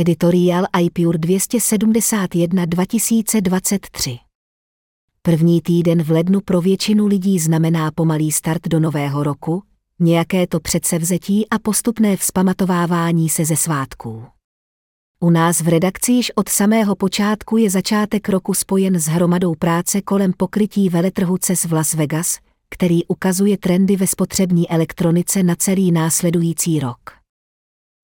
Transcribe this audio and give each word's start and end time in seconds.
Editorial 0.00 0.64
iPure 0.80 1.18
271 1.18 2.66
2023 2.66 4.18
První 5.22 5.60
týden 5.60 6.02
v 6.02 6.10
lednu 6.10 6.40
pro 6.40 6.60
většinu 6.60 7.06
lidí 7.06 7.38
znamená 7.38 7.90
pomalý 7.90 8.32
start 8.32 8.68
do 8.68 8.80
nového 8.80 9.22
roku, 9.22 9.62
nějaké 9.98 10.46
to 10.46 10.60
předsevzetí 10.60 11.48
a 11.48 11.58
postupné 11.58 12.16
vzpamatovávání 12.16 13.28
se 13.28 13.44
ze 13.44 13.56
svátků. 13.56 14.24
U 15.20 15.30
nás 15.30 15.60
v 15.60 15.68
redakci 15.68 16.12
již 16.12 16.32
od 16.34 16.48
samého 16.48 16.96
počátku 16.96 17.56
je 17.56 17.70
začátek 17.70 18.28
roku 18.28 18.54
spojen 18.54 18.98
s 18.98 19.06
hromadou 19.06 19.54
práce 19.54 20.02
kolem 20.02 20.32
pokrytí 20.36 20.88
veletrhu 20.88 21.38
CES 21.38 21.64
v 21.64 21.72
Las 21.72 21.94
Vegas, 21.94 22.38
který 22.70 23.04
ukazuje 23.04 23.58
trendy 23.58 23.96
ve 23.96 24.06
spotřební 24.06 24.70
elektronice 24.70 25.42
na 25.42 25.54
celý 25.54 25.92
následující 25.92 26.80
rok. 26.80 27.19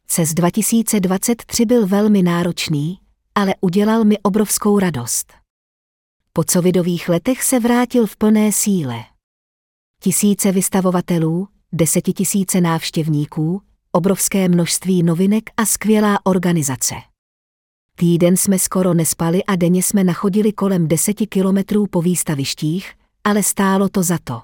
CES 0.06 0.34
2023 0.34 1.64
byl 1.64 1.86
velmi 1.86 2.22
náročný, 2.22 2.98
ale 3.34 3.54
udělal 3.60 4.04
mi 4.04 4.18
obrovskou 4.18 4.78
radost. 4.78 5.32
Po 6.32 6.44
covidových 6.44 7.08
letech 7.08 7.42
se 7.42 7.60
vrátil 7.60 8.06
v 8.06 8.16
plné 8.16 8.52
síle. 8.52 9.04
Tisíce 10.00 10.52
vystavovatelů, 10.52 11.48
desetitisíce 11.72 12.60
návštěvníků, 12.60 13.62
obrovské 13.92 14.48
množství 14.48 15.02
novinek 15.02 15.50
a 15.56 15.66
skvělá 15.66 16.26
organizace. 16.26 16.94
Týden 17.96 18.36
jsme 18.36 18.58
skoro 18.58 18.94
nespali 18.94 19.44
a 19.44 19.56
denně 19.56 19.82
jsme 19.82 20.04
nachodili 20.04 20.52
kolem 20.52 20.88
deseti 20.88 21.26
kilometrů 21.26 21.86
po 21.86 22.02
výstavištích, 22.02 22.92
ale 23.24 23.42
stálo 23.42 23.88
to 23.88 24.02
za 24.02 24.18
to. 24.24 24.42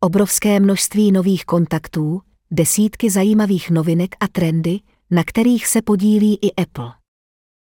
Obrovské 0.00 0.60
množství 0.60 1.12
nových 1.12 1.44
kontaktů, 1.44 2.22
desítky 2.54 3.10
zajímavých 3.10 3.70
novinek 3.70 4.16
a 4.20 4.28
trendy, 4.28 4.80
na 5.10 5.24
kterých 5.24 5.66
se 5.66 5.82
podílí 5.82 6.38
i 6.42 6.62
Apple. 6.62 6.92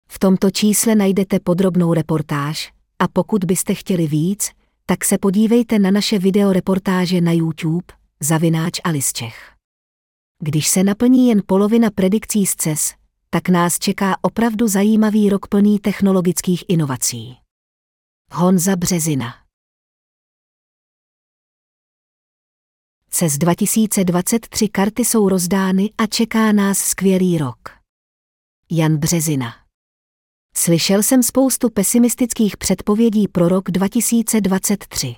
V 0.09 0.20
tomto 0.20 0.51
čísle 0.51 0.95
najdete 0.95 1.39
podrobnou 1.39 1.93
reportáž 1.93 2.73
a 2.99 3.07
pokud 3.07 3.43
byste 3.43 3.73
chtěli 3.73 4.07
víc, 4.07 4.51
tak 4.85 5.05
se 5.05 5.18
podívejte 5.18 5.79
na 5.79 5.91
naše 5.91 6.20
videoreportáže 6.20 7.21
na 7.21 7.31
YouTube, 7.31 7.85
zavináč 8.20 8.79
Alisčech. 8.84 9.51
Když 10.43 10.68
se 10.68 10.84
naplní 10.84 11.27
jen 11.27 11.41
polovina 11.46 11.90
predikcí 11.96 12.46
z 12.46 12.55
CES, 12.55 12.93
tak 13.29 13.49
nás 13.49 13.79
čeká 13.79 14.15
opravdu 14.21 14.68
zajímavý 14.68 15.29
rok 15.29 15.48
plný 15.48 15.79
technologických 15.79 16.63
inovací. 16.68 17.37
Honza 18.31 18.76
Březina 18.76 19.45
CES 23.18 23.38
2023 23.38 24.68
karty 24.70 25.05
jsou 25.05 25.30
rozdány 25.30 25.90
a 25.98 26.08
čeká 26.08 26.52
nás 26.52 26.77
skvělý 26.77 27.38
rok. 27.38 27.58
Jan 28.71 28.98
Březina 28.98 29.54
Slyšel 30.55 31.04
jsem 31.04 31.24
spoustu 31.24 31.70
pesimistických 31.70 32.58
předpovědí 32.58 33.27
pro 33.27 33.48
rok 33.49 33.71
2023. 33.71 35.16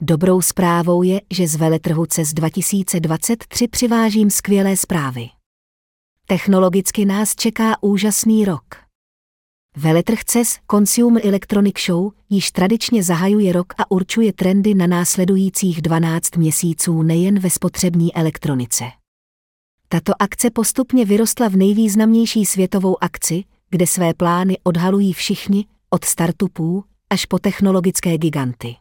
Dobrou 0.00 0.42
zprávou 0.42 1.02
je, 1.02 1.20
že 1.30 1.48
z 1.48 1.56
veletrhu 1.56 2.06
CES 2.06 2.32
2023 2.32 3.68
přivážím 3.68 4.30
skvělé 4.30 4.76
zprávy. 4.76 5.28
Technologicky 6.26 7.04
nás 7.04 7.34
čeká 7.34 7.82
úžasný 7.82 8.44
rok. 8.44 8.85
Veletrh 9.78 10.24
CES 10.24 10.58
Consumer 10.70 11.26
Electronic 11.26 11.78
Show 11.86 12.12
již 12.30 12.50
tradičně 12.50 13.02
zahajuje 13.02 13.52
rok 13.52 13.74
a 13.78 13.90
určuje 13.90 14.32
trendy 14.32 14.74
na 14.74 14.86
následujících 14.86 15.82
12 15.82 16.36
měsíců 16.36 17.02
nejen 17.02 17.38
ve 17.38 17.50
spotřební 17.50 18.14
elektronice. 18.14 18.84
Tato 19.88 20.12
akce 20.18 20.50
postupně 20.50 21.04
vyrostla 21.04 21.48
v 21.48 21.56
nejvýznamnější 21.56 22.46
světovou 22.46 23.04
akci, 23.04 23.44
kde 23.70 23.86
své 23.86 24.14
plány 24.14 24.58
odhalují 24.62 25.12
všichni, 25.12 25.66
od 25.90 26.04
startupů 26.04 26.84
až 27.10 27.26
po 27.26 27.38
technologické 27.38 28.18
giganty. 28.18 28.76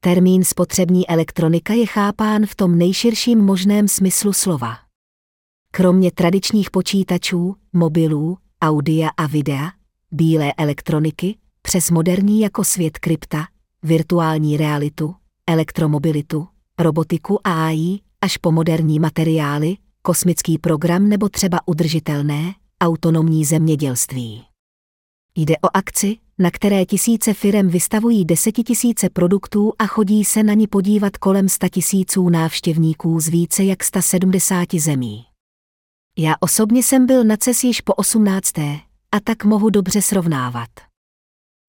Termín 0.00 0.44
spotřební 0.44 1.08
elektronika 1.08 1.74
je 1.74 1.86
chápán 1.86 2.46
v 2.46 2.54
tom 2.54 2.78
nejširším 2.78 3.38
možném 3.38 3.88
smyslu 3.88 4.32
slova. 4.32 4.76
Kromě 5.72 6.10
tradičních 6.10 6.70
počítačů, 6.70 7.54
mobilů, 7.72 8.38
audia 8.62 9.08
a 9.16 9.26
videa, 9.26 9.79
bílé 10.12 10.52
elektroniky, 10.52 11.38
přes 11.62 11.90
moderní 11.90 12.40
jako 12.40 12.64
svět 12.64 12.98
krypta, 12.98 13.46
virtuální 13.82 14.56
realitu, 14.56 15.14
elektromobilitu, 15.46 16.48
robotiku 16.78 17.46
a 17.46 17.66
AI, 17.66 17.98
až 18.20 18.36
po 18.36 18.52
moderní 18.52 18.98
materiály, 18.98 19.76
kosmický 20.02 20.58
program 20.58 21.08
nebo 21.08 21.28
třeba 21.28 21.60
udržitelné, 21.66 22.54
autonomní 22.80 23.44
zemědělství. 23.44 24.44
Jde 25.36 25.54
o 25.56 25.76
akci, 25.76 26.16
na 26.38 26.50
které 26.50 26.86
tisíce 26.86 27.34
firem 27.34 27.68
vystavují 27.68 28.24
desetitisíce 28.24 29.10
produktů 29.10 29.72
a 29.78 29.86
chodí 29.86 30.24
se 30.24 30.42
na 30.42 30.54
ní 30.54 30.66
podívat 30.66 31.16
kolem 31.16 31.48
sta 31.48 31.68
tisíců 31.68 32.28
návštěvníků 32.28 33.20
z 33.20 33.28
více 33.28 33.64
jak 33.64 33.84
170 33.84 34.74
zemí. 34.74 35.24
Já 36.18 36.34
osobně 36.40 36.82
jsem 36.82 37.06
byl 37.06 37.24
na 37.24 37.36
CES 37.36 37.64
již 37.64 37.80
po 37.80 37.94
18. 37.94 38.52
a 39.12 39.20
tak 39.20 39.44
mohu 39.44 39.70
dobře 39.70 40.02
srovnávat. 40.02 40.70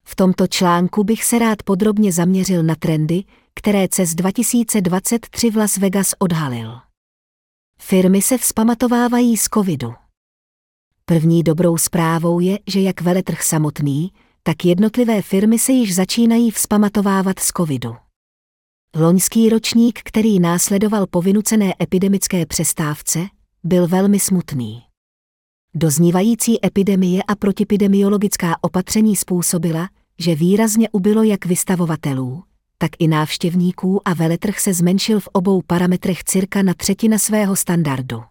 V 0.04 0.16
tomto 0.16 0.46
článku 0.46 1.04
bych 1.04 1.24
se 1.24 1.38
rád 1.38 1.62
podrobně 1.62 2.12
zaměřil 2.12 2.62
na 2.62 2.74
trendy, 2.74 3.24
které 3.54 3.88
CES 3.88 4.14
2023 4.14 5.50
v 5.50 5.56
Las 5.56 5.76
Vegas 5.76 6.14
odhalil. 6.18 6.78
Firmy 7.80 8.22
se 8.22 8.38
vzpamatovávají 8.38 9.36
z 9.36 9.48
covidu. 9.54 9.94
První 11.04 11.42
dobrou 11.42 11.78
zprávou 11.78 12.40
je, 12.40 12.58
že 12.66 12.80
jak 12.80 13.00
veletrh 13.00 13.42
samotný, 13.42 14.12
tak 14.42 14.64
jednotlivé 14.64 15.22
firmy 15.22 15.58
se 15.58 15.72
již 15.72 15.94
začínají 15.94 16.50
vzpamatovávat 16.50 17.38
z 17.38 17.46
covidu. 17.56 17.96
Loňský 18.96 19.48
ročník, 19.48 20.00
který 20.04 20.40
následoval 20.40 21.06
po 21.06 21.22
vynucené 21.22 21.74
epidemické 21.82 22.46
přestávce, 22.46 23.26
byl 23.64 23.88
velmi 23.88 24.20
smutný. 24.20 24.91
Doznívající 25.74 26.66
epidemie 26.66 27.22
a 27.22 27.34
protipidemiologická 27.34 28.56
opatření 28.60 29.16
způsobila, 29.16 29.88
že 30.18 30.34
výrazně 30.34 30.88
ubylo 30.92 31.22
jak 31.22 31.46
vystavovatelů, 31.46 32.44
tak 32.78 32.90
i 32.98 33.08
návštěvníků 33.08 34.08
a 34.08 34.14
veletrh 34.14 34.58
se 34.58 34.74
zmenšil 34.74 35.20
v 35.20 35.28
obou 35.32 35.62
parametrech 35.66 36.24
cirka 36.24 36.62
na 36.62 36.74
třetina 36.74 37.18
svého 37.18 37.56
standardu. 37.56 38.22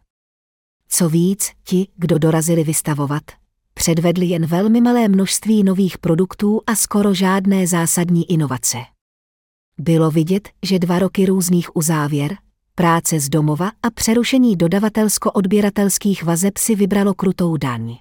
Co 0.87 1.09
víc, 1.09 1.51
ti, 1.63 1.87
kdo 1.95 2.17
dorazili 2.17 2.63
vystavovat, 2.63 3.23
předvedli 3.73 4.25
jen 4.25 4.45
velmi 4.45 4.81
malé 4.81 5.07
množství 5.07 5.63
nových 5.63 5.97
produktů 5.97 6.61
a 6.67 6.75
skoro 6.75 7.13
žádné 7.13 7.67
zásadní 7.67 8.31
inovace. 8.31 8.77
Bylo 9.77 10.11
vidět, 10.11 10.49
že 10.63 10.79
dva 10.79 10.99
roky 10.99 11.25
různých 11.25 11.75
uzávěr, 11.75 12.37
práce 12.75 13.19
z 13.19 13.29
domova 13.29 13.71
a 13.83 13.89
přerušení 13.89 14.57
dodavatelsko-odběratelských 14.57 16.23
vazeb 16.23 16.57
si 16.57 16.75
vybralo 16.75 17.13
krutou 17.13 17.57
daň. 17.57 17.95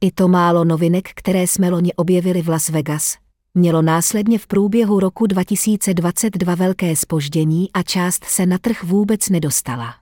I 0.00 0.10
to 0.12 0.28
málo 0.28 0.64
novinek, 0.64 1.08
které 1.14 1.42
jsme 1.42 1.70
loni 1.70 1.94
objevili 1.94 2.42
v 2.42 2.48
Las 2.48 2.68
Vegas, 2.68 3.16
mělo 3.54 3.82
následně 3.82 4.38
v 4.38 4.46
průběhu 4.46 5.00
roku 5.00 5.26
2022 5.26 6.54
velké 6.54 6.96
spoždění 6.96 7.72
a 7.72 7.82
část 7.82 8.24
se 8.24 8.46
na 8.46 8.58
trh 8.58 8.84
vůbec 8.84 9.28
nedostala. 9.28 9.94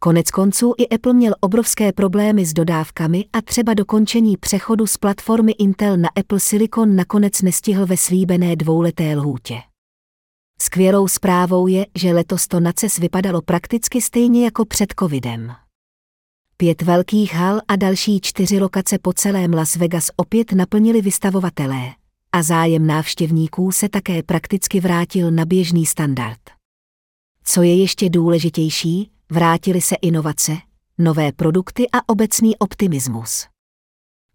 Konec 0.00 0.30
konců 0.30 0.74
i 0.78 0.88
Apple 0.88 1.12
měl 1.12 1.34
obrovské 1.40 1.92
problémy 1.92 2.46
s 2.46 2.52
dodávkami 2.52 3.24
a 3.32 3.42
třeba 3.42 3.74
dokončení 3.74 4.36
přechodu 4.36 4.86
z 4.86 4.96
platformy 4.96 5.52
Intel 5.52 5.96
na 5.96 6.08
Apple 6.16 6.40
Silicon 6.40 6.96
nakonec 6.96 7.42
nestihl 7.42 7.86
ve 7.86 7.96
slíbené 7.96 8.56
dvouleté 8.56 9.16
lhůtě. 9.16 9.60
Skvělou 10.62 11.08
zprávou 11.08 11.66
je, 11.66 11.86
že 11.94 12.12
letos 12.12 12.48
to 12.48 12.60
na 12.60 12.72
CES 12.72 12.98
vypadalo 12.98 13.42
prakticky 13.42 14.00
stejně 14.02 14.44
jako 14.44 14.64
před 14.64 14.94
covidem. 14.98 15.52
Pět 16.56 16.82
velkých 16.82 17.34
hal 17.34 17.60
a 17.68 17.76
další 17.76 18.20
čtyři 18.20 18.58
lokace 18.58 18.98
po 18.98 19.12
celém 19.12 19.54
Las 19.54 19.76
Vegas 19.76 20.10
opět 20.16 20.52
naplnili 20.52 21.02
vystavovatelé 21.02 21.94
a 22.32 22.42
zájem 22.42 22.86
návštěvníků 22.86 23.72
se 23.72 23.88
také 23.88 24.22
prakticky 24.22 24.80
vrátil 24.80 25.30
na 25.30 25.44
běžný 25.44 25.86
standard. 25.86 26.40
Co 27.44 27.62
je 27.62 27.76
ještě 27.76 28.08
důležitější, 28.08 29.10
vrátily 29.30 29.80
se 29.80 29.94
inovace, 30.02 30.56
nové 30.98 31.32
produkty 31.32 31.86
a 31.92 32.08
obecný 32.08 32.56
optimismus. 32.56 33.46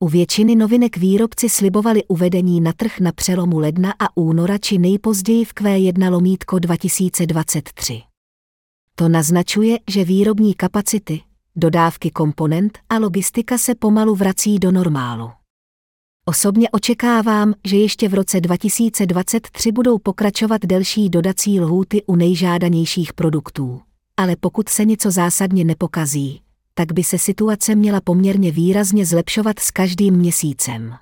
U 0.03 0.07
většiny 0.07 0.55
novinek 0.55 0.97
výrobci 0.97 1.49
slibovali 1.49 2.03
uvedení 2.07 2.61
na 2.61 2.73
trh 2.73 2.99
na 2.99 3.11
přelomu 3.11 3.59
ledna 3.59 3.93
a 3.99 4.17
února 4.17 4.57
či 4.57 4.77
nejpozději 4.77 5.45
v 5.45 5.53
Q1 5.53 6.11
lomítko 6.11 6.59
2023. 6.59 8.01
To 8.95 9.09
naznačuje, 9.09 9.77
že 9.89 10.03
výrobní 10.03 10.53
kapacity, 10.53 11.21
dodávky 11.55 12.11
komponent 12.11 12.79
a 12.89 12.97
logistika 12.97 13.57
se 13.57 13.75
pomalu 13.75 14.15
vrací 14.15 14.59
do 14.59 14.71
normálu. 14.71 15.31
Osobně 16.25 16.69
očekávám, 16.69 17.53
že 17.67 17.77
ještě 17.77 18.09
v 18.09 18.13
roce 18.13 18.41
2023 18.41 19.71
budou 19.71 19.97
pokračovat 19.99 20.61
delší 20.65 21.09
dodací 21.09 21.59
lhůty 21.59 22.03
u 22.03 22.15
nejžádanějších 22.15 23.13
produktů 23.13 23.81
ale 24.17 24.35
pokud 24.35 24.69
se 24.69 24.85
něco 24.85 25.11
zásadně 25.11 25.63
nepokazí, 25.63 26.41
tak 26.73 26.91
by 26.91 27.03
se 27.03 27.17
situace 27.17 27.75
měla 27.75 28.01
poměrně 28.01 28.51
výrazně 28.51 29.05
zlepšovat 29.05 29.59
s 29.59 29.71
každým 29.71 30.15
měsícem. 30.15 30.93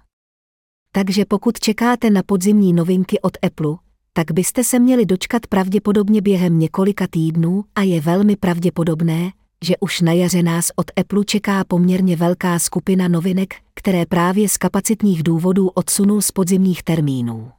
Takže 0.92 1.26
pokud 1.26 1.60
čekáte 1.60 2.10
na 2.10 2.24
podzimní 2.26 2.74
novinky 2.74 3.22
od 3.22 3.38
Apple, 3.46 3.76
tak 4.14 4.32
byste 4.32 4.64
se 4.64 4.80
měli 4.80 5.06
dočkat 5.06 5.48
pravděpodobně 5.48 6.22
během 6.22 6.60
několika 6.60 7.08
týdnů 7.08 7.64
a 7.76 7.82
je 7.82 8.02
velmi 8.02 8.36
pravděpodobné, 8.36 9.32
že 9.64 9.78
už 9.80 10.02
na 10.02 10.12
jaře 10.12 10.44
nás 10.44 10.72
od 10.76 10.92
Apple 11.00 11.26
čeká 11.26 11.64
poměrně 11.64 12.16
velká 12.16 12.60
skupina 12.60 13.08
novinek, 13.08 13.54
které 13.76 14.06
právě 14.06 14.50
z 14.50 14.58
kapacitních 14.58 15.24
důvodů 15.24 15.70
odsunul 15.70 16.22
z 16.22 16.32
podzimních 16.32 16.84
termínů. 16.84 17.52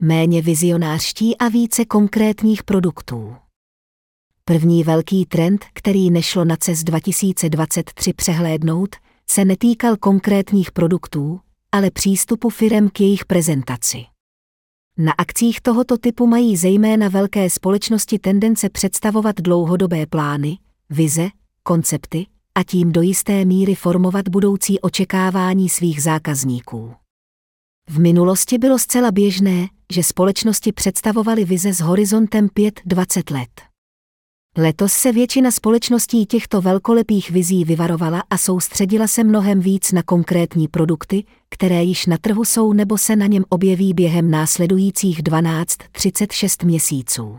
Méně 0.00 0.42
vizionářští 0.42 1.38
a 1.38 1.48
více 1.48 1.84
konkrétních 1.84 2.62
produktů. 2.62 3.36
První 4.52 4.84
velký 4.84 5.26
trend, 5.26 5.64
který 5.72 6.10
nešlo 6.10 6.44
na 6.44 6.56
CES 6.56 6.84
2023 6.84 8.12
přehlédnout, 8.12 8.96
se 9.30 9.44
netýkal 9.44 9.96
konkrétních 9.96 10.72
produktů, 10.72 11.40
ale 11.72 11.90
přístupu 11.90 12.50
firem 12.50 12.88
k 12.88 13.00
jejich 13.00 13.24
prezentaci. 13.24 14.04
Na 14.98 15.12
akcích 15.18 15.60
tohoto 15.60 15.98
typu 15.98 16.26
mají 16.26 16.56
zejména 16.56 17.08
velké 17.08 17.50
společnosti 17.50 18.18
tendence 18.18 18.70
představovat 18.70 19.36
dlouhodobé 19.40 20.06
plány, 20.06 20.58
vize, 20.90 21.28
koncepty 21.62 22.26
a 22.54 22.62
tím 22.62 22.92
do 22.92 23.02
jisté 23.02 23.44
míry 23.44 23.74
formovat 23.74 24.28
budoucí 24.28 24.80
očekávání 24.80 25.68
svých 25.68 26.02
zákazníků. 26.02 26.94
V 27.88 27.98
minulosti 27.98 28.58
bylo 28.58 28.78
zcela 28.78 29.10
běžné, 29.10 29.68
že 29.92 30.02
společnosti 30.02 30.72
představovaly 30.72 31.44
vize 31.44 31.74
s 31.74 31.80
horizontem 31.80 32.46
5-20 32.46 33.34
let. 33.34 33.71
Letos 34.56 34.92
se 34.92 35.12
většina 35.12 35.50
společností 35.50 36.26
těchto 36.26 36.60
velkolepých 36.60 37.30
vizí 37.30 37.64
vyvarovala 37.64 38.22
a 38.30 38.38
soustředila 38.38 39.06
se 39.06 39.24
mnohem 39.24 39.60
víc 39.60 39.92
na 39.92 40.02
konkrétní 40.02 40.68
produkty, 40.68 41.24
které 41.48 41.82
již 41.84 42.06
na 42.06 42.18
trhu 42.18 42.44
jsou 42.44 42.72
nebo 42.72 42.98
se 42.98 43.16
na 43.16 43.26
něm 43.26 43.44
objeví 43.48 43.94
během 43.94 44.30
následujících 44.30 45.22
12-36 45.22 46.66
měsíců. 46.66 47.38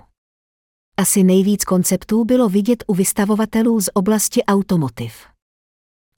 Asi 0.97 1.23
nejvíc 1.23 1.63
konceptů 1.63 2.25
bylo 2.25 2.49
vidět 2.49 2.83
u 2.87 2.93
vystavovatelů 2.93 3.81
z 3.81 3.89
oblasti 3.93 4.43
automotiv. 4.43 5.13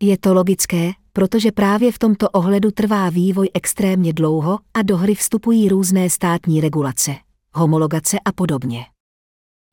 Je 0.02 0.18
to 0.18 0.34
logické, 0.34 0.92
protože 1.14 1.52
právě 1.52 1.92
v 1.92 2.00
tomto 2.00 2.30
ohledu 2.30 2.72
trvá 2.72 3.10
vývoj 3.10 3.50
extrémně 3.54 4.14
dlouho 4.14 4.60
a 4.74 4.82
do 4.82 4.98
hry 4.98 5.16
vstupují 5.16 5.70
různé 5.70 6.10
státní 6.10 6.62
regulace, 6.62 7.16
homologace 7.54 8.18
a 8.26 8.32
podobně. 8.32 8.95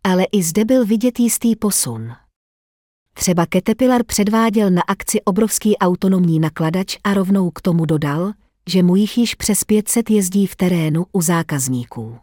Ale 0.05 0.25
i 0.33 0.43
zde 0.43 0.65
byl 0.65 0.87
vidět 0.87 1.21
jistý 1.21 1.57
posun. 1.57 2.13
Třeba 3.15 3.47
Caterpillar 3.47 4.05
předváděl 4.05 4.71
na 4.71 4.83
akci 4.83 5.23
obrovský 5.23 5.77
autonomní 5.77 6.41
nakladač 6.41 6.97
a 7.05 7.15
rovnou 7.15 7.51
k 7.51 7.61
tomu 7.61 7.85
dodal, 7.85 8.33
že 8.69 8.83
mu 8.83 8.97
jich 8.97 9.19
již 9.19 9.35
přes 9.35 9.65
500 9.65 10.11
jezdí 10.11 10.47
v 10.47 10.57
terénu 10.57 11.07
u 11.13 11.23
zákazníků. 11.23 12.17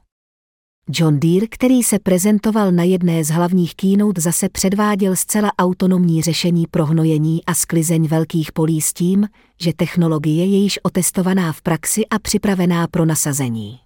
John 0.91 1.19
Deere, 1.19 1.47
který 1.47 1.83
se 1.83 1.99
prezentoval 1.99 2.71
na 2.71 2.83
jedné 2.83 3.23
z 3.23 3.29
hlavních 3.29 3.75
keynote, 3.75 4.21
zase 4.21 4.49
předváděl 4.49 5.15
zcela 5.15 5.51
autonomní 5.59 6.21
řešení 6.21 6.67
pro 6.71 6.85
hnojení 6.85 7.45
a 7.45 7.53
sklizeň 7.53 8.07
velkých 8.07 8.51
polí 8.51 8.81
s 8.81 8.93
tím, 8.93 9.27
že 9.61 9.73
technologie 9.73 10.45
je 10.45 10.57
již 10.57 10.79
otestovaná 10.83 11.53
v 11.53 11.61
praxi 11.61 12.05
a 12.05 12.19
připravená 12.19 12.87
pro 12.87 13.05
nasazení. 13.05 13.79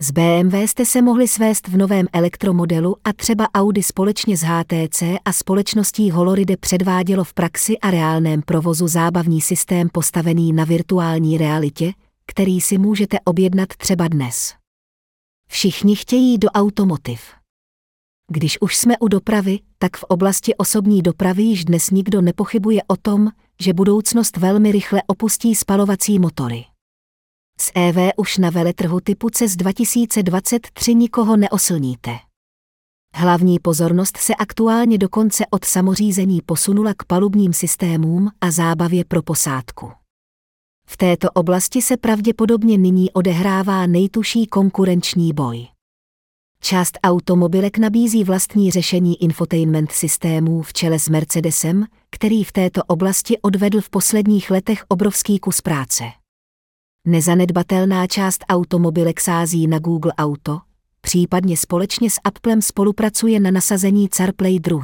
Z 0.00 0.10
BMW 0.10 0.54
jste 0.54 0.86
se 0.86 1.02
mohli 1.02 1.28
svést 1.28 1.68
v 1.68 1.76
novém 1.76 2.06
elektromodelu 2.12 2.96
a 3.04 3.12
třeba 3.12 3.48
Audi 3.54 3.82
společně 3.82 4.36
s 4.36 4.42
HTC 4.42 5.02
a 5.24 5.32
společností 5.32 6.10
Holoride 6.10 6.56
předvádělo 6.56 7.24
v 7.24 7.34
praxi 7.34 7.78
a 7.78 7.90
reálném 7.90 8.42
provozu 8.42 8.88
zábavní 8.88 9.40
systém 9.40 9.88
postavený 9.92 10.52
na 10.52 10.64
virtuální 10.64 11.38
realitě, 11.38 11.92
který 12.26 12.60
si 12.60 12.78
můžete 12.78 13.20
objednat 13.24 13.68
třeba 13.68 14.08
dnes. 14.08 14.54
Všichni 15.48 15.96
chtějí 15.96 16.38
do 16.38 16.48
automotiv. 16.48 17.20
Když 18.32 18.60
už 18.60 18.76
jsme 18.76 18.98
u 18.98 19.08
dopravy, 19.08 19.58
tak 19.78 19.96
v 19.96 20.02
oblasti 20.02 20.54
osobní 20.54 21.02
dopravy 21.02 21.42
již 21.42 21.64
dnes 21.64 21.90
nikdo 21.90 22.20
nepochybuje 22.20 22.80
o 22.86 22.96
tom, 22.96 23.28
že 23.60 23.72
budoucnost 23.72 24.36
velmi 24.36 24.72
rychle 24.72 25.02
opustí 25.06 25.54
spalovací 25.54 26.18
motory. 26.18 26.64
S 27.60 27.72
EV 27.74 27.96
už 28.16 28.38
na 28.38 28.50
veletrhu 28.50 29.00
typu 29.00 29.30
CES 29.30 29.56
2023 29.56 30.94
nikoho 30.94 31.36
neoslníte. 31.36 32.18
Hlavní 33.14 33.58
pozornost 33.58 34.16
se 34.16 34.34
aktuálně 34.34 34.98
dokonce 34.98 35.44
od 35.50 35.64
samořízení 35.64 36.42
posunula 36.46 36.94
k 36.94 37.04
palubním 37.04 37.52
systémům 37.52 38.30
a 38.40 38.50
zábavě 38.50 39.04
pro 39.04 39.22
posádku. 39.22 39.92
V 40.88 40.96
této 40.96 41.30
oblasti 41.30 41.82
se 41.82 41.96
pravděpodobně 41.96 42.78
nyní 42.78 43.12
odehrává 43.12 43.86
nejtuší 43.86 44.46
konkurenční 44.46 45.32
boj. 45.32 45.66
Část 46.60 46.98
automobilek 47.04 47.78
nabízí 47.78 48.24
vlastní 48.24 48.70
řešení 48.70 49.22
infotainment 49.22 49.92
systémů 49.92 50.62
v 50.62 50.72
čele 50.72 50.98
s 50.98 51.08
Mercedesem, 51.08 51.84
který 52.10 52.44
v 52.44 52.52
této 52.52 52.82
oblasti 52.84 53.38
odvedl 53.38 53.80
v 53.80 53.90
posledních 53.90 54.50
letech 54.50 54.84
obrovský 54.88 55.38
kus 55.38 55.60
práce. 55.60 56.04
Nezanedbatelná 57.08 58.06
část 58.06 58.44
automobilek 58.48 59.20
sází 59.20 59.66
na 59.66 59.78
Google 59.78 60.12
Auto, 60.18 60.60
případně 61.00 61.56
společně 61.56 62.10
s 62.10 62.20
Applem 62.24 62.62
spolupracuje 62.62 63.40
na 63.40 63.50
nasazení 63.50 64.08
CarPlay 64.08 64.58
2. 64.58 64.80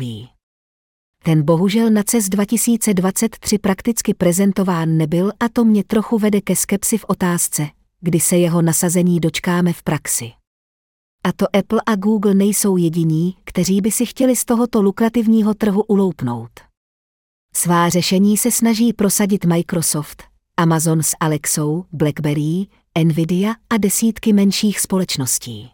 Ten 1.24 1.42
bohužel 1.42 1.90
na 1.90 2.02
CES 2.02 2.28
2023 2.28 3.58
prakticky 3.58 4.14
prezentován 4.14 4.96
nebyl 4.96 5.32
a 5.40 5.48
to 5.48 5.64
mě 5.64 5.84
trochu 5.84 6.18
vede 6.18 6.40
ke 6.40 6.56
skepsi 6.56 6.98
v 6.98 7.04
otázce, 7.08 7.68
kdy 8.00 8.20
se 8.20 8.36
jeho 8.36 8.62
nasazení 8.62 9.20
dočkáme 9.20 9.72
v 9.72 9.82
praxi. 9.82 10.32
A 11.24 11.32
to 11.32 11.56
Apple 11.56 11.80
a 11.86 11.96
Google 11.96 12.34
nejsou 12.34 12.76
jediní, 12.76 13.36
kteří 13.44 13.80
by 13.80 13.90
si 13.90 14.06
chtěli 14.06 14.36
z 14.36 14.44
tohoto 14.44 14.82
lukrativního 14.82 15.54
trhu 15.54 15.82
uloupnout. 15.82 16.50
Svá 17.54 17.88
řešení 17.88 18.36
se 18.36 18.50
snaží 18.50 18.92
prosadit 18.92 19.44
Microsoft, 19.44 20.31
Amazon 20.62 21.02
s 21.02 21.16
Alexou, 21.20 21.84
BlackBerry, 21.92 22.66
Nvidia 23.04 23.54
a 23.70 23.76
desítky 23.76 24.32
menších 24.32 24.80
společností. 24.80 25.70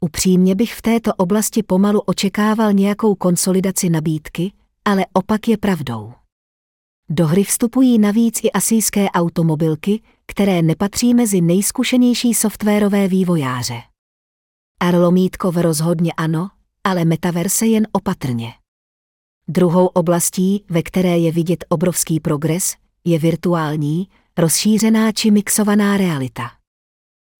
Upřímně 0.00 0.54
bych 0.54 0.74
v 0.74 0.82
této 0.82 1.14
oblasti 1.14 1.62
pomalu 1.62 2.00
očekával 2.00 2.72
nějakou 2.72 3.14
konsolidaci 3.14 3.90
nabídky, 3.90 4.52
ale 4.84 5.06
opak 5.12 5.48
je 5.48 5.56
pravdou. 5.56 6.12
Do 7.10 7.26
hry 7.26 7.44
vstupují 7.44 7.98
navíc 7.98 8.40
i 8.42 8.50
asijské 8.50 9.10
automobilky, 9.10 10.02
které 10.26 10.62
nepatří 10.62 11.14
mezi 11.14 11.40
nejzkušenější 11.40 12.34
softwarové 12.34 13.08
vývojáře. 13.08 13.82
Arlomítkov 14.80 15.56
rozhodně 15.56 16.12
ano, 16.12 16.50
ale 16.84 17.04
metaverse 17.04 17.66
jen 17.66 17.86
opatrně. 17.92 18.52
Druhou 19.48 19.86
oblastí, 19.86 20.64
ve 20.68 20.82
které 20.82 21.18
je 21.18 21.32
vidět 21.32 21.64
obrovský 21.68 22.20
progres, 22.20 22.76
je 23.04 23.18
virtuální, 23.18 24.08
rozšířená 24.38 25.12
či 25.12 25.30
mixovaná 25.30 25.96
realita. 25.96 26.50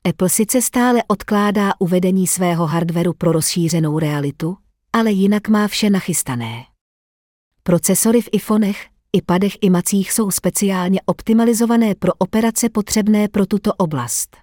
Apple 0.08 0.28
sice 0.28 0.62
stále 0.62 1.02
odkládá 1.08 1.72
uvedení 1.78 2.26
svého 2.26 2.66
hardwareu 2.66 3.12
pro 3.12 3.32
rozšířenou 3.32 3.98
realitu, 3.98 4.56
ale 4.92 5.12
jinak 5.12 5.48
má 5.48 5.68
vše 5.68 5.90
nachystané. 5.90 6.64
Procesory 7.62 8.22
v 8.22 8.28
iPhonech, 8.32 8.86
iPadech 9.12 9.52
i 9.60 9.70
macích 9.70 10.12
jsou 10.12 10.30
speciálně 10.30 11.00
optimalizované 11.04 11.94
pro 11.94 12.12
operace 12.18 12.68
potřebné 12.68 13.28
pro 13.28 13.46
tuto 13.46 13.74
oblast. 13.74 14.36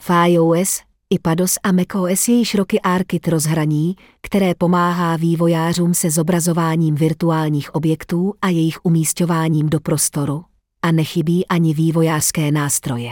V 0.00 0.10
iOS, 0.26 0.82
iPadOS 1.14 1.54
a 1.62 1.72
macOS 1.72 2.28
je 2.28 2.34
již 2.34 2.54
roky 2.54 2.80
ARKit 2.80 3.28
rozhraní, 3.28 3.96
které 4.22 4.54
pomáhá 4.54 5.16
vývojářům 5.16 5.94
se 5.94 6.10
zobrazováním 6.10 6.94
virtuálních 6.94 7.74
objektů 7.74 8.34
a 8.42 8.48
jejich 8.48 8.78
umístěváním 8.82 9.68
do 9.68 9.80
prostoru, 9.80 10.44
a 10.82 10.92
nechybí 10.92 11.46
ani 11.46 11.74
vývojářské 11.74 12.52
nástroje. 12.52 13.10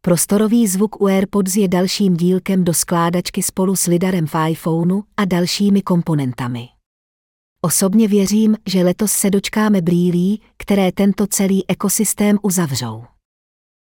Prostorový 0.00 0.66
zvuk 0.66 1.00
u 1.00 1.06
AirPods 1.06 1.56
je 1.56 1.68
dalším 1.68 2.16
dílkem 2.16 2.64
do 2.64 2.74
skládačky 2.74 3.42
spolu 3.42 3.76
s 3.76 3.86
lidarem 3.86 4.26
v 4.26 4.34
iPhoneu 4.48 5.02
a 5.16 5.24
dalšími 5.24 5.82
komponentami. 5.82 6.68
Osobně 7.60 8.08
věřím, 8.08 8.56
že 8.66 8.84
letos 8.84 9.12
se 9.12 9.30
dočkáme 9.30 9.80
brýlí, 9.80 10.40
které 10.56 10.92
tento 10.92 11.26
celý 11.26 11.70
ekosystém 11.70 12.38
uzavřou. 12.42 13.04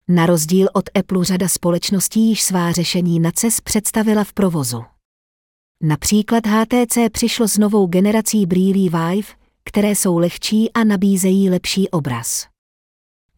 Na 0.10 0.26
rozdíl 0.26 0.68
od 0.74 0.90
Apple 1.00 1.26
řada 1.26 1.48
společností 1.48 2.28
již 2.30 2.44
svá 2.44 2.72
řešení 2.72 3.20
na 3.20 3.32
CES 3.32 3.62
představila 3.62 4.24
v 4.24 4.34
provozu. 4.34 4.84
Například 5.84 6.48
HTC 6.48 6.98
přišlo 7.12 7.48
s 7.48 7.58
novou 7.58 7.88
generací 7.88 8.46
brýlí 8.46 8.90
Vive, 8.90 9.28
které 9.64 9.92
jsou 9.92 10.18
lehčí 10.18 10.72
a 10.74 10.84
nabízejí 10.84 11.50
lepší 11.50 11.90
obraz. 11.90 12.48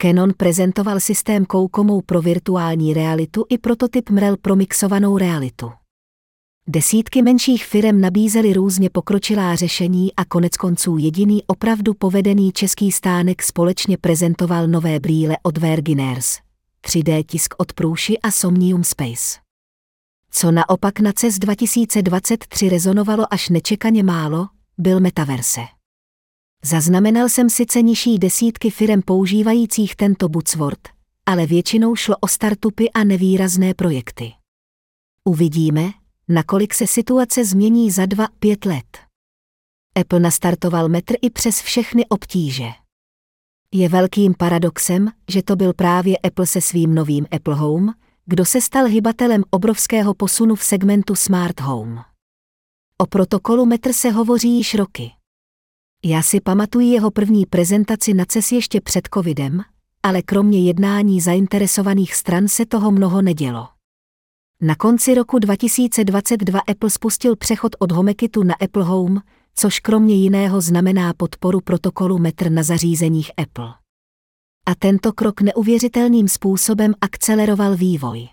Canon 0.01 0.33
prezentoval 0.37 0.99
systém 0.99 1.45
Koukomou 1.45 2.01
pro 2.01 2.21
virtuální 2.21 2.93
realitu 2.93 3.45
i 3.49 3.57
prototyp 3.57 4.09
MREL 4.09 4.37
pro 4.37 4.55
mixovanou 4.55 5.17
realitu. 5.17 5.71
Desítky 6.67 7.21
menších 7.21 7.65
firem 7.65 8.01
nabízely 8.01 8.53
různě 8.53 8.89
pokročilá 8.89 9.55
řešení 9.55 10.15
a 10.15 10.25
koneckonců 10.25 10.97
jediný 10.97 11.43
opravdu 11.47 11.93
povedený 11.93 12.51
český 12.51 12.91
stánek 12.91 13.43
společně 13.43 13.97
prezentoval 13.97 14.67
nové 14.67 14.99
brýle 14.99 15.37
od 15.43 15.57
Verginers, 15.57 16.37
3D 16.87 17.23
tisk 17.27 17.53
od 17.57 17.73
Průši 17.73 18.19
a 18.19 18.31
Somnium 18.31 18.83
Space. 18.83 19.39
Co 20.31 20.51
naopak 20.51 20.99
na 20.99 21.11
CES 21.13 21.39
2023 21.39 22.69
rezonovalo 22.69 23.33
až 23.33 23.49
nečekaně 23.49 24.03
málo, 24.03 24.47
byl 24.77 24.99
metaverse. 24.99 25.61
Zaznamenal 26.63 27.29
jsem 27.29 27.49
sice 27.49 27.81
nižší 27.81 28.17
desítky 28.17 28.69
firem 28.69 29.01
používajících 29.01 29.95
tento 29.95 30.29
buzzword, 30.29 30.79
ale 31.25 31.45
většinou 31.45 31.95
šlo 31.95 32.15
o 32.17 32.27
startupy 32.27 32.89
a 32.91 33.03
nevýrazné 33.03 33.73
projekty. 33.73 34.31
Uvidíme, 35.23 35.91
nakolik 36.27 36.73
se 36.73 36.87
situace 36.87 37.45
změní 37.45 37.91
za 37.91 38.05
dva, 38.05 38.27
pět 38.39 38.65
let. 38.65 38.97
Apple 39.95 40.19
nastartoval 40.19 40.89
metr 40.89 41.13
i 41.21 41.29
přes 41.29 41.61
všechny 41.61 42.05
obtíže. 42.05 42.67
Je 43.73 43.89
velkým 43.89 44.33
paradoxem, 44.33 45.07
že 45.27 45.43
to 45.43 45.55
byl 45.55 45.73
právě 45.73 46.17
Apple 46.17 46.45
se 46.45 46.61
svým 46.61 46.95
novým 46.95 47.25
Apple 47.31 47.55
Home, 47.55 47.93
kdo 48.25 48.45
se 48.45 48.61
stal 48.61 48.85
hybatelem 48.85 49.43
obrovského 49.49 50.13
posunu 50.13 50.55
v 50.55 50.63
segmentu 50.63 51.15
Smart 51.15 51.61
Home. 51.61 51.99
O 52.97 53.05
protokolu 53.05 53.65
metr 53.65 53.93
se 53.93 54.09
hovoří 54.09 54.49
již 54.49 54.75
roky. 54.75 55.11
Já 56.05 56.21
si 56.21 56.41
pamatuji 56.41 56.87
jeho 56.87 57.11
první 57.11 57.45
prezentaci 57.45 58.13
na 58.13 58.25
CES 58.25 58.51
ještě 58.51 58.81
před 58.81 59.07
covidem, 59.13 59.61
ale 60.03 60.21
kromě 60.21 60.59
jednání 60.63 61.21
zainteresovaných 61.21 62.15
stran 62.15 62.47
se 62.47 62.65
toho 62.65 62.91
mnoho 62.91 63.21
nedělo. 63.21 63.67
Na 64.61 64.75
konci 64.75 65.15
roku 65.15 65.39
2022 65.39 66.59
Apple 66.59 66.89
spustil 66.89 67.35
přechod 67.35 67.75
od 67.79 67.91
HomeKitu 67.91 68.43
na 68.43 68.55
Apple 68.61 68.83
Home, 68.83 69.21
což 69.59 69.79
kromě 69.79 70.15
jiného 70.15 70.61
znamená 70.61 71.13
podporu 71.13 71.61
protokolu 71.61 72.19
metr 72.19 72.51
na 72.51 72.63
zařízeních 72.63 73.31
Apple. 73.37 73.73
A 74.65 74.75
tento 74.75 75.13
krok 75.13 75.41
neuvěřitelným 75.41 76.27
způsobem 76.27 76.93
akceleroval 77.01 77.75
vývoj. 77.75 78.27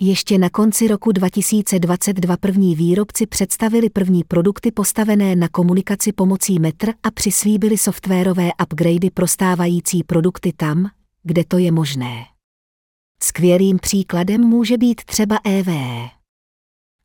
Ještě 0.00 0.38
na 0.38 0.50
konci 0.50 0.88
roku 0.88 1.12
2022 1.12 2.36
první 2.36 2.74
výrobci 2.74 3.26
představili 3.26 3.90
první 3.90 4.24
produkty 4.24 4.72
postavené 4.72 5.36
na 5.36 5.48
komunikaci 5.48 6.12
pomocí 6.12 6.58
metr 6.58 6.92
a 7.02 7.10
přislíbili 7.10 7.78
softwarové 7.78 8.50
upgradey 8.62 9.10
pro 9.10 9.26
stávající 9.26 10.04
produkty 10.04 10.52
tam, 10.56 10.90
kde 11.22 11.44
to 11.44 11.58
je 11.58 11.72
možné. 11.72 12.24
Skvělým 13.22 13.78
příkladem 13.78 14.40
může 14.40 14.78
být 14.78 15.04
třeba 15.04 15.38
EVE. 15.44 16.13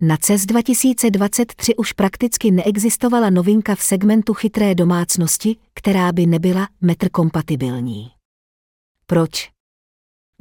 Na 0.01 0.18
CES 0.18 0.46
2023 0.46 1.75
už 1.75 1.94
prakticky 1.94 2.51
neexistovala 2.51 3.29
novinka 3.29 3.75
v 3.75 3.82
segmentu 3.82 4.34
chytré 4.34 4.75
domácnosti, 4.75 5.56
která 5.74 6.12
by 6.12 6.25
nebyla 6.25 6.68
metr 6.82 7.10
kompatibilní. 7.10 8.12
Proč? 9.06 9.50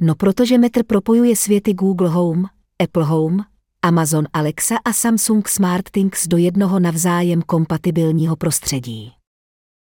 No 0.01 0.15
protože 0.15 0.57
metr 0.57 0.83
propojuje 0.83 1.35
světy 1.35 1.73
Google 1.73 2.09
Home, 2.09 2.45
Apple 2.83 3.03
Home, 3.03 3.43
Amazon 3.81 4.25
Alexa 4.33 4.75
a 4.85 4.93
Samsung 4.93 5.47
SmartThings 5.47 6.27
do 6.27 6.37
jednoho 6.37 6.79
navzájem 6.79 7.41
kompatibilního 7.41 8.35
prostředí. 8.35 9.11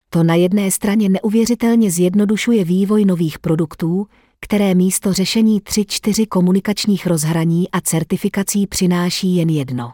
To 0.10 0.24
na 0.24 0.36
jedné 0.36 0.72
straně 0.72 1.10
neuvěřitelně 1.10 1.92
zjednodušuje 1.92 2.64
vývoj 2.64 3.06
nových 3.06 3.40
produktů, 3.40 4.08
které 4.44 4.76
místo 4.76 5.14
řešení 5.14 5.62
3-4 5.62 6.28
komunikačních 6.28 7.08
rozhraní 7.08 7.72
a 7.72 7.82
certifikací 7.82 8.68
přináší 8.68 9.36
jen 9.36 9.50
jedno. 9.50 9.92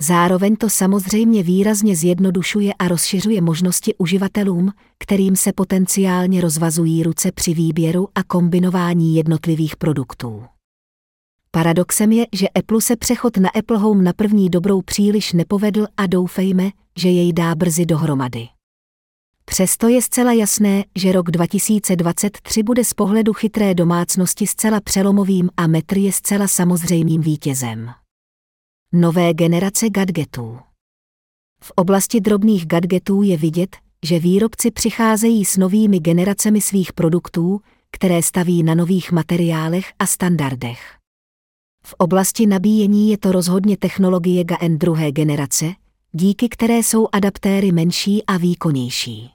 Zároveň 0.00 0.56
to 0.56 0.70
samozřejmě 0.70 1.42
výrazně 1.42 1.96
zjednodušuje 1.96 2.74
a 2.78 2.88
rozšiřuje 2.88 3.40
možnosti 3.40 3.94
uživatelům, 3.98 4.72
kterým 4.98 5.36
se 5.36 5.52
potenciálně 5.52 6.40
rozvazují 6.40 7.02
ruce 7.02 7.32
při 7.32 7.54
výběru 7.54 8.08
a 8.14 8.22
kombinování 8.22 9.16
jednotlivých 9.16 9.76
produktů. 9.76 10.44
Paradoxem 11.50 12.12
je, 12.12 12.26
že 12.32 12.48
Apple 12.48 12.80
se 12.80 12.96
přechod 12.96 13.36
na 13.36 13.48
Apple 13.48 13.78
Home 13.78 14.04
na 14.04 14.12
první 14.12 14.50
dobrou 14.50 14.82
příliš 14.82 15.32
nepovedl 15.32 15.86
a 15.96 16.06
doufejme, 16.06 16.70
že 16.98 17.08
jej 17.08 17.32
dá 17.32 17.54
brzy 17.54 17.86
dohromady. 17.86 18.48
Přesto 19.54 19.88
je 19.88 20.02
zcela 20.02 20.32
jasné, 20.32 20.84
že 20.96 21.12
rok 21.12 21.30
2023 21.30 22.62
bude 22.62 22.84
z 22.84 22.94
pohledu 22.94 23.32
chytré 23.32 23.74
domácnosti 23.74 24.46
zcela 24.46 24.80
přelomovým 24.80 25.50
a 25.56 25.66
metr 25.66 25.98
je 25.98 26.12
zcela 26.12 26.48
samozřejmým 26.48 27.20
vítězem. 27.20 27.90
Nové 28.92 29.34
generace 29.34 29.90
gadgetů 29.90 30.58
V 31.62 31.70
oblasti 31.70 32.20
drobných 32.20 32.66
gadgetů 32.66 33.22
je 33.22 33.36
vidět, 33.36 33.76
že 34.06 34.18
výrobci 34.18 34.70
přicházejí 34.70 35.44
s 35.44 35.56
novými 35.56 35.98
generacemi 35.98 36.60
svých 36.60 36.92
produktů, 36.92 37.60
které 37.90 38.22
staví 38.22 38.62
na 38.62 38.74
nových 38.74 39.12
materiálech 39.12 39.92
a 39.98 40.06
standardech. 40.06 40.96
V 41.86 41.94
oblasti 41.98 42.46
nabíjení 42.46 43.10
je 43.10 43.18
to 43.18 43.32
rozhodně 43.32 43.76
technologie 43.76 44.44
GAN 44.44 44.78
druhé 44.78 45.12
generace, 45.12 45.66
díky 46.12 46.48
které 46.48 46.78
jsou 46.78 47.08
adaptéry 47.12 47.72
menší 47.72 48.24
a 48.24 48.36
výkonnější. 48.36 49.33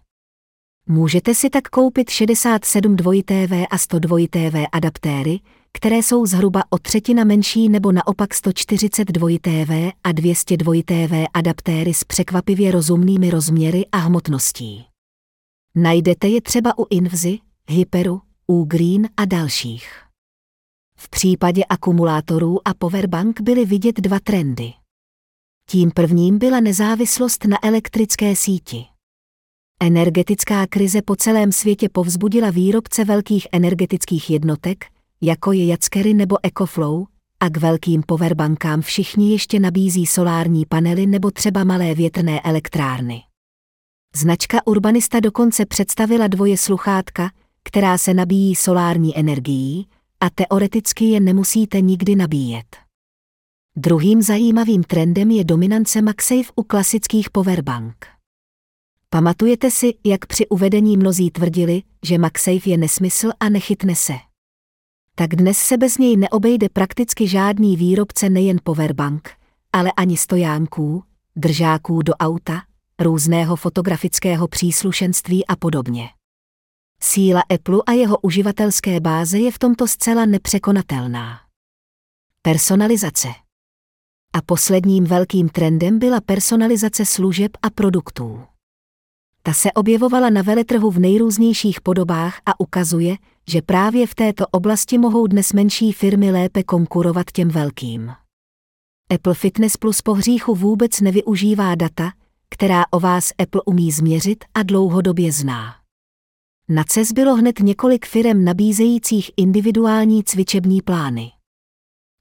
Můžete 0.91 1.35
si 1.35 1.49
tak 1.49 1.67
koupit 1.67 2.09
67 2.09 2.95
2TV 2.95 3.67
a 3.69 3.77
100 3.77 3.97
2TV 3.97 4.67
adaptéry, 4.71 5.39
které 5.73 5.97
jsou 5.97 6.25
zhruba 6.25 6.63
o 6.69 6.77
třetina 6.77 7.23
menší 7.23 7.69
nebo 7.69 7.91
naopak 7.91 8.33
142 8.33 9.27
TV 9.41 9.95
a 10.03 10.11
202 10.11 10.73
TV 10.85 11.27
adaptéry 11.33 11.93
s 11.93 12.03
překvapivě 12.03 12.71
rozumnými 12.71 13.29
rozměry 13.29 13.85
a 13.91 13.97
hmotností. 13.97 14.85
Najdete 15.75 16.27
je 16.27 16.41
třeba 16.41 16.79
u 16.79 16.85
Invzy, 16.89 17.39
Hyperu, 17.67 18.21
u 18.47 18.63
Green 18.63 19.09
a 19.17 19.25
dalších. 19.25 19.91
V 20.95 21.09
případě 21.09 21.63
akumulátorů 21.65 22.67
a 22.67 22.73
powerbank 22.73 23.41
byly 23.41 23.65
vidět 23.65 23.95
dva 23.95 24.19
trendy. 24.19 24.73
Tím 25.69 25.91
prvním 25.91 26.37
byla 26.37 26.59
nezávislost 26.59 27.45
na 27.45 27.57
elektrické 27.65 28.35
síti. 28.35 28.85
Energetická 29.83 30.67
krize 30.67 31.01
po 31.01 31.15
celém 31.15 31.51
světě 31.51 31.89
povzbudila 31.89 32.49
výrobce 32.49 33.05
velkých 33.05 33.47
energetických 33.51 34.29
jednotek, 34.29 34.85
jako 35.21 35.51
je 35.51 35.65
Jackery 35.65 36.13
nebo 36.13 36.37
EcoFlow, 36.43 37.05
a 37.39 37.49
k 37.49 37.57
velkým 37.57 38.03
powerbankám 38.05 38.81
všichni 38.81 39.31
ještě 39.31 39.59
nabízí 39.59 40.05
solární 40.05 40.65
panely 40.65 41.07
nebo 41.07 41.31
třeba 41.31 41.63
malé 41.63 41.95
větrné 41.95 42.41
elektrárny. 42.41 43.21
Značka 44.15 44.67
Urbanista 44.67 45.19
dokonce 45.19 45.65
představila 45.65 46.27
dvoje 46.27 46.57
sluchátka, 46.57 47.31
která 47.63 47.97
se 47.97 48.13
nabíjí 48.13 48.55
solární 48.55 49.17
energií 49.17 49.87
a 50.19 50.29
teoreticky 50.29 51.05
je 51.05 51.19
nemusíte 51.19 51.81
nikdy 51.81 52.15
nabíjet. 52.15 52.77
Druhým 53.75 54.21
zajímavým 54.21 54.83
trendem 54.83 55.31
je 55.31 55.43
dominance 55.43 56.01
MagSafe 56.01 56.51
u 56.55 56.63
klasických 56.63 57.29
powerbank. 57.29 58.18
Pamatujete 59.11 59.71
si, 59.71 59.93
jak 60.05 60.25
při 60.25 60.47
uvedení 60.47 60.97
mnozí 60.97 61.31
tvrdili, 61.31 61.83
že 62.05 62.17
MagSafe 62.17 62.69
je 62.69 62.77
nesmysl 62.77 63.29
a 63.39 63.49
nechytne 63.49 63.95
se? 63.95 64.13
Tak 65.15 65.35
dnes 65.35 65.57
se 65.57 65.77
bez 65.77 65.97
něj 65.97 66.17
neobejde 66.17 66.69
prakticky 66.69 67.27
žádný 67.27 67.77
výrobce 67.77 68.29
nejen 68.29 68.57
powerbank, 68.63 69.29
ale 69.73 69.91
ani 69.91 70.17
stojánků, 70.17 71.03
držáků 71.35 72.01
do 72.01 72.13
auta, 72.13 72.61
různého 72.99 73.55
fotografického 73.55 74.47
příslušenství 74.47 75.47
a 75.47 75.55
podobně. 75.55 76.09
Síla 77.01 77.41
Apple 77.49 77.79
a 77.85 77.91
jeho 77.91 78.17
uživatelské 78.19 78.99
báze 78.99 79.39
je 79.39 79.51
v 79.51 79.59
tomto 79.59 79.87
zcela 79.87 80.25
nepřekonatelná. 80.25 81.39
Personalizace. 82.41 83.27
A 84.33 84.41
posledním 84.45 85.03
velkým 85.03 85.49
trendem 85.49 85.99
byla 85.99 86.21
personalizace 86.21 87.05
služeb 87.05 87.51
a 87.61 87.69
produktů. 87.69 88.43
Ta 89.49 89.53
se 89.53 89.71
objevovala 89.71 90.29
na 90.29 90.41
veletrhu 90.41 90.91
v 90.91 90.99
nejrůznějších 90.99 91.81
podobách 91.81 92.41
a 92.45 92.59
ukazuje, 92.59 93.15
že 93.47 93.61
právě 93.61 94.07
v 94.07 94.15
této 94.15 94.47
oblasti 94.47 94.97
mohou 94.97 95.27
dnes 95.27 95.53
menší 95.53 95.91
firmy 95.91 96.31
lépe 96.31 96.63
konkurovat 96.63 97.31
těm 97.31 97.49
velkým. 97.49 98.11
Apple 99.13 99.33
Fitness 99.33 99.77
Plus 99.77 100.01
po 100.01 100.13
hříchu 100.13 100.55
vůbec 100.55 101.01
nevyužívá 101.01 101.75
data, 101.75 102.11
která 102.49 102.85
o 102.91 102.99
vás 102.99 103.31
Apple 103.37 103.61
umí 103.65 103.91
změřit 103.91 104.45
a 104.53 104.63
dlouhodobě 104.63 105.31
zná. 105.31 105.75
Na 106.67 106.83
CES 106.83 107.11
bylo 107.11 107.35
hned 107.35 107.59
několik 107.59 108.05
firem 108.05 108.45
nabízejících 108.45 109.31
individuální 109.37 110.23
cvičební 110.23 110.81
plány. 110.81 111.31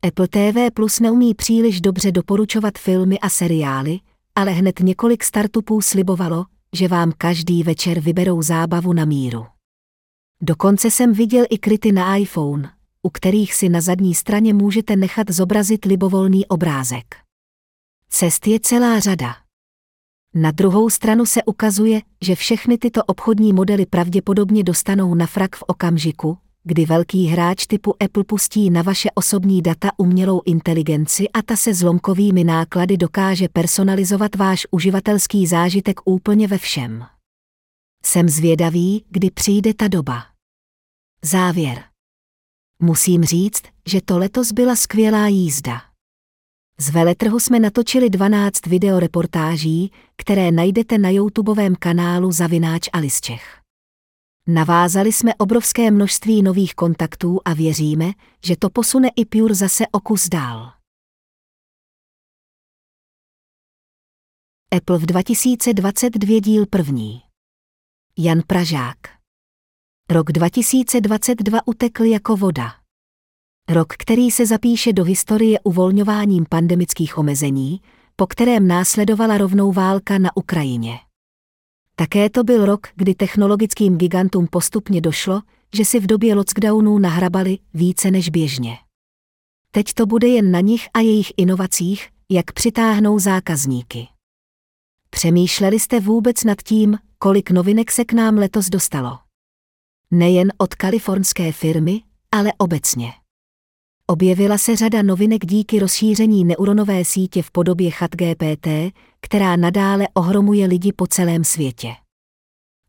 Apple 0.03 0.29
TV 0.29 0.75
Plus 0.75 1.01
neumí 1.01 1.35
příliš 1.35 1.81
dobře 1.81 2.13
doporučovat 2.13 2.79
filmy 2.79 3.19
a 3.19 3.29
seriály, 3.29 4.01
ale 4.35 4.51
hned 4.51 4.81
několik 4.81 5.25
startupů 5.25 5.81
slibovalo, 5.81 6.45
že 6.75 6.89
vám 6.89 7.13
každý 7.19 7.63
večer 7.63 8.01
vyberou 8.01 8.43
zábavu 8.43 8.93
na 8.93 9.05
míru. 9.05 9.47
Dokonce 10.43 10.91
jsem 10.91 11.13
viděl 11.13 11.45
i 11.51 11.59
kryty 11.59 11.93
na 11.93 12.17
iPhone, 12.17 12.71
u 13.03 13.11
kterých 13.11 13.55
si 13.55 13.69
na 13.69 13.81
zadní 13.81 14.15
straně 14.15 14.55
můžete 14.55 14.97
nechat 14.97 15.31
zobrazit 15.31 15.85
libovolný 15.85 16.47
obrázek. 16.47 17.17
Cest 18.09 18.47
je 18.47 18.61
celá 18.61 19.01
řada. 19.01 19.37
Na 20.35 20.51
druhou 20.51 20.91
stranu 20.91 21.27
se 21.27 21.43
ukazuje, 21.45 22.01
že 22.25 22.35
všechny 22.35 22.79
tyto 22.79 23.05
obchodní 23.05 23.53
modely 23.53 23.87
pravděpodobně 23.87 24.65
dostanou 24.65 25.15
na 25.15 25.27
frak 25.27 25.57
v 25.57 25.63
okamžiku, 25.67 26.39
kdy 26.69 26.85
velký 26.85 27.27
hráč 27.27 27.67
typu 27.67 28.03
Apple 28.03 28.25
pustí 28.25 28.71
na 28.71 28.83
vaše 28.83 29.11
osobní 29.15 29.63
data 29.63 29.91
umělou 29.97 30.43
inteligenci 30.45 31.29
a 31.29 31.43
ta 31.43 31.57
se 31.57 31.75
zlomkovými 31.75 32.45
náklady 32.45 32.97
dokáže 32.97 33.49
personalizovat 33.49 34.35
váš 34.35 34.67
uživatelský 34.71 35.47
zážitek 35.47 36.01
úplně 36.05 36.49
ve 36.49 36.59
všem. 36.59 37.07
Jsem 38.05 38.29
zvědavý, 38.29 39.05
kdy 39.11 39.31
přijde 39.31 39.75
ta 39.75 39.89
doba. 39.89 40.23
Závěr. 41.23 41.85
Musím 42.83 43.25
říct, 43.25 43.63
že 43.87 44.01
to 44.01 44.19
letos 44.19 44.53
byla 44.53 44.77
skvělá 44.77 45.27
jízda. 45.27 45.81
Z 46.81 46.91
veletrhu 46.91 47.41
jsme 47.41 47.61
natočili 47.61 48.11
12 48.11 48.67
videoreportáží, 48.67 49.93
které 50.17 50.53
najdete 50.53 50.99
na 50.99 51.11
YouTubeovém 51.11 51.75
kanálu 51.77 52.33
Zavináč 52.33 52.89
a 52.93 52.99
Lisčech. 52.99 53.58
Navázali 54.51 55.13
jsme 55.13 55.35
obrovské 55.35 55.91
množství 55.91 56.43
nových 56.43 56.75
kontaktů 56.75 57.41
a 57.45 57.55
věříme, 57.55 58.13
že 58.45 58.57
to 58.57 58.71
posune 58.71 59.09
i 59.17 59.25
Pure 59.25 59.55
zase 59.55 59.85
o 59.93 60.01
kus 60.01 60.29
dál. 60.29 60.73
Apple 64.77 64.99
v 64.99 65.07
2022 65.07 66.41
díl 66.41 66.67
první. 66.67 67.23
Jan 68.19 68.41
Pražák. 68.47 68.97
Rok 70.11 70.33
2022 70.33 71.59
utekl 71.67 72.05
jako 72.05 72.37
voda. 72.37 72.75
Rok, 73.69 73.93
který 73.99 74.31
se 74.31 74.47
zapíše 74.47 74.93
do 74.93 75.05
historie 75.05 75.61
uvolňováním 75.65 76.47
pandemických 76.51 77.19
omezení, 77.19 77.81
po 78.17 78.27
kterém 78.27 78.69
následovala 78.69 79.39
rovnou 79.39 79.73
válka 79.73 80.19
na 80.19 80.37
Ukrajině. 80.37 81.08
Také 81.99 82.31
to 82.31 82.45
byl 82.45 82.67
rok, 82.67 82.87
kdy 82.95 83.15
technologickým 83.15 83.99
gigantům 83.99 84.47
postupně 84.51 85.01
došlo, 85.01 85.41
že 85.75 85.85
si 85.85 86.01
v 86.01 86.07
době 86.07 86.35
lockdownů 86.35 86.99
nahrabali 86.99 87.59
více 87.75 88.11
než 88.11 88.29
běžně. 88.29 88.79
Teď 89.71 89.93
to 89.95 90.07
bude 90.07 90.29
jen 90.29 90.51
na 90.51 90.61
nich 90.61 90.89
a 90.95 91.01
jejich 91.01 91.33
inovacích, 91.37 92.09
jak 92.31 92.53
přitáhnou 92.53 93.19
zákazníky. 93.19 94.09
Přemýšleli 95.11 95.81
jste 95.81 96.01
vůbec 96.01 96.45
nad 96.45 96.63
tím, 96.63 96.99
kolik 97.19 97.51
novinek 97.51 97.93
se 97.93 98.05
k 98.05 98.13
nám 98.13 98.39
letos 98.39 98.69
dostalo? 98.69 99.19
Nejen 100.11 100.53
od 100.59 100.75
kalifornské 100.75 101.53
firmy, 101.53 102.03
ale 102.33 102.53
obecně. 102.59 103.13
Objevila 104.11 104.59
se 104.59 104.77
řada 104.77 105.03
novinek 105.03 105.47
díky 105.47 105.79
rozšíření 105.79 106.45
neuronové 106.45 107.05
sítě 107.05 107.43
v 107.43 107.51
podobě 107.51 107.91
ChatGPT, 107.91 108.69
která 109.21 109.57
nadále 109.57 110.09
ohromuje 110.15 110.67
lidi 110.67 110.93
po 110.93 111.07
celém 111.07 111.45
světě. 111.45 111.89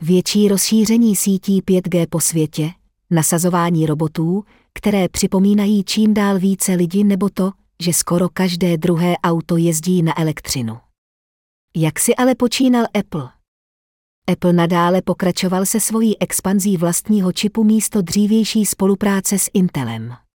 Větší 0.02 0.48
rozšíření 0.48 1.16
sítí 1.16 1.62
5G 1.62 2.08
po 2.10 2.20
světě, 2.20 2.72
nasazování 3.10 3.86
robotů, 3.86 4.44
které 4.74 5.10
připomínají 5.10 5.84
čím 5.84 6.14
dál 6.14 6.40
více 6.40 6.74
lidi 6.74 7.04
nebo 7.04 7.30
to, 7.30 7.52
že 7.84 7.94
skoro 7.94 8.30
každé 8.30 8.78
druhé 8.78 9.16
auto 9.24 9.58
jezdí 9.58 10.02
na 10.02 10.20
elektřinu. 10.20 10.78
Jak 11.76 12.00
si 12.00 12.16
ale 12.16 12.36
počínal 12.36 12.86
Apple? 12.94 13.30
Apple 14.32 14.54
nadále 14.54 15.02
pokračoval 15.02 15.66
se 15.66 15.80
svojí 15.80 16.20
expanzí 16.20 16.78
vlastního 16.78 17.32
čipu 17.32 17.64
místo 17.64 18.02
dřívější 18.02 18.66
spolupráce 18.66 19.40
s 19.40 19.50
Intelem. 19.54 20.29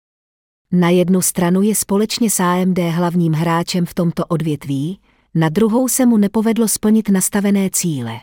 Na 0.72 0.90
jednu 0.90 1.22
stranu 1.22 1.62
je 1.62 1.76
společně 1.76 2.30
s 2.30 2.40
AMD 2.40 2.78
hlavním 2.78 3.34
hráčem 3.34 3.86
v 3.86 3.94
tomto 3.94 4.26
odvětví, 4.26 5.00
na 5.36 5.50
druhou 5.50 5.88
se 5.88 6.06
mu 6.06 6.18
nepovedlo 6.18 6.68
splnit 6.68 7.10
nastavené 7.10 7.70
cíle. 7.74 8.20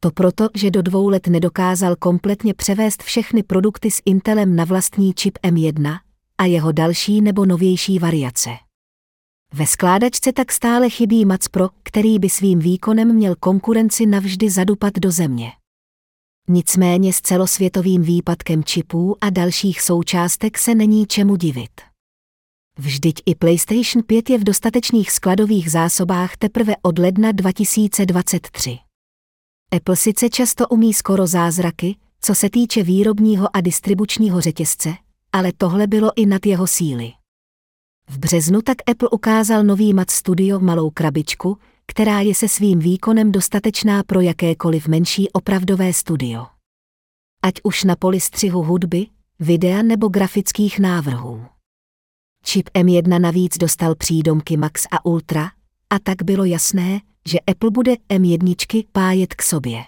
To 0.00 0.10
proto, 0.10 0.48
že 0.54 0.70
do 0.70 0.82
dvou 0.82 1.08
let 1.08 1.26
nedokázal 1.26 1.96
kompletně 1.96 2.54
převést 2.54 3.02
všechny 3.02 3.42
produkty 3.42 3.90
s 3.90 4.02
Intelem 4.04 4.56
na 4.56 4.64
vlastní 4.64 5.14
čip 5.14 5.38
M1 5.42 5.98
a 6.38 6.44
jeho 6.44 6.72
další 6.72 7.20
nebo 7.20 7.46
novější 7.46 7.98
variace. 7.98 8.50
Ve 9.54 9.66
skládačce 9.66 10.32
tak 10.32 10.52
stále 10.52 10.90
chybí 10.90 11.24
Mac 11.24 11.48
Pro, 11.48 11.68
který 11.82 12.18
by 12.18 12.30
svým 12.30 12.58
výkonem 12.58 13.14
měl 13.14 13.34
konkurenci 13.40 14.06
navždy 14.06 14.50
zadupat 14.50 14.92
do 14.98 15.10
země. 15.10 15.52
Nicméně 16.48 17.12
s 17.12 17.20
celosvětovým 17.20 18.02
výpadkem 18.02 18.64
čipů 18.64 19.16
a 19.20 19.30
dalších 19.30 19.80
součástek 19.80 20.58
se 20.58 20.74
není 20.74 21.06
čemu 21.06 21.36
divit. 21.36 21.80
Vždyť 22.78 23.22
i 23.26 23.34
PlayStation 23.34 24.02
5 24.06 24.30
je 24.30 24.38
v 24.38 24.44
dostatečných 24.44 25.10
skladových 25.10 25.70
zásobách 25.70 26.36
teprve 26.36 26.74
od 26.82 26.98
ledna 26.98 27.32
2023. 27.32 28.78
Apple 29.76 29.96
sice 29.96 30.28
často 30.28 30.68
umí 30.68 30.94
skoro 30.94 31.26
zázraky, 31.26 31.96
co 32.20 32.34
se 32.34 32.50
týče 32.50 32.82
výrobního 32.82 33.56
a 33.56 33.60
distribučního 33.60 34.40
řetězce, 34.40 34.94
ale 35.32 35.52
tohle 35.56 35.86
bylo 35.86 36.10
i 36.16 36.26
nad 36.26 36.46
jeho 36.46 36.66
síly. 36.66 37.12
V 38.08 38.18
březnu 38.18 38.62
tak 38.62 38.76
Apple 38.90 39.08
ukázal 39.08 39.64
nový 39.64 39.94
Mac 39.94 40.10
Studio 40.10 40.60
malou 40.60 40.90
krabičku, 40.90 41.58
která 41.86 42.20
je 42.20 42.34
se 42.34 42.48
svým 42.48 42.78
výkonem 42.78 43.32
dostatečná 43.32 44.02
pro 44.02 44.20
jakékoliv 44.20 44.88
menší 44.88 45.30
opravdové 45.30 45.92
studio. 45.92 46.46
Ať 47.42 47.54
už 47.62 47.84
na 47.84 47.96
poli 47.96 48.20
střihu 48.20 48.62
hudby, 48.62 49.06
videa 49.40 49.82
nebo 49.82 50.08
grafických 50.08 50.78
návrhů. 50.78 51.44
Čip 52.44 52.68
M1 52.74 53.20
navíc 53.20 53.58
dostal 53.58 53.94
přídomky 53.94 54.56
Max 54.56 54.86
a 54.90 55.04
Ultra, 55.04 55.50
a 55.90 55.98
tak 55.98 56.22
bylo 56.22 56.44
jasné, 56.44 57.00
že 57.28 57.40
Apple 57.40 57.70
bude 57.70 57.92
M1 58.08 58.84
pájet 58.92 59.34
k 59.34 59.42
sobě. 59.42 59.84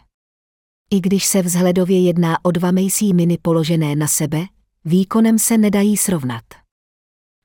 I 0.90 1.00
když 1.00 1.24
se 1.26 1.42
vzhledově 1.42 2.00
jedná 2.00 2.44
o 2.44 2.50
dva 2.50 2.70
Macy 2.70 3.12
mini 3.12 3.38
položené 3.42 3.96
na 3.96 4.08
sebe, 4.08 4.44
výkonem 4.84 5.38
se 5.38 5.58
nedají 5.58 5.96
srovnat. 5.96 6.44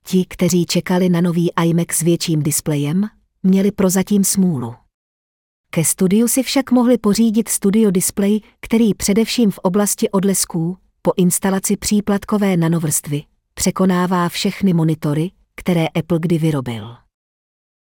Ti, 0.06 0.26
kteří 0.30 0.66
čekali 0.66 1.10
na 1.10 1.22
nový 1.22 1.52
iMac 1.64 1.92
s 1.92 2.02
větším 2.02 2.44
displejem, 2.44 3.10
měli 3.44 3.72
prozatím 3.72 4.24
smůlu. 4.24 4.76
Ke 5.72 5.86
studiu 5.86 6.28
si 6.28 6.44
však 6.44 6.72
mohli 6.72 6.98
pořídit 6.98 7.50
studio 7.50 7.92
display, 7.92 8.40
který 8.60 8.94
především 8.94 9.52
v 9.52 9.58
oblasti 9.58 10.10
odlesků, 10.10 10.78
po 11.02 11.12
instalaci 11.18 11.78
příplatkové 11.78 12.58
nanovrstvy, 12.58 13.24
překonává 13.54 14.30
všechny 14.30 14.74
monitory, 14.74 15.32
které 15.56 15.88
Apple 15.88 16.20
kdy 16.22 16.38
vyrobil. 16.38 16.96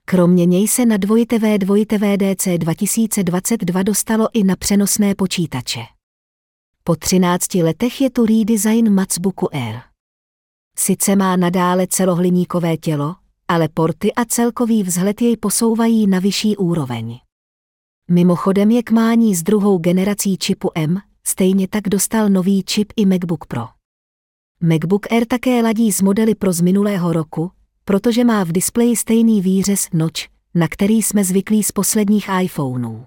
Kromě 0.06 0.46
něj 0.46 0.68
se 0.68 0.86
na 0.86 0.96
2TV 0.96 1.58
2TV 1.58 2.16
DC 2.16 2.58
2022 2.58 3.82
dostalo 3.82 4.28
i 4.32 4.44
na 4.44 4.56
přenosné 4.56 5.14
počítače. 5.14 5.80
Po 6.84 6.96
13 6.96 7.54
letech 7.54 8.00
je 8.00 8.10
tu 8.10 8.26
redesign 8.26 8.94
MacBooku 8.94 9.54
Air. 9.54 9.80
Sice 10.78 11.16
má 11.16 11.36
nadále 11.36 11.86
celohliníkové 11.86 12.76
tělo, 12.76 13.16
ale 13.50 13.68
porty 13.68 14.14
a 14.14 14.24
celkový 14.24 14.82
vzhled 14.82 15.22
jej 15.22 15.36
posouvají 15.36 16.06
na 16.06 16.18
vyšší 16.18 16.56
úroveň. 16.56 17.18
Mimochodem 18.10 18.70
je 18.70 18.82
k 18.82 18.90
mání 18.90 19.34
s 19.34 19.42
druhou 19.42 19.78
generací 19.78 20.38
čipu 20.38 20.70
M, 20.74 21.00
stejně 21.26 21.68
tak 21.68 21.82
dostal 21.82 22.28
nový 22.28 22.62
čip 22.62 22.92
i 22.96 23.06
MacBook 23.06 23.46
Pro. 23.46 23.68
MacBook 24.60 25.12
Air 25.12 25.26
také 25.26 25.62
ladí 25.62 25.92
s 25.92 26.02
modely 26.02 26.34
Pro 26.34 26.52
z 26.52 26.60
minulého 26.60 27.12
roku, 27.12 27.50
protože 27.84 28.24
má 28.24 28.44
v 28.44 28.52
displeji 28.52 28.96
stejný 28.96 29.40
výřez 29.40 29.88
Notch, 29.92 30.20
na 30.54 30.68
který 30.68 31.02
jsme 31.02 31.24
zvyklí 31.24 31.62
z 31.62 31.72
posledních 31.72 32.28
iPhoneů. 32.42 33.06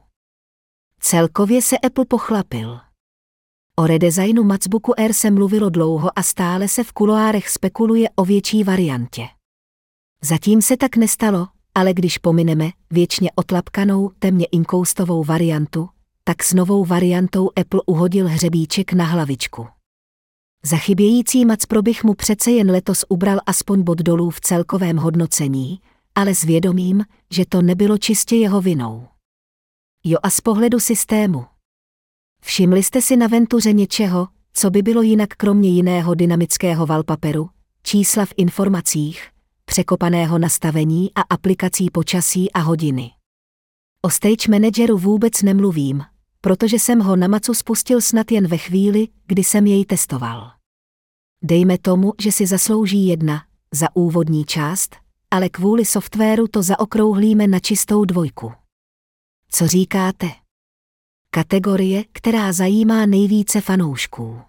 Celkově 1.00 1.62
se 1.62 1.78
Apple 1.78 2.06
pochlapil. 2.06 2.80
O 3.76 3.88
redesignu 3.88 4.44
MacBooku 4.44 5.00
Air 5.00 5.14
se 5.14 5.32
mluvilo 5.32 5.70
dlouho 5.70 6.20
a 6.20 6.24
stále 6.24 6.68
se 6.68 6.84
v 6.84 6.92
kuloárech 6.92 7.50
spekuluje 7.50 8.10
o 8.16 8.26
větší 8.26 8.64
variantě. 8.64 9.28
Zatím 10.26 10.62
se 10.62 10.78
tak 10.78 10.96
nestalo, 10.98 11.48
ale 11.76 11.94
když 11.94 12.18
pomineme 12.18 12.70
věčně 12.92 13.32
otlapkanou 13.36 14.12
temně 14.20 14.46
inkoustovou 14.46 15.24
variantu, 15.24 15.90
tak 16.24 16.44
s 16.44 16.54
novou 16.54 16.86
variantou 16.86 17.50
Apple 17.56 17.82
uhodil 17.86 18.28
hřebíček 18.28 18.94
na 18.94 19.06
hlavičku. 19.06 19.68
Za 20.66 20.78
chybějící 20.78 21.46
Mac 21.46 21.66
Pro 21.66 21.82
bych 21.82 22.04
mu 22.04 22.14
přece 22.14 22.52
jen 22.52 22.72
letos 22.72 23.06
ubral 23.10 23.40
aspoň 23.46 23.82
bod 23.84 23.98
dolů 23.98 24.30
v 24.30 24.42
celkovém 24.42 24.98
hodnocení, 24.98 25.82
ale 26.16 26.36
s 26.36 26.44
vědomím, 26.44 27.06
že 27.32 27.46
to 27.46 27.62
nebylo 27.62 27.98
čistě 27.98 28.36
jeho 28.36 28.62
vinou. 28.62 29.08
Jo 30.04 30.18
a 30.24 30.30
z 30.30 30.42
pohledu 30.42 30.80
systému. 30.80 31.46
Všimli 32.42 32.84
jste 32.84 33.02
si 33.02 33.18
na 33.18 33.28
ventuře 33.28 33.74
něčeho, 33.74 34.28
co 34.54 34.70
by 34.70 34.82
bylo 34.82 35.02
jinak 35.02 35.30
kromě 35.30 35.70
jiného 35.70 36.16
dynamického 36.16 36.86
wallpaperu, 36.86 37.50
čísla 37.84 38.26
v 38.26 38.34
informacích, 38.38 39.33
překopaného 39.66 40.40
nastavení 40.40 41.14
a 41.16 41.22
aplikací 41.22 41.90
počasí 41.90 42.52
a 42.52 42.60
hodiny. 42.60 43.12
O 44.02 44.10
stage 44.10 44.52
manageru 44.52 44.98
vůbec 44.98 45.42
nemluvím, 45.42 46.04
protože 46.42 46.80
jsem 46.80 47.00
ho 47.00 47.16
na 47.16 47.28
Macu 47.28 47.54
spustil 47.54 48.02
snad 48.02 48.32
jen 48.32 48.48
ve 48.48 48.58
chvíli, 48.58 49.08
kdy 49.26 49.44
jsem 49.44 49.68
jej 49.68 49.86
testoval. 49.86 50.52
Dejme 51.44 51.78
tomu, 51.78 52.14
že 52.22 52.32
si 52.32 52.48
zaslouží 52.48 53.08
jedna, 53.08 53.44
za 53.74 53.96
úvodní 53.96 54.46
část, 54.46 54.96
ale 55.32 55.50
kvůli 55.50 55.86
softwaru 55.86 56.48
to 56.48 56.64
zaokrouhlíme 56.64 57.48
na 57.48 57.60
čistou 57.60 58.06
dvojku. 58.06 58.52
Co 59.50 59.68
říkáte? 59.68 60.28
Kategorie, 61.30 62.04
která 62.12 62.54
zajímá 62.54 63.06
nejvíce 63.06 63.62
fanoušků. 63.62 64.42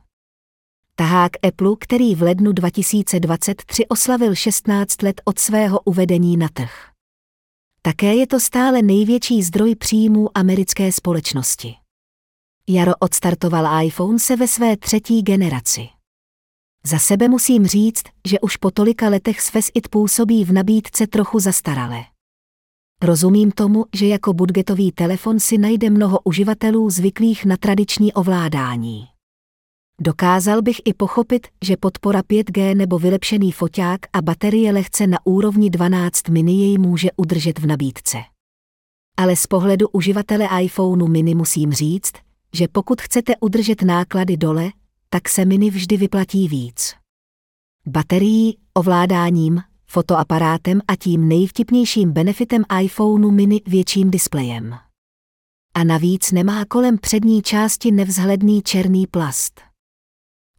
Tahák 0.97 1.31
Apple, 1.43 1.77
který 1.81 2.15
v 2.15 2.23
lednu 2.23 2.53
2023 2.53 3.87
oslavil 3.87 4.35
16 4.35 5.03
let 5.03 5.21
od 5.25 5.39
svého 5.39 5.81
uvedení 5.81 6.37
na 6.37 6.49
trh. 6.49 6.91
Také 7.83 8.15
je 8.15 8.27
to 8.27 8.41
stále 8.41 8.83
největší 8.83 9.43
zdroj 9.43 9.75
příjmů 9.75 10.29
americké 10.35 10.93
společnosti. 10.93 11.75
Jaro 12.69 12.93
odstartoval 13.01 13.85
iPhone 13.85 14.19
se 14.19 14.37
ve 14.37 14.49
své 14.49 14.77
třetí 14.77 15.23
generaci. 15.23 15.89
Za 16.87 16.99
sebe 16.99 17.29
musím 17.29 17.67
říct, 17.67 18.03
že 18.29 18.41
už 18.41 18.57
po 18.57 18.71
tolika 18.71 19.09
letech 19.09 19.41
s 19.41 19.71
It 19.75 19.89
působí 19.89 20.45
v 20.45 20.53
nabídce 20.53 21.07
trochu 21.07 21.41
zastaralé. 21.41 22.05
Rozumím 23.03 23.53
tomu, 23.53 23.85
že 23.95 24.07
jako 24.07 24.33
budgetový 24.33 24.93
telefon 24.93 25.41
si 25.41 25.59
najde 25.59 25.91
mnoho 25.91 26.19
uživatelů 26.25 26.91
zvyklých 26.91 27.45
na 27.45 27.57
tradiční 27.57 28.13
ovládání. 28.13 29.13
Dokázal 30.01 30.63
bych 30.63 30.77
i 30.85 30.95
pochopit, 30.95 31.47
že 31.65 31.77
podpora 31.77 32.23
5G 32.23 32.77
nebo 32.77 32.99
vylepšený 32.99 33.53
foťák 33.53 34.01
a 34.13 34.23
baterie 34.23 34.73
lehce 34.73 35.07
na 35.07 35.19
úrovni 35.25 35.71
12 35.71 36.29
mini 36.29 36.61
jej 36.61 36.79
může 36.79 37.09
udržet 37.17 37.59
v 37.59 37.67
nabídce. 37.67 38.19
Ale 39.17 39.37
z 39.37 39.47
pohledu 39.47 39.89
uživatele 39.89 40.49
iPhoneu 40.63 41.09
mini 41.09 41.35
musím 41.35 41.73
říct, 41.73 42.13
že 42.53 42.69
pokud 42.69 43.01
chcete 43.03 43.33
udržet 43.41 43.83
náklady 43.83 44.37
dole, 44.37 44.71
tak 45.09 45.29
se 45.29 45.45
mini 45.45 45.71
vždy 45.71 45.97
vyplatí 45.97 46.49
víc. 46.49 46.95
Baterií, 47.87 48.59
ovládáním, 48.75 49.63
fotoaparátem 49.87 50.81
a 50.89 50.97
tím 50.97 51.29
nejvtipnějším 51.29 52.13
benefitem 52.13 52.65
iPhoneu 52.83 53.31
mini 53.31 53.61
větším 53.67 54.11
displejem. 54.11 54.75
A 55.75 55.85
navíc 55.85 56.33
nemá 56.33 56.65
kolem 56.65 56.99
přední 56.99 57.43
části 57.43 57.93
nevzhledný 57.93 58.63
černý 58.63 59.07
plast. 59.07 59.74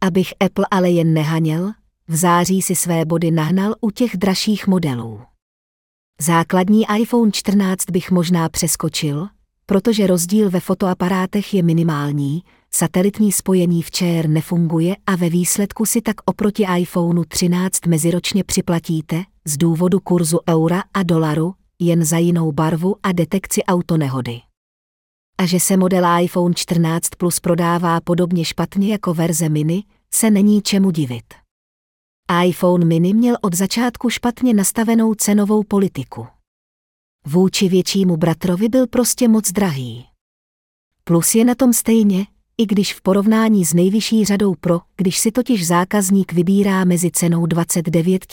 Abych 0.00 0.34
Apple 0.40 0.66
ale 0.70 0.90
jen 0.90 1.14
nehaněl, 1.14 1.72
v 2.08 2.16
září 2.16 2.62
si 2.62 2.76
své 2.76 3.04
body 3.04 3.30
nahnal 3.30 3.74
u 3.80 3.90
těch 3.90 4.16
dražších 4.16 4.66
modelů. 4.66 5.20
Základní 6.20 6.84
iPhone 6.98 7.32
14 7.32 7.90
bych 7.90 8.10
možná 8.10 8.48
přeskočil, 8.48 9.28
protože 9.66 10.06
rozdíl 10.06 10.50
ve 10.50 10.60
fotoaparátech 10.60 11.54
je 11.54 11.62
minimální, 11.62 12.42
satelitní 12.70 13.32
spojení 13.32 13.82
v 13.82 13.90
ČR 13.90 14.28
nefunguje 14.28 14.96
a 15.06 15.16
ve 15.16 15.28
výsledku 15.28 15.86
si 15.86 16.02
tak 16.02 16.16
oproti 16.24 16.66
iPhoneu 16.78 17.24
13 17.24 17.86
meziročně 17.86 18.44
připlatíte, 18.44 19.22
z 19.44 19.56
důvodu 19.56 20.00
kurzu 20.00 20.38
eura 20.48 20.82
a 20.94 21.02
dolaru, 21.02 21.54
jen 21.78 22.04
za 22.04 22.18
jinou 22.18 22.52
barvu 22.52 22.96
a 23.02 23.12
detekci 23.12 23.62
autonehody. 23.62 24.40
A 25.38 25.46
že 25.46 25.60
se 25.60 25.76
model 25.76 26.20
iPhone 26.22 26.54
14 26.54 27.08
Plus 27.18 27.40
prodává 27.40 28.00
podobně 28.00 28.44
špatně 28.44 28.92
jako 28.92 29.14
verze 29.14 29.48
mini, 29.48 29.84
se 30.14 30.30
není 30.30 30.62
čemu 30.62 30.90
divit. 30.90 31.34
iPhone 32.44 32.84
mini 32.84 33.14
měl 33.14 33.36
od 33.42 33.54
začátku 33.54 34.10
špatně 34.10 34.54
nastavenou 34.54 35.14
cenovou 35.14 35.62
politiku. 35.64 36.26
Vůči 37.26 37.68
většímu 37.68 38.16
bratrovi 38.16 38.68
byl 38.68 38.86
prostě 38.86 39.28
moc 39.28 39.52
drahý. 39.52 40.06
Plus 41.04 41.34
je 41.34 41.44
na 41.44 41.54
tom 41.54 41.72
stejně, 41.72 42.26
i 42.58 42.66
když 42.66 42.94
v 42.94 43.02
porovnání 43.02 43.64
s 43.64 43.74
nejvyšší 43.74 44.24
řadou 44.24 44.54
Pro, 44.54 44.80
když 44.96 45.18
si 45.18 45.32
totiž 45.32 45.66
zákazník 45.66 46.32
vybírá 46.32 46.84
mezi 46.84 47.10
cenou 47.10 47.46
29 47.46 48.24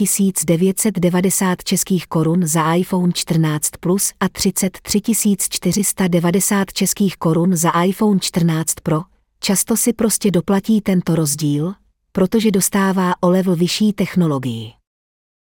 990 0.45 1.63
českých 1.63 2.07
korun 2.07 2.47
za 2.47 2.73
iPhone 2.73 3.13
14 3.13 3.69
Plus 3.79 4.13
a 4.19 4.29
33 4.29 5.01
490 5.49 6.73
českých 6.73 7.17
korun 7.17 7.55
za 7.55 7.69
iPhone 7.69 8.19
14 8.19 8.73
Pro, 8.83 9.01
často 9.39 9.77
si 9.77 9.93
prostě 9.93 10.31
doplatí 10.31 10.81
tento 10.81 11.15
rozdíl, 11.15 11.73
protože 12.11 12.51
dostává 12.51 13.13
o 13.21 13.29
level 13.29 13.55
vyšší 13.55 13.93
technologii. 13.93 14.82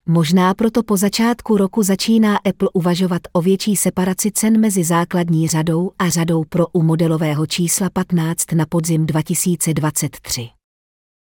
Možná 0.09 0.55
proto 0.55 0.83
po 0.83 0.97
začátku 0.97 1.57
roku 1.57 1.83
začíná 1.83 2.37
Apple 2.37 2.69
uvažovat 2.75 3.23
o 3.33 3.43
větší 3.43 3.77
separaci 3.77 4.31
cen 4.33 4.61
mezi 4.61 4.85
základní 4.85 5.49
řadou 5.49 5.91
a 5.99 6.09
řadou 6.09 6.45
pro 6.45 6.67
u 6.67 6.83
modelového 6.83 7.47
čísla 7.47 7.91
15 7.91 8.53
na 8.53 8.67
podzim 8.69 9.07
2023. 9.07 10.49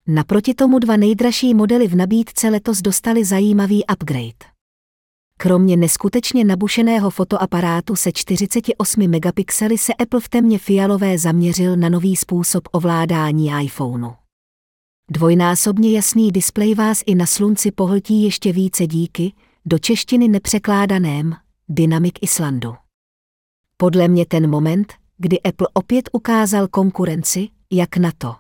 Naproti 0.07 0.55
tomu 0.55 0.79
dva 0.79 0.97
nejdražší 0.97 1.55
modely 1.55 1.89
v 1.89 1.97
nabídce 1.97 2.49
letos 2.49 2.81
dostali 2.81 3.25
zajímavý 3.25 3.85
upgrade. 3.93 4.47
Kromě 5.39 5.77
neskutečně 5.77 6.45
nabušeného 6.45 7.11
fotoaparátu 7.11 7.97
se 7.97 8.13
48 8.13 9.09
megapixely 9.09 9.79
se 9.79 9.95
Apple 9.95 10.21
v 10.21 10.29
temně 10.29 10.59
fialové 10.59 11.19
zaměřil 11.19 11.77
na 11.77 11.89
nový 11.89 12.17
způsob 12.17 12.69
ovládání 12.73 13.51
iPhoneu. 13.65 14.28
Dvojnásobně 15.11 15.93
jasný 15.93 16.33
displej 16.33 16.75
vás 16.75 17.03
i 17.07 17.15
na 17.15 17.27
slunci 17.27 17.73
pohltí 17.73 18.23
ještě 18.23 18.53
více 18.53 18.87
díky, 18.87 19.33
do 19.67 19.79
češtiny 19.79 20.29
nepřekládaném, 20.29 21.35
Dynamic 21.69 22.15
Islandu. 22.21 22.75
Podle 23.77 24.09
mě 24.09 24.27
ten 24.27 24.51
moment, 24.51 24.93
kdy 25.19 25.41
Apple 25.43 25.69
opět 25.73 26.09
ukázal 26.13 26.69
konkurenci, 26.69 27.49
jak 27.73 27.97
na 27.97 28.13
to. 28.19 28.35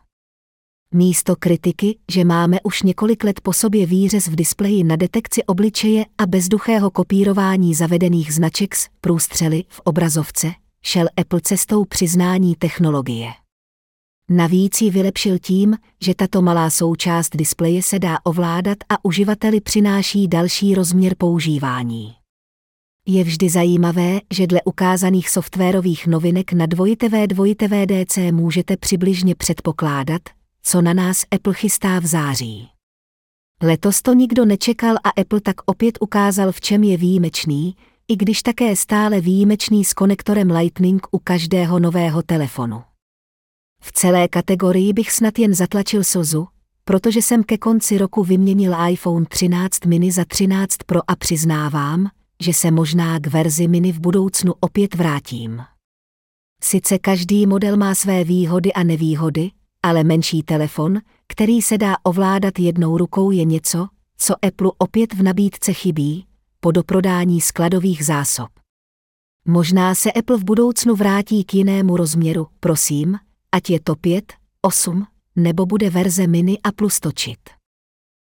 Místo 0.94 1.36
kritiky, 1.36 1.98
že 2.10 2.24
máme 2.24 2.58
už 2.62 2.82
několik 2.82 3.24
let 3.24 3.40
po 3.40 3.52
sobě 3.52 3.86
výřez 3.86 4.26
v 4.26 4.36
displeji 4.36 4.84
na 4.84 4.96
detekci 4.96 5.44
obličeje 5.44 6.04
a 6.18 6.26
bezduchého 6.26 6.90
kopírování 6.90 7.74
zavedených 7.74 8.34
značek 8.34 8.74
z 8.74 8.88
průstřely 9.00 9.64
v 9.68 9.80
obrazovce, 9.84 10.52
šel 10.82 11.06
Apple 11.16 11.40
cestou 11.40 11.84
přiznání 11.84 12.54
technologie. 12.54 13.47
Navíc 14.30 14.82
ji 14.82 14.90
vylepšil 14.90 15.38
tím, 15.38 15.76
že 16.02 16.14
tato 16.14 16.42
malá 16.42 16.70
součást 16.70 17.36
displeje 17.36 17.82
se 17.82 17.98
dá 17.98 18.18
ovládat 18.24 18.78
a 18.88 19.04
uživateli 19.04 19.60
přináší 19.60 20.28
další 20.28 20.74
rozměr 20.74 21.14
používání. 21.18 22.14
Je 23.06 23.24
vždy 23.24 23.48
zajímavé, 23.48 24.20
že 24.32 24.46
dle 24.46 24.62
ukázaných 24.64 25.30
softwarových 25.30 26.06
novinek 26.06 26.52
na 26.52 26.66
dvojitv 26.66 27.14
dvojitv 27.26 27.72
DC 27.86 28.18
můžete 28.32 28.76
přibližně 28.76 29.34
předpokládat, 29.34 30.22
co 30.62 30.82
na 30.82 30.94
nás 30.94 31.24
Apple 31.30 31.54
chystá 31.54 31.98
v 31.98 32.06
září. 32.06 32.68
Letos 33.62 34.02
to 34.02 34.12
nikdo 34.12 34.44
nečekal 34.44 34.96
a 35.04 35.10
Apple 35.20 35.40
tak 35.40 35.56
opět 35.66 35.98
ukázal, 36.00 36.52
v 36.52 36.60
čem 36.60 36.84
je 36.84 36.96
výjimečný, 36.96 37.76
i 38.08 38.16
když 38.16 38.42
také 38.42 38.76
stále 38.76 39.20
výjimečný 39.20 39.84
s 39.84 39.94
konektorem 39.94 40.50
Lightning 40.50 41.06
u 41.10 41.18
každého 41.18 41.78
nového 41.78 42.22
telefonu. 42.22 42.82
V 43.82 43.92
celé 43.92 44.28
kategorii 44.28 44.92
bych 44.92 45.12
snad 45.12 45.38
jen 45.38 45.54
zatlačil 45.54 46.04
slzu, 46.04 46.48
protože 46.84 47.22
jsem 47.22 47.44
ke 47.44 47.58
konci 47.58 47.98
roku 47.98 48.24
vyměnil 48.24 48.74
iPhone 48.90 49.26
13 49.26 49.86
mini 49.86 50.12
za 50.12 50.24
13 50.24 50.76
Pro 50.86 51.10
a 51.10 51.16
přiznávám, 51.16 52.08
že 52.42 52.54
se 52.54 52.70
možná 52.70 53.20
k 53.20 53.26
verzi 53.26 53.68
mini 53.68 53.92
v 53.92 54.00
budoucnu 54.00 54.54
opět 54.60 54.94
vrátím. 54.94 55.62
Sice 56.62 56.98
každý 56.98 57.46
model 57.46 57.76
má 57.76 57.94
své 57.94 58.24
výhody 58.24 58.72
a 58.72 58.82
nevýhody, 58.82 59.50
ale 59.82 60.04
menší 60.04 60.42
telefon, 60.42 60.98
který 61.28 61.62
se 61.62 61.78
dá 61.78 61.96
ovládat 62.02 62.58
jednou 62.58 62.98
rukou 62.98 63.30
je 63.30 63.44
něco, 63.44 63.88
co 64.18 64.44
Apple 64.44 64.70
opět 64.78 65.14
v 65.14 65.22
nabídce 65.22 65.72
chybí, 65.72 66.26
po 66.60 66.72
doprodání 66.72 67.40
skladových 67.40 68.04
zásob. 68.04 68.48
Možná 69.46 69.94
se 69.94 70.12
Apple 70.12 70.36
v 70.36 70.44
budoucnu 70.44 70.94
vrátí 70.94 71.44
k 71.44 71.54
jinému 71.54 71.96
rozměru, 71.96 72.46
prosím, 72.60 73.18
ať 73.52 73.70
je 73.70 73.80
to 73.80 73.96
5, 73.96 74.32
8, 74.60 75.06
nebo 75.36 75.66
bude 75.66 75.90
verze 75.90 76.26
mini 76.26 76.58
a 76.64 76.72
plus 76.72 77.00
točit. 77.00 77.38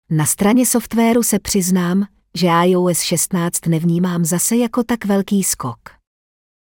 Na 0.10 0.26
straně 0.26 0.66
softwaru 0.66 1.24
se 1.24 1.40
přiznám, 1.40 2.08
že 2.38 2.48
iOS 2.48 3.02
16 3.02 3.66
nevnímám 3.66 4.26
zase 4.26 4.56
jako 4.56 4.84
tak 4.84 5.06
velký 5.06 5.44
skok. 5.44 5.80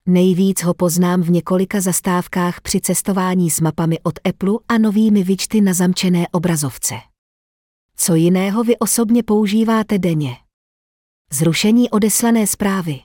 Nejvíc 0.07 0.63
ho 0.63 0.75
poznám 0.75 1.23
v 1.23 1.31
několika 1.31 1.81
zastávkách 1.81 2.61
při 2.61 2.81
cestování 2.81 3.51
s 3.51 3.61
mapami 3.61 4.01
od 4.03 4.15
Apple 4.29 4.55
a 4.69 4.79
novými 4.79 5.23
vyčty 5.23 5.61
na 5.61 5.73
zamčené 5.73 6.29
obrazovce. 6.29 6.95
Co 7.97 8.15
jiného 8.15 8.65
vy 8.65 8.79
osobně 8.79 9.23
používáte 9.23 9.99
denně? 9.99 10.37
Zrušení 11.33 11.91
odeslané 11.91 12.47
zprávy. 12.47 13.01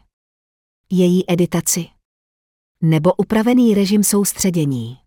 Její 0.92 1.32
editaci. 1.32 1.88
Nebo 2.84 3.14
upravený 3.14 3.74
režim 3.74 4.04
soustředění 4.04 4.98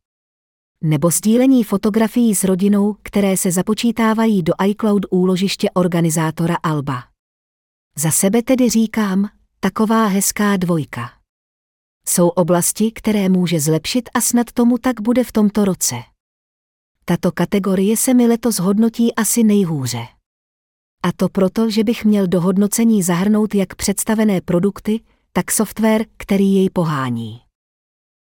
nebo 0.83 1.11
sdílení 1.11 1.65
fotografií 1.65 2.35
s 2.35 2.45
rodinou, 2.45 2.97
které 3.03 3.37
se 3.37 3.53
započítávají 3.53 4.43
do 4.43 4.53
iCloud 4.67 5.07
úložiště 5.11 5.71
organizátora 5.71 6.57
Alba. 6.63 7.05
Za 7.97 8.11
sebe 8.11 8.43
tedy 8.43 8.71
říkám, 8.71 9.29
taková 9.61 10.07
hezká 10.07 10.57
dvojka. 10.57 11.11
Jsou 12.07 12.29
oblasti, 12.29 12.93
které 12.93 13.29
může 13.29 13.61
zlepšit 13.61 14.09
a 14.15 14.21
snad 14.21 14.53
tomu 14.53 14.79
tak 14.79 15.01
bude 15.01 15.25
v 15.25 15.33
tomto 15.33 15.65
roce. 15.65 15.95
Tato 17.05 17.33
kategorie 17.33 17.97
se 17.97 18.15
mi 18.15 18.27
letos 18.27 18.59
hodnotí 18.59 19.15
asi 19.15 19.45
nejhůře. 19.45 20.07
A 21.03 21.13
to 21.17 21.29
proto, 21.29 21.71
že 21.71 21.85
bych 21.85 22.05
měl 22.05 22.27
do 22.27 22.41
hodnocení 22.41 23.03
zahrnout 23.03 23.55
jak 23.55 23.75
představené 23.75 24.41
produkty, 24.41 25.01
tak 25.33 25.51
software, 25.51 26.07
který 26.17 26.55
jej 26.55 26.71
pohání. 26.71 27.41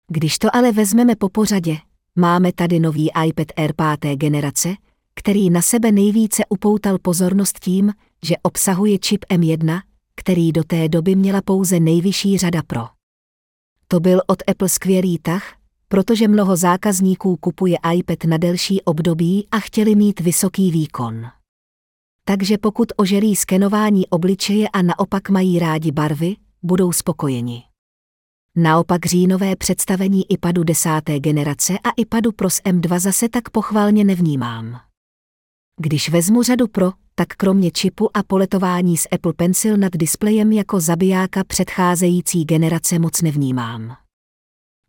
Když 0.08 0.38
to 0.38 0.56
ale 0.56 0.72
vezmeme 0.72 1.16
po 1.16 1.28
pořadě, 1.28 1.76
máme 2.16 2.52
tady 2.52 2.80
nový 2.80 3.10
iPad 3.26 3.46
Air 3.56 3.72
5. 4.00 4.16
generace, 4.16 4.74
který 5.14 5.50
na 5.50 5.62
sebe 5.62 5.92
nejvíce 5.92 6.42
upoutal 6.48 6.98
pozornost 6.98 7.58
tím, 7.58 7.92
že 8.24 8.34
obsahuje 8.42 8.98
čip 8.98 9.24
M1, 9.30 9.80
který 10.16 10.52
do 10.52 10.64
té 10.64 10.88
doby 10.88 11.16
měla 11.16 11.42
pouze 11.42 11.80
nejvyšší 11.80 12.38
řada 12.38 12.62
Pro. 12.66 12.86
To 13.88 14.00
byl 14.00 14.20
od 14.26 14.42
Apple 14.46 14.68
skvělý 14.68 15.18
tah, 15.18 15.54
protože 15.88 16.28
mnoho 16.28 16.56
zákazníků 16.56 17.36
kupuje 17.36 17.76
iPad 17.94 18.24
na 18.24 18.36
delší 18.36 18.82
období 18.82 19.48
a 19.50 19.60
chtěli 19.60 19.94
mít 19.94 20.20
vysoký 20.20 20.70
výkon. 20.70 21.26
Takže 22.24 22.58
pokud 22.58 22.92
oželí 22.96 23.36
skenování 23.36 24.06
obličeje 24.08 24.68
a 24.68 24.82
naopak 24.82 25.30
mají 25.30 25.58
rádi 25.58 25.92
barvy, 25.92 26.36
budou 26.62 26.92
spokojeni. 26.92 27.69
Naopak 28.56 29.06
říjnové 29.06 29.56
představení 29.56 30.32
iPadu 30.32 30.64
desáté 30.64 31.20
generace 31.20 31.78
a 31.84 31.90
iPadu 31.96 32.32
Pro 32.32 32.50
s 32.50 32.62
M2 32.62 32.98
zase 32.98 33.28
tak 33.28 33.50
pochvalně 33.50 34.04
nevnímám. 34.04 34.80
Když 35.80 36.08
vezmu 36.08 36.42
řadu 36.42 36.68
Pro, 36.68 36.92
tak 37.14 37.28
kromě 37.28 37.70
čipu 37.70 38.16
a 38.16 38.22
poletování 38.22 38.96
s 38.96 39.08
Apple 39.12 39.32
Pencil 39.32 39.76
nad 39.76 39.92
displejem 39.92 40.52
jako 40.52 40.80
zabijáka 40.80 41.44
předcházející 41.44 42.44
generace 42.44 42.98
moc 42.98 43.22
nevnímám. 43.22 43.96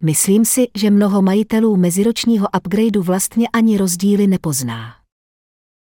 Myslím 0.04 0.46
si, 0.46 0.68
že 0.78 0.90
mnoho 0.90 1.22
majitelů 1.22 1.78
meziročního 1.78 2.48
upgradeu 2.58 3.02
vlastně 3.04 3.48
ani 3.54 3.78
rozdíly 3.78 4.28
nepozná. 4.28 4.96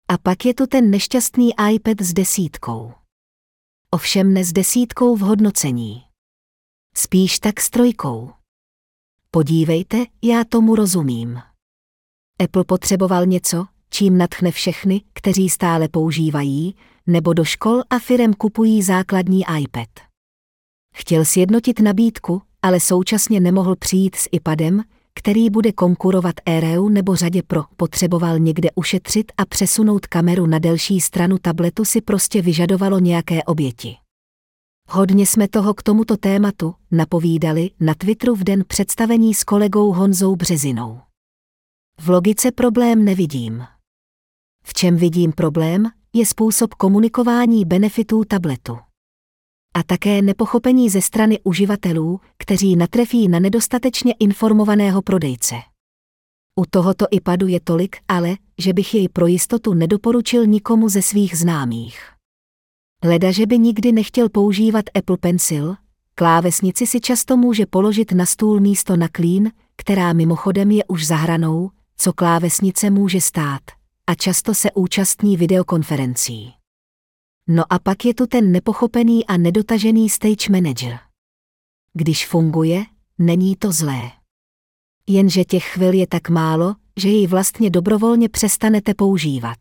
A 0.07 0.17
pak 0.17 0.45
je 0.45 0.53
tu 0.53 0.67
ten 0.67 0.89
nešťastný 0.89 1.49
iPad 1.73 2.01
s 2.01 2.13
desítkou. 2.13 2.93
Ovšem 3.91 4.33
ne 4.33 4.43
s 4.43 4.53
desítkou 4.53 5.15
v 5.15 5.19
hodnocení. 5.19 6.10
Spíš 6.95 7.39
tak 7.39 7.61
s 7.61 7.69
trojkou. 7.69 8.31
Podívejte, 9.31 10.05
já 10.21 10.43
tomu 10.43 10.75
rozumím. 10.75 11.39
Apple 12.43 12.63
potřeboval 12.63 13.25
něco, 13.25 13.65
čím 13.89 14.17
natchne 14.17 14.51
všechny, 14.51 15.01
kteří 15.13 15.49
stále 15.49 15.87
používají, 15.87 16.75
nebo 17.07 17.33
do 17.33 17.43
škol 17.43 17.81
a 17.89 17.99
firem 17.99 18.33
kupují 18.33 18.83
základní 18.83 19.43
iPad. 19.59 19.89
Chtěl 20.95 21.25
sjednotit 21.25 21.79
nabídku, 21.79 22.41
ale 22.61 22.79
současně 22.79 23.39
nemohl 23.39 23.75
přijít 23.75 24.15
s 24.15 24.29
iPadem, 24.31 24.83
který 25.13 25.49
bude 25.49 25.71
konkurovat 25.71 26.35
Aireu 26.45 26.89
nebo 26.89 27.15
řadě 27.15 27.43
Pro. 27.47 27.63
Potřeboval 27.77 28.39
někde 28.39 28.69
ušetřit 28.75 29.31
a 29.37 29.45
přesunout 29.45 30.07
kameru 30.07 30.45
na 30.45 30.59
delší 30.59 31.01
stranu 31.01 31.37
tabletu 31.41 31.85
si 31.85 32.01
prostě 32.01 32.41
vyžadovalo 32.41 32.99
nějaké 32.99 33.43
oběti. 33.43 34.00
Hodně 34.93 35.25
jsme 35.25 35.47
toho 35.47 35.73
k 35.73 35.83
tomuto 35.83 36.17
tématu 36.17 36.75
napovídali 36.91 37.69
na 37.79 37.93
Twitteru 37.93 38.35
v 38.35 38.43
den 38.43 38.63
představení 38.67 39.33
s 39.33 39.43
kolegou 39.43 39.91
Honzou 39.91 40.35
Březinou. 40.35 41.01
V 41.99 42.09
logice 42.09 42.51
problém 42.51 43.05
nevidím. 43.05 43.63
V 44.63 44.73
čem 44.73 44.95
vidím 44.95 45.31
problém, 45.31 45.85
je 46.13 46.25
způsob 46.25 46.73
komunikování 46.73 47.65
benefitů 47.65 48.23
tabletu. 48.25 48.77
A 49.73 49.83
také 49.83 50.21
nepochopení 50.21 50.89
ze 50.89 51.01
strany 51.01 51.39
uživatelů, 51.43 52.19
kteří 52.37 52.75
natrefí 52.75 53.27
na 53.27 53.39
nedostatečně 53.39 54.13
informovaného 54.19 55.01
prodejce. 55.01 55.55
U 56.59 56.65
tohoto 56.69 57.05
iPadu 57.11 57.47
je 57.47 57.59
tolik, 57.59 57.97
ale, 58.07 58.35
že 58.57 58.73
bych 58.73 58.93
jej 58.95 59.09
pro 59.09 59.27
jistotu 59.27 59.73
nedoporučil 59.73 60.45
nikomu 60.45 60.89
ze 60.89 61.01
svých 61.01 61.37
známých. 61.37 62.20
Leda, 63.03 63.31
že 63.31 63.45
by 63.45 63.59
nikdy 63.59 63.91
nechtěl 63.91 64.29
používat 64.29 64.85
Apple 64.95 65.17
Pencil, 65.17 65.75
klávesnici 66.15 66.87
si 66.87 66.99
často 66.99 67.37
může 67.37 67.65
položit 67.65 68.11
na 68.11 68.25
stůl 68.25 68.59
místo 68.59 68.97
na 68.97 69.07
klín, 69.07 69.51
která 69.77 70.13
mimochodem 70.13 70.71
je 70.71 70.83
už 70.87 71.07
zahranou, 71.07 71.69
co 71.97 72.13
klávesnice 72.13 72.89
může 72.89 73.21
stát– 73.21 73.61
a 74.11 74.15
často 74.15 74.53
se 74.53 74.71
účastní 74.71 75.37
videokonferencí. 75.37 76.53
No 77.47 77.63
a 77.69 77.79
pak 77.79 78.05
je 78.05 78.13
tu 78.13 78.27
ten 78.27 78.51
nepochopený 78.51 79.27
a 79.27 79.37
nedotažený 79.37 80.09
stage 80.09 80.51
manager. 80.51 80.99
Když 81.93 82.27
funguje, 82.27 82.83
není 83.17 83.55
to 83.55 83.71
zlé. 83.71 84.11
Jenže 85.07 85.43
těch 85.43 85.63
chvil 85.63 85.93
je 85.93 86.07
tak 86.07 86.29
málo, 86.29 86.75
že 86.97 87.09
ji 87.09 87.27
vlastně 87.27 87.69
dobrovolně 87.69 88.29
přestanete 88.29 88.93
používat. 88.93 89.57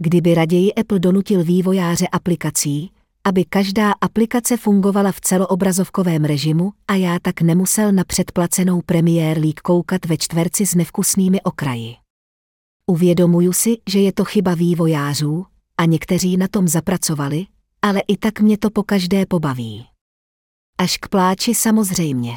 Kdyby 0.00 0.34
raději 0.34 0.74
Apple 0.74 0.98
donutil 0.98 1.44
vývojáře 1.44 2.08
aplikací, 2.08 2.92
aby 3.24 3.44
každá 3.44 3.92
aplikace 4.00 4.56
fungovala 4.56 5.12
v 5.12 5.20
celoobrazovkovém 5.20 6.24
režimu 6.24 6.72
a 6.88 6.94
já 6.94 7.18
tak 7.22 7.40
nemusel 7.40 7.92
na 7.92 8.04
předplacenou 8.04 8.82
Premier 8.82 9.38
League 9.38 9.60
koukat 9.60 10.04
ve 10.04 10.16
čtverci 10.16 10.66
s 10.66 10.74
nevkusnými 10.74 11.42
okraji. 11.42 11.94
Uvědomuju 12.86 13.52
si, 13.52 13.76
že 13.88 13.98
je 13.98 14.12
to 14.12 14.24
chyba 14.24 14.54
vývojářů, 14.54 15.46
a 15.78 15.84
někteří 15.84 16.36
na 16.36 16.48
tom 16.48 16.68
zapracovali, 16.68 17.46
ale 17.82 18.00
i 18.08 18.16
tak 18.16 18.40
mě 18.40 18.58
to 18.58 18.70
po 18.70 18.82
každé 18.82 19.26
pobaví. 19.26 19.86
Až 20.78 20.98
k 20.98 21.08
pláči 21.08 21.54
samozřejmě. 21.54 22.32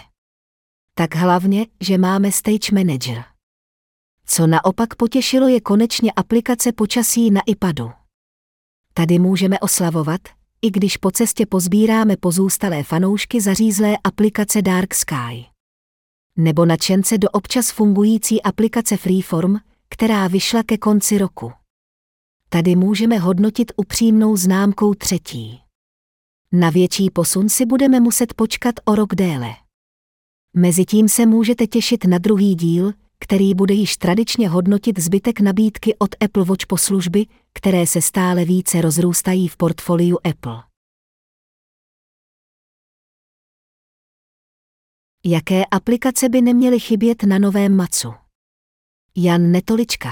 Tak 0.93 1.15
hlavně, 1.15 1.65
že 1.79 1.97
máme 1.97 2.31
Stage 2.31 2.75
Manager. 2.75 3.30
Co 4.25 4.47
naopak 4.47 4.95
potěšilo 4.95 5.47
je 5.47 5.61
konečně 5.61 6.11
aplikace 6.11 6.71
počasí 6.71 7.31
na 7.31 7.41
iPadu. 7.45 7.91
Tady 8.93 9.19
můžeme 9.19 9.59
oslavovat, 9.59 10.21
i 10.61 10.71
když 10.71 10.97
po 10.97 11.11
cestě 11.11 11.45
pozbíráme 11.45 12.17
pozůstalé 12.17 12.83
fanoušky 12.83 13.41
zařízlé 13.41 13.97
aplikace 14.03 14.61
Dark 14.61 14.93
Sky. 14.93 15.45
Nebo 16.37 16.65
nadšence 16.65 17.17
do 17.17 17.29
občas 17.29 17.71
fungující 17.71 18.41
aplikace 18.41 18.97
Freeform, 18.97 19.55
která 19.89 20.27
vyšla 20.27 20.63
ke 20.63 20.77
konci 20.77 21.17
roku. 21.17 21.51
Tady 22.49 22.75
můžeme 22.75 23.17
hodnotit 23.17 23.71
upřímnou 23.75 24.37
známkou 24.37 24.93
třetí. 24.93 25.61
Na 26.51 26.69
větší 26.69 27.09
posun 27.09 27.49
si 27.49 27.65
budeme 27.65 27.99
muset 27.99 28.33
počkat 28.33 28.75
o 28.85 28.95
rok 28.95 29.15
déle. 29.15 29.49
Mezitím 30.53 31.09
se 31.09 31.25
můžete 31.25 31.67
těšit 31.67 32.05
na 32.05 32.17
druhý 32.17 32.55
díl, 32.55 32.93
který 33.21 33.53
bude 33.53 33.73
již 33.73 33.97
tradičně 33.97 34.49
hodnotit 34.49 34.99
zbytek 34.99 35.39
nabídky 35.39 35.95
od 35.95 36.09
Apple 36.23 36.45
Watch 36.45 36.65
po 36.65 36.77
služby, 36.77 37.25
které 37.53 37.87
se 37.87 38.01
stále 38.01 38.45
více 38.45 38.81
rozrůstají 38.81 39.47
v 39.47 39.57
portfoliu 39.57 40.17
Apple. 40.23 40.63
Jaké 45.25 45.65
aplikace 45.65 46.29
by 46.29 46.41
neměly 46.41 46.79
chybět 46.79 47.23
na 47.23 47.39
novém 47.39 47.75
Macu? 47.75 48.13
Jan 49.15 49.51
Netolička. 49.51 50.09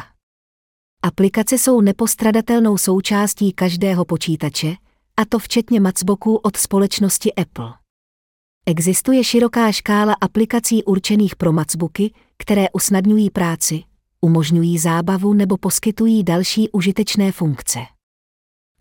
Aplikace 1.03 1.57
jsou 1.57 1.81
nepostradatelnou 1.81 2.77
součástí 2.77 3.53
každého 3.53 4.05
počítače, 4.05 4.75
a 5.17 5.25
to 5.25 5.39
včetně 5.39 5.79
Macbooků 5.79 6.35
od 6.35 6.57
společnosti 6.57 7.33
Apple. 7.33 7.78
Existuje 8.65 9.23
široká 9.23 9.71
škála 9.71 10.15
aplikací 10.21 10.83
určených 10.83 11.35
pro 11.35 11.53
Macbooky, 11.53 12.13
které 12.37 12.65
usnadňují 12.73 13.29
práci, 13.29 13.83
umožňují 14.21 14.77
zábavu 14.77 15.33
nebo 15.33 15.57
poskytují 15.57 16.23
další 16.23 16.69
užitečné 16.69 17.31
funkce. 17.31 17.79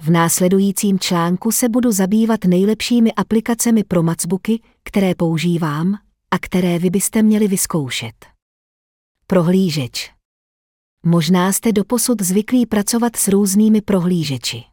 V 0.01 0.11
následujícím 0.11 0.99
článku 0.99 1.53
se 1.53 1.69
budu 1.69 1.93
zabývat 1.93 2.45
nejlepšími 2.45 3.13
aplikacemi 3.13 3.85
pro 3.85 4.03
Macbooky, 4.03 4.63
které 4.85 5.15
používám 5.15 5.95
a 6.31 6.39
které 6.39 6.79
vy 6.79 6.91
byste 6.91 7.23
měli 7.23 7.49
vyzkoušet. 7.49 8.27
Prohlížeč. 9.27 10.13
Možná 11.05 11.53
jste 11.53 11.73
doposud 11.73 12.23
zvyklí 12.23 12.67
pracovat 12.67 13.17
s 13.17 13.29
různými 13.29 13.81
prohlížeči. 13.81 14.65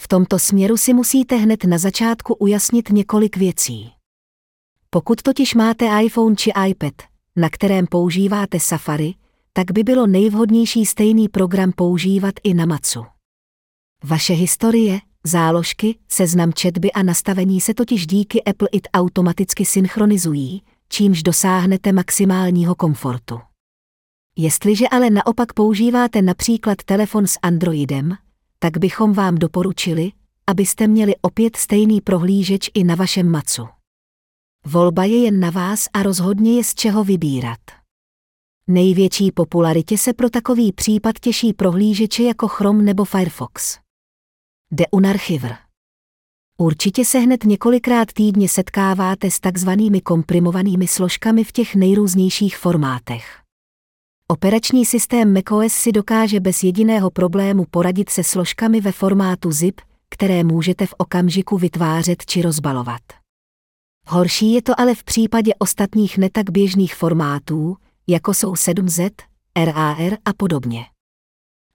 V 0.00 0.08
tomto 0.08 0.38
směru 0.38 0.76
si 0.76 0.94
musíte 0.94 1.36
hned 1.36 1.64
na 1.64 1.78
začátku 1.78 2.34
ujasnit 2.34 2.90
několik 2.90 3.36
věcí. 3.36 3.97
Pokud 4.90 5.22
totiž 5.22 5.54
máte 5.54 6.02
iPhone 6.02 6.36
či 6.36 6.52
iPad, 6.68 6.94
na 7.36 7.50
kterém 7.50 7.86
používáte 7.86 8.60
Safari, 8.60 9.14
tak 9.52 9.70
by 9.72 9.82
bylo 9.82 10.06
nejvhodnější 10.06 10.86
stejný 10.86 11.28
program 11.28 11.72
používat 11.72 12.34
i 12.44 12.54
na 12.54 12.66
Macu. 12.66 13.04
Vaše 14.04 14.32
historie, 14.32 15.00
záložky, 15.24 15.98
seznam 16.08 16.52
četby 16.52 16.92
a 16.92 17.02
nastavení 17.02 17.60
se 17.60 17.74
totiž 17.74 18.06
díky 18.06 18.44
Apple 18.44 18.68
IT 18.72 18.88
automaticky 18.94 19.64
synchronizují, 19.64 20.62
čímž 20.88 21.22
dosáhnete 21.22 21.92
maximálního 21.92 22.74
komfortu. 22.74 23.40
Jestliže 24.36 24.88
ale 24.88 25.10
naopak 25.10 25.52
používáte 25.52 26.22
například 26.22 26.78
telefon 26.84 27.26
s 27.26 27.38
Androidem, 27.42 28.16
tak 28.58 28.78
bychom 28.78 29.12
vám 29.12 29.34
doporučili, 29.34 30.12
abyste 30.46 30.86
měli 30.86 31.14
opět 31.20 31.56
stejný 31.56 32.00
prohlížeč 32.00 32.70
i 32.74 32.84
na 32.84 32.94
vašem 32.94 33.30
Macu. 33.30 33.77
Volba 34.70 35.04
je 35.04 35.24
jen 35.24 35.40
na 35.40 35.50
vás 35.50 35.88
a 35.92 36.02
rozhodně 36.02 36.56
je 36.56 36.64
z 36.64 36.74
čeho 36.74 37.04
vybírat. 37.04 37.58
Největší 38.66 39.32
popularitě 39.32 39.98
se 39.98 40.12
pro 40.12 40.30
takový 40.30 40.72
případ 40.72 41.18
těší 41.18 41.52
prohlížeče 41.52 42.22
jako 42.22 42.48
Chrome 42.48 42.82
nebo 42.82 43.04
Firefox. 43.04 43.78
Deunarchiver. 44.70 45.56
Určitě 46.58 47.04
se 47.04 47.18
hned 47.18 47.44
několikrát 47.44 48.12
týdně 48.12 48.48
setkáváte 48.48 49.30
s 49.30 49.40
takzvanými 49.40 50.00
komprimovanými 50.00 50.88
složkami 50.88 51.44
v 51.44 51.52
těch 51.52 51.74
nejrůznějších 51.74 52.58
formátech. 52.58 53.40
Operační 54.28 54.86
systém 54.86 55.34
macOS 55.34 55.72
si 55.72 55.92
dokáže 55.92 56.40
bez 56.40 56.62
jediného 56.62 57.10
problému 57.10 57.64
poradit 57.70 58.10
se 58.10 58.24
složkami 58.24 58.80
ve 58.80 58.92
formátu 58.92 59.52
zip, 59.52 59.80
které 60.10 60.44
můžete 60.44 60.86
v 60.86 60.94
okamžiku 60.98 61.58
vytvářet 61.58 62.26
či 62.26 62.42
rozbalovat. 62.42 63.27
Horší 64.10 64.52
je 64.52 64.62
to 64.62 64.80
ale 64.80 64.94
v 64.94 65.04
případě 65.04 65.52
ostatních 65.58 66.18
netak 66.18 66.50
běžných 66.50 66.94
formátů, 66.94 67.76
jako 68.06 68.34
jsou 68.34 68.52
7Z, 68.52 69.10
RAR 69.64 70.16
a 70.24 70.32
podobně. 70.36 70.84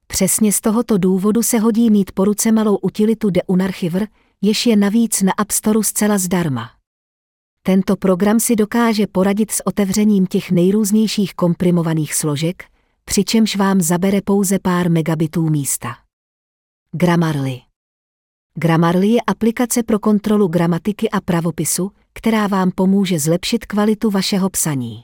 Přesně 0.07 0.51
z 0.51 0.61
tohoto 0.61 0.97
důvodu 0.97 1.43
se 1.43 1.59
hodí 1.59 1.89
mít 1.89 2.11
po 2.11 2.25
ruce 2.25 2.51
malou 2.51 2.77
utilitu 2.77 3.29
Deunarchiver, 3.29 4.07
jež 4.41 4.65
je 4.65 4.75
navíc 4.75 5.21
na 5.21 5.31
App 5.37 5.51
Store 5.51 5.83
zcela 5.83 6.17
zdarma. 6.17 6.69
Tento 7.63 7.95
program 7.95 8.39
si 8.39 8.55
dokáže 8.55 9.07
poradit 9.07 9.51
s 9.51 9.67
otevřením 9.67 10.25
těch 10.25 10.51
nejrůznějších 10.51 11.33
komprimovaných 11.33 12.13
složek, 12.13 12.63
přičemž 13.05 13.55
vám 13.55 13.81
zabere 13.81 14.21
pouze 14.21 14.59
pár 14.59 14.91
megabitů 14.91 15.49
místa. 15.49 15.95
Grammarly 16.91 17.61
Grammarly 18.55 19.07
je 19.07 19.21
aplikace 19.27 19.83
pro 19.83 19.99
kontrolu 19.99 20.47
gramatiky 20.47 21.09
a 21.09 21.21
pravopisu, 21.21 21.91
která 22.13 22.47
vám 22.47 22.71
pomůže 22.71 23.19
zlepšit 23.19 23.65
kvalitu 23.65 24.09
vašeho 24.09 24.49
psaní. 24.49 25.03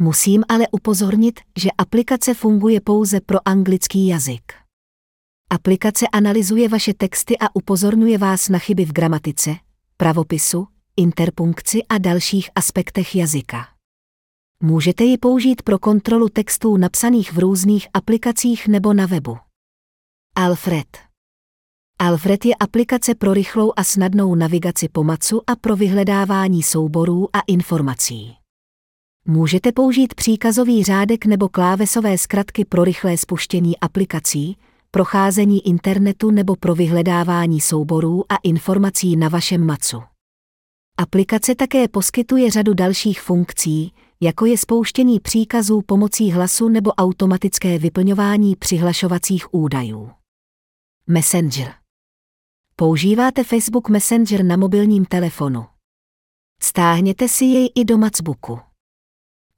Musím 0.00 0.44
ale 0.48 0.68
upozornit, 0.70 1.40
že 1.58 1.68
aplikace 1.78 2.34
funguje 2.34 2.80
pouze 2.80 3.20
pro 3.20 3.48
anglický 3.48 4.06
jazyk. 4.06 4.52
Aplikace 5.50 6.06
analyzuje 6.08 6.68
vaše 6.68 6.94
texty 6.94 7.38
a 7.38 7.56
upozorňuje 7.56 8.18
vás 8.18 8.48
na 8.48 8.58
chyby 8.58 8.84
v 8.84 8.92
gramatice, 8.92 9.56
pravopisu, 9.96 10.66
interpunkci 10.96 11.82
a 11.88 11.98
dalších 11.98 12.50
aspektech 12.54 13.16
jazyka. 13.16 13.68
Můžete 14.62 15.04
ji 15.04 15.18
použít 15.18 15.62
pro 15.62 15.78
kontrolu 15.78 16.28
textů 16.28 16.76
napsaných 16.76 17.32
v 17.32 17.38
různých 17.38 17.88
aplikacích 17.94 18.68
nebo 18.68 18.92
na 18.92 19.06
webu. 19.06 19.38
Alfred 20.34 21.07
Alfred 22.00 22.44
je 22.44 22.54
aplikace 22.54 23.14
pro 23.14 23.34
rychlou 23.34 23.72
a 23.76 23.84
snadnou 23.84 24.34
navigaci 24.34 24.88
po 24.88 25.04
macu 25.04 25.42
a 25.46 25.56
pro 25.56 25.76
vyhledávání 25.76 26.62
souborů 26.62 27.36
a 27.36 27.40
informací. 27.46 28.36
Můžete 29.26 29.72
použít 29.72 30.14
příkazový 30.14 30.84
řádek 30.84 31.26
nebo 31.26 31.48
klávesové 31.48 32.18
zkratky 32.18 32.64
pro 32.64 32.84
rychlé 32.84 33.18
spuštění 33.18 33.78
aplikací, 33.78 34.56
procházení 34.90 35.66
internetu 35.66 36.30
nebo 36.30 36.56
pro 36.56 36.74
vyhledávání 36.74 37.60
souborů 37.60 38.32
a 38.32 38.36
informací 38.42 39.16
na 39.16 39.28
vašem 39.28 39.66
macu. 39.66 40.02
Aplikace 40.98 41.54
také 41.54 41.88
poskytuje 41.88 42.50
řadu 42.50 42.74
dalších 42.74 43.20
funkcí, 43.20 43.92
jako 44.20 44.46
je 44.46 44.58
spouštění 44.58 45.20
příkazů 45.20 45.82
pomocí 45.86 46.30
hlasu 46.30 46.68
nebo 46.68 46.90
automatické 46.90 47.78
vyplňování 47.78 48.56
přihlašovacích 48.56 49.54
údajů. 49.54 50.10
Messenger 51.06 51.72
Používáte 52.80 53.44
Facebook 53.44 53.88
Messenger 53.88 54.44
na 54.44 54.56
mobilním 54.56 55.04
telefonu. 55.04 55.66
Stáhněte 56.62 57.28
si 57.28 57.44
jej 57.44 57.70
i 57.74 57.84
do 57.84 57.98
Macbooku. 57.98 58.60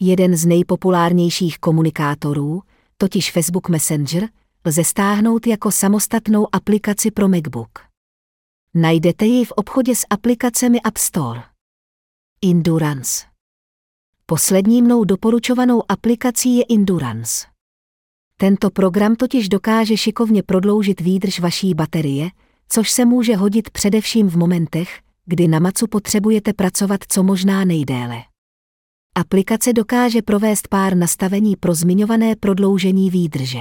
Jeden 0.01 0.37
z 0.37 0.47
nejpopulárnějších 0.47 1.59
komunikátorů, 1.59 2.63
totiž 2.97 3.33
Facebook 3.33 3.69
Messenger, 3.69 4.29
lze 4.65 4.85
stáhnout 4.85 5.47
jako 5.47 5.73
samostatnou 5.73 6.55
aplikaci 6.55 7.11
pro 7.11 7.29
MacBook. 7.29 7.79
Najdete 8.75 9.25
ji 9.25 9.45
v 9.45 9.53
obchodě 9.53 9.97
s 9.97 10.07
aplikacemi 10.11 10.81
App 10.81 10.97
Store. 10.97 11.43
Endurance 12.45 13.27
Poslední 14.27 14.83
mnou 14.83 15.05
doporučovanou 15.05 15.83
aplikací 15.89 16.57
je 16.57 16.65
Endurance. 16.71 17.47
Tento 18.37 18.71
program 18.71 19.17
totiž 19.17 19.49
dokáže 19.49 19.97
šikovně 19.97 20.43
prodloužit 20.43 21.01
výdrž 21.01 21.41
vaší 21.41 21.75
baterie, 21.75 22.31
což 22.73 22.91
se 22.91 23.05
může 23.05 23.37
hodit 23.37 23.71
především 23.71 24.29
v 24.29 24.37
momentech, 24.37 25.01
kdy 25.27 25.49
na 25.49 25.59
macu 25.59 25.87
potřebujete 25.87 26.53
pracovat 26.53 27.01
co 27.09 27.23
možná 27.23 27.65
nejdéle. 27.65 28.23
Aplikace 29.15 29.73
dokáže 29.73 30.23
provést 30.23 30.69
pár 30.69 30.97
nastavení 30.97 31.57
pro 31.57 31.75
zmiňované 31.75 32.37
prodloužení 32.37 33.11
výdrže. 33.11 33.61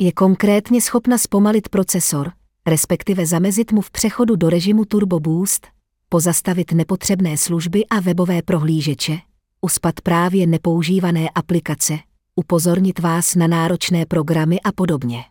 Je 0.00 0.12
konkrétně 0.12 0.80
schopna 0.80 1.18
zpomalit 1.18 1.68
procesor, 1.68 2.32
respektive 2.66 3.26
zamezit 3.26 3.72
mu 3.72 3.80
v 3.80 3.90
přechodu 3.90 4.36
do 4.36 4.50
režimu 4.50 4.84
Turbo 4.84 5.20
Boost, 5.20 5.66
pozastavit 6.08 6.72
nepotřebné 6.72 7.36
služby 7.36 7.86
a 7.86 8.00
webové 8.00 8.42
prohlížeče, 8.42 9.18
uspat 9.60 10.00
právě 10.00 10.46
nepoužívané 10.46 11.28
aplikace, 11.34 11.98
upozornit 12.36 12.98
vás 12.98 13.34
na 13.34 13.46
náročné 13.46 14.06
programy 14.06 14.60
a 14.60 14.72
podobně. 14.72 15.24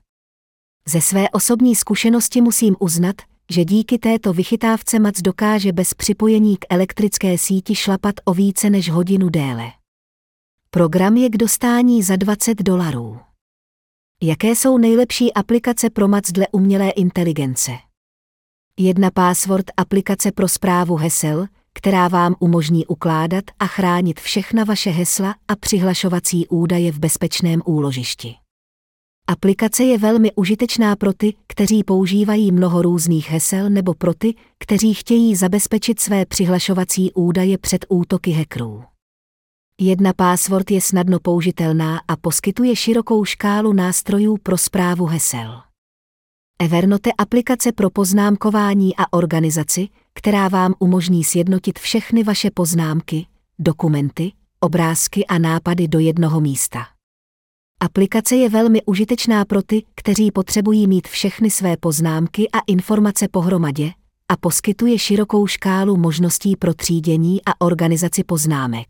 Ze 0.89 1.01
své 1.01 1.29
osobní 1.29 1.75
zkušenosti 1.75 2.41
musím 2.41 2.75
uznat, 2.79 3.15
že 3.51 3.65
díky 3.65 3.97
této 3.97 4.33
vychytávce 4.33 4.99
Mac 4.99 5.21
dokáže 5.21 5.71
bez 5.71 5.93
připojení 5.93 6.57
k 6.57 6.65
elektrické 6.69 7.37
síti 7.37 7.75
šlapat 7.75 8.15
o 8.25 8.33
více 8.33 8.69
než 8.69 8.89
hodinu 8.89 9.29
déle. 9.29 9.71
Program 10.69 11.17
je 11.17 11.29
k 11.29 11.37
dostání 11.37 12.03
za 12.03 12.15
20 12.15 12.63
dolarů. 12.63 13.19
Jaké 14.23 14.55
jsou 14.55 14.77
nejlepší 14.77 15.33
aplikace 15.33 15.89
pro 15.89 16.07
Mac 16.07 16.31
dle 16.31 16.47
umělé 16.51 16.89
inteligence? 16.89 17.71
Jedna 18.79 19.11
password 19.11 19.65
aplikace 19.77 20.31
pro 20.31 20.47
zprávu 20.47 20.95
hesel, 20.95 21.47
která 21.73 22.07
vám 22.07 22.35
umožní 22.39 22.85
ukládat 22.85 23.43
a 23.59 23.67
chránit 23.67 24.19
všechna 24.19 24.63
vaše 24.63 24.89
hesla 24.89 25.35
a 25.47 25.55
přihlašovací 25.55 26.47
údaje 26.47 26.91
v 26.91 26.99
bezpečném 26.99 27.61
úložišti. 27.65 28.35
Aplikace 29.29 29.83
je 29.83 29.97
velmi 29.97 30.31
užitečná 30.35 30.95
pro 30.95 31.13
ty, 31.13 31.33
kteří 31.47 31.83
používají 31.83 32.51
mnoho 32.51 32.81
různých 32.81 33.29
hesel 33.29 33.69
nebo 33.69 33.93
pro 33.93 34.13
ty, 34.13 34.35
kteří 34.59 34.93
chtějí 34.93 35.35
zabezpečit 35.35 35.99
své 35.99 36.25
přihlašovací 36.25 37.11
údaje 37.13 37.57
před 37.57 37.85
útoky 37.89 38.31
hackerů. 38.31 38.83
Jedna 39.81 40.13
password 40.13 40.71
je 40.71 40.81
snadno 40.81 41.19
použitelná 41.19 42.01
a 42.07 42.15
poskytuje 42.15 42.75
širokou 42.75 43.25
škálu 43.25 43.73
nástrojů 43.73 44.37
pro 44.43 44.57
zprávu 44.57 45.05
hesel. 45.05 45.61
Evernote 46.59 47.11
aplikace 47.17 47.71
pro 47.71 47.89
poznámkování 47.89 48.95
a 48.95 49.13
organizaci, 49.13 49.87
která 50.13 50.47
vám 50.47 50.73
umožní 50.79 51.23
sjednotit 51.23 51.79
všechny 51.79 52.23
vaše 52.23 52.51
poznámky, 52.51 53.27
dokumenty, 53.59 54.31
obrázky 54.59 55.25
a 55.25 55.37
nápady 55.37 55.87
do 55.87 55.99
jednoho 55.99 56.41
místa. 56.41 56.96
Aplikace 57.79 58.35
je 58.35 58.49
velmi 58.49 58.81
užitečná 58.85 59.45
pro 59.45 59.61
ty, 59.61 59.83
kteří 59.95 60.31
potřebují 60.31 60.87
mít 60.87 61.07
všechny 61.07 61.51
své 61.51 61.77
poznámky 61.77 62.49
a 62.51 62.59
informace 62.67 63.27
pohromadě 63.27 63.91
a 64.31 64.37
poskytuje 64.37 64.99
širokou 64.99 65.47
škálu 65.47 65.97
možností 65.97 66.55
pro 66.55 66.73
třídění 66.73 67.41
a 67.45 67.61
organizaci 67.61 68.23
poznámek. 68.23 68.87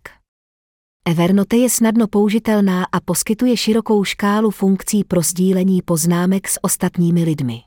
Evernote 1.08 1.58
je 1.58 1.70
snadno 1.70 2.08
použitelná 2.08 2.84
a 2.92 3.00
poskytuje 3.00 3.58
širokou 3.58 4.04
škálu 4.04 4.52
funkcí 4.52 5.04
pro 5.04 5.22
sdílení 5.22 5.82
poznámek 5.82 6.48
s 6.48 6.60
ostatními 6.62 7.24
lidmi. 7.24 7.62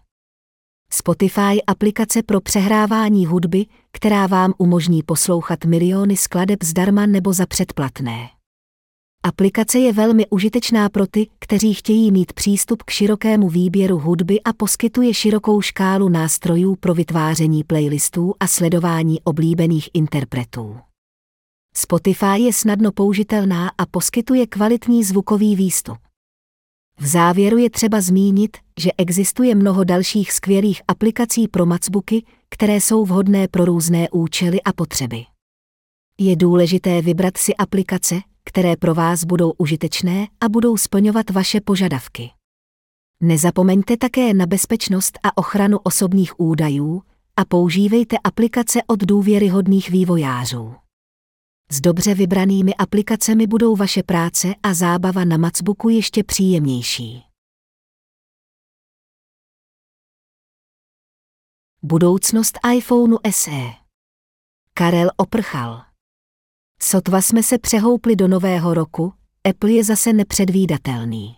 Spotify 0.92 1.62
aplikace 1.66 2.22
pro 2.22 2.40
přehrávání 2.40 3.26
hudby, 3.26 3.66
která 3.92 4.26
vám 4.26 4.52
umožní 4.58 5.02
poslouchat 5.02 5.64
miliony 5.64 6.16
skladeb 6.16 6.64
zdarma 6.64 7.06
nebo 7.06 7.32
za 7.32 7.46
předplatné. 7.46 8.39
Aplikace 9.22 9.78
je 9.78 9.92
velmi 9.92 10.26
užitečná 10.26 10.88
pro 10.88 11.06
ty, 11.06 11.28
kteří 11.38 11.74
chtějí 11.74 12.10
mít 12.10 12.32
přístup 12.32 12.82
k 12.82 12.90
širokému 12.90 13.48
výběru 13.48 13.98
hudby 13.98 14.40
a 14.40 14.52
poskytuje 14.52 15.14
širokou 15.14 15.60
škálu 15.60 16.08
nástrojů 16.08 16.76
pro 16.76 16.94
vytváření 16.94 17.64
playlistů 17.64 18.34
a 18.40 18.46
sledování 18.46 19.20
oblíbených 19.20 19.88
interpretů. 19.94 20.76
Spotify 21.76 22.40
je 22.40 22.52
snadno 22.52 22.92
použitelná 22.92 23.70
a 23.78 23.86
poskytuje 23.86 24.46
kvalitní 24.46 25.04
zvukový 25.04 25.56
výstup. 25.56 25.98
V 26.98 27.06
závěru 27.06 27.58
je 27.58 27.70
třeba 27.70 28.00
zmínit, 28.00 28.56
že 28.80 28.90
existuje 28.98 29.54
mnoho 29.54 29.84
dalších 29.84 30.32
skvělých 30.32 30.82
aplikací 30.88 31.48
pro 31.48 31.66
Macbooky, 31.66 32.24
které 32.50 32.76
jsou 32.76 33.04
vhodné 33.04 33.48
pro 33.48 33.64
různé 33.64 34.08
účely 34.10 34.62
a 34.62 34.72
potřeby. 34.72 35.24
Je 36.18 36.36
důležité 36.36 37.02
vybrat 37.02 37.36
si 37.36 37.54
aplikace, 37.54 38.20
které 38.44 38.76
pro 38.76 38.94
vás 38.94 39.24
budou 39.24 39.52
užitečné 39.58 40.26
a 40.40 40.48
budou 40.48 40.76
splňovat 40.76 41.30
vaše 41.30 41.60
požadavky. 41.60 42.30
Nezapomeňte 43.20 43.96
také 43.96 44.34
na 44.34 44.46
bezpečnost 44.46 45.18
a 45.22 45.36
ochranu 45.36 45.78
osobních 45.78 46.40
údajů 46.40 47.02
a 47.36 47.44
používejte 47.44 48.16
aplikace 48.24 48.78
od 48.86 49.00
důvěryhodných 49.00 49.90
vývojářů. 49.90 50.74
S 51.70 51.80
dobře 51.80 52.14
vybranými 52.14 52.74
aplikacemi 52.74 53.46
budou 53.46 53.76
vaše 53.76 54.02
práce 54.02 54.48
a 54.62 54.74
zábava 54.74 55.24
na 55.24 55.36
Macbooku 55.36 55.88
ještě 55.88 56.24
příjemnější. 56.24 57.22
Budoucnost 61.82 62.58
iPhoneu 62.76 63.18
SE. 63.30 63.72
Karel 64.74 65.10
oprchal. 65.16 65.89
Sotva 66.82 67.22
jsme 67.22 67.42
se 67.42 67.58
přehoupli 67.58 68.16
do 68.16 68.28
nového 68.28 68.74
roku, 68.74 69.12
Apple 69.50 69.70
je 69.70 69.84
zase 69.84 70.12
nepředvídatelný. 70.12 71.36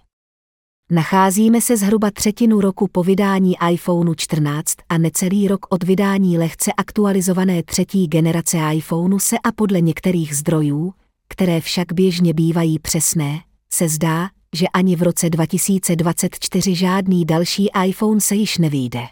Nacházíme 0.90 1.60
se 1.60 1.76
zhruba 1.76 2.10
třetinu 2.10 2.60
roku 2.60 2.88
po 2.92 3.02
vydání 3.02 3.54
iPhoneu 3.70 4.14
14 4.14 4.74
a 4.88 4.98
necelý 4.98 5.48
rok 5.48 5.66
od 5.68 5.82
vydání 5.82 6.38
lehce 6.38 6.72
aktualizované 6.72 7.62
třetí 7.62 8.06
generace 8.06 8.58
iPhoneu 8.74 9.18
se 9.18 9.38
a 9.38 9.52
podle 9.52 9.80
některých 9.80 10.36
zdrojů, 10.36 10.94
které 11.28 11.60
však 11.60 11.92
běžně 11.92 12.34
bývají 12.34 12.78
přesné, 12.78 13.40
se 13.72 13.88
zdá, 13.88 14.28
že 14.56 14.68
ani 14.68 14.96
v 14.96 15.02
roce 15.02 15.30
2024 15.30 16.74
žádný 16.74 17.24
další 17.24 17.68
iPhone 17.86 18.20
se 18.20 18.34
již 18.34 18.58
nevyjde. 18.58 19.02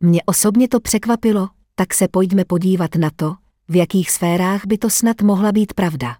Mě 0.00 0.22
osobně 0.26 0.68
to 0.68 0.80
překvapilo, 0.80 1.48
tak 1.74 1.94
se 1.94 2.08
pojďme 2.08 2.44
podívat 2.44 2.94
na 2.94 3.10
to, 3.16 3.34
v 3.70 3.76
jakých 3.76 4.10
sférách 4.10 4.66
by 4.66 4.78
to 4.78 4.90
snad 4.90 5.22
mohla 5.22 5.52
být 5.52 5.74
pravda. 5.74 6.16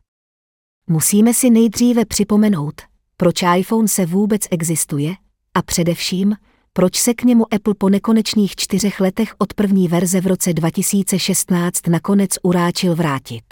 Musíme 0.87 1.35
si 1.35 1.51
nejdříve 1.51 2.05
připomenout, 2.05 2.83
proč 3.17 3.43
iPhone 3.57 3.89
se 3.89 4.07
vůbec 4.07 4.43
existuje 4.51 5.15
a 5.55 5.63
především, 5.63 6.37
proč 6.73 6.97
se 6.97 7.15
k 7.15 7.23
němu 7.23 7.55
Apple 7.55 7.75
po 7.79 7.89
nekonečných 7.89 8.57
čtyřech 8.57 9.01
letech 9.01 9.35
od 9.39 9.55
první 9.55 9.89
verze 9.89 10.21
v 10.21 10.27
roce 10.27 10.53
2016 10.53 11.87
nakonec 11.87 12.31
uráčil 12.43 12.95
vrátit. 12.95 13.45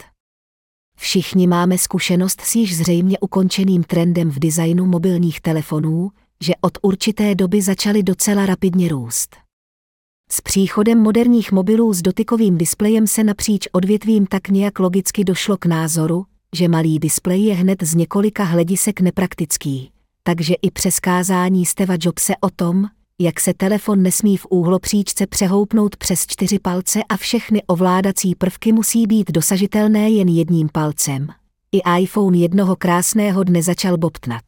Všichni 0.97 1.47
máme 1.47 1.77
zkušenost 1.77 2.41
s 2.41 2.55
již 2.55 2.77
zřejmě 2.77 3.19
ukončeným 3.19 3.83
trendem 3.83 4.29
v 4.29 4.39
designu 4.39 4.85
mobilních 4.85 5.41
telefonů, 5.41 6.09
že 6.43 6.53
od 6.61 6.77
určité 6.81 7.35
doby 7.35 7.61
začaly 7.61 8.03
docela 8.03 8.45
rapidně 8.45 8.89
růst. 8.89 9.48
S 10.31 10.41
příchodem 10.41 10.99
moderních 10.99 11.51
mobilů 11.51 11.93
s 11.93 12.01
dotykovým 12.01 12.57
displejem 12.57 13.07
se 13.07 13.23
napříč 13.23 13.67
odvětvím 13.71 14.25
tak 14.27 14.49
nějak 14.49 14.79
logicky 14.79 15.23
došlo 15.23 15.57
k 15.57 15.65
názoru, 15.65 16.25
že 16.55 16.67
malý 16.67 16.99
displej 16.99 17.43
je 17.43 17.55
hned 17.55 17.83
z 17.83 17.95
několika 17.95 18.43
hledisek 18.43 19.01
nepraktický, 19.01 19.91
takže 20.23 20.53
i 20.61 20.71
přeskázání 20.71 21.65
Steva 21.65 21.95
Jobse 22.01 22.33
o 22.41 22.49
tom, 22.49 22.85
jak 23.19 23.39
se 23.39 23.53
telefon 23.53 24.03
nesmí 24.03 24.37
v 24.37 24.45
úhlopříčce 24.49 25.27
přehoupnout 25.27 25.95
přes 25.95 26.27
čtyři 26.27 26.59
palce 26.59 26.99
a 27.09 27.17
všechny 27.17 27.63
ovládací 27.67 28.35
prvky 28.35 28.71
musí 28.71 29.07
být 29.07 29.31
dosažitelné 29.31 30.09
jen 30.09 30.27
jedním 30.27 30.69
palcem. 30.69 31.27
I 31.71 32.01
iPhone 32.01 32.37
jednoho 32.37 32.75
krásného 32.75 33.43
dne 33.43 33.63
začal 33.63 33.97
bobtnat. 33.97 34.43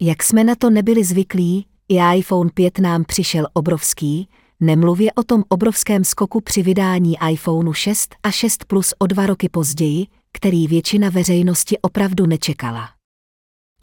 Jak 0.00 0.22
jsme 0.22 0.44
na 0.44 0.54
to 0.54 0.70
nebyli 0.70 1.04
zvyklí, 1.04 1.66
i 1.88 2.16
iPhone 2.16 2.50
5 2.54 2.78
nám 2.78 3.04
přišel 3.04 3.46
obrovský, 3.52 4.28
nemluvě 4.62 5.12
o 5.12 5.22
tom 5.22 5.44
obrovském 5.48 6.04
skoku 6.04 6.40
při 6.40 6.62
vydání 6.62 7.16
iPhoneu 7.30 7.72
6 7.72 8.14
a 8.22 8.30
6 8.30 8.64
Plus 8.64 8.94
o 8.98 9.06
dva 9.06 9.26
roky 9.26 9.48
později, 9.48 10.06
který 10.32 10.66
většina 10.66 11.10
veřejnosti 11.10 11.78
opravdu 11.78 12.26
nečekala. 12.26 12.88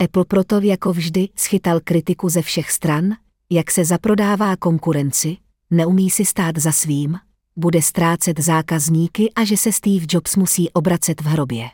Apple 0.04 0.24
proto 0.24 0.60
jako 0.60 0.92
vždy 0.92 1.28
schytal 1.36 1.80
kritiku 1.84 2.28
ze 2.28 2.42
všech 2.42 2.70
stran, 2.70 3.16
jak 3.50 3.70
se 3.70 3.84
zaprodává 3.84 4.56
konkurenci, 4.56 5.36
neumí 5.70 6.10
si 6.10 6.24
stát 6.24 6.58
za 6.58 6.72
svým, 6.72 7.18
bude 7.56 7.82
ztrácet 7.82 8.40
zákazníky 8.40 9.32
a 9.32 9.44
že 9.44 9.56
se 9.56 9.72
Steve 9.72 10.06
Jobs 10.08 10.36
musí 10.36 10.70
obracet 10.70 11.20
v 11.20 11.24
hrobě. 11.24 11.68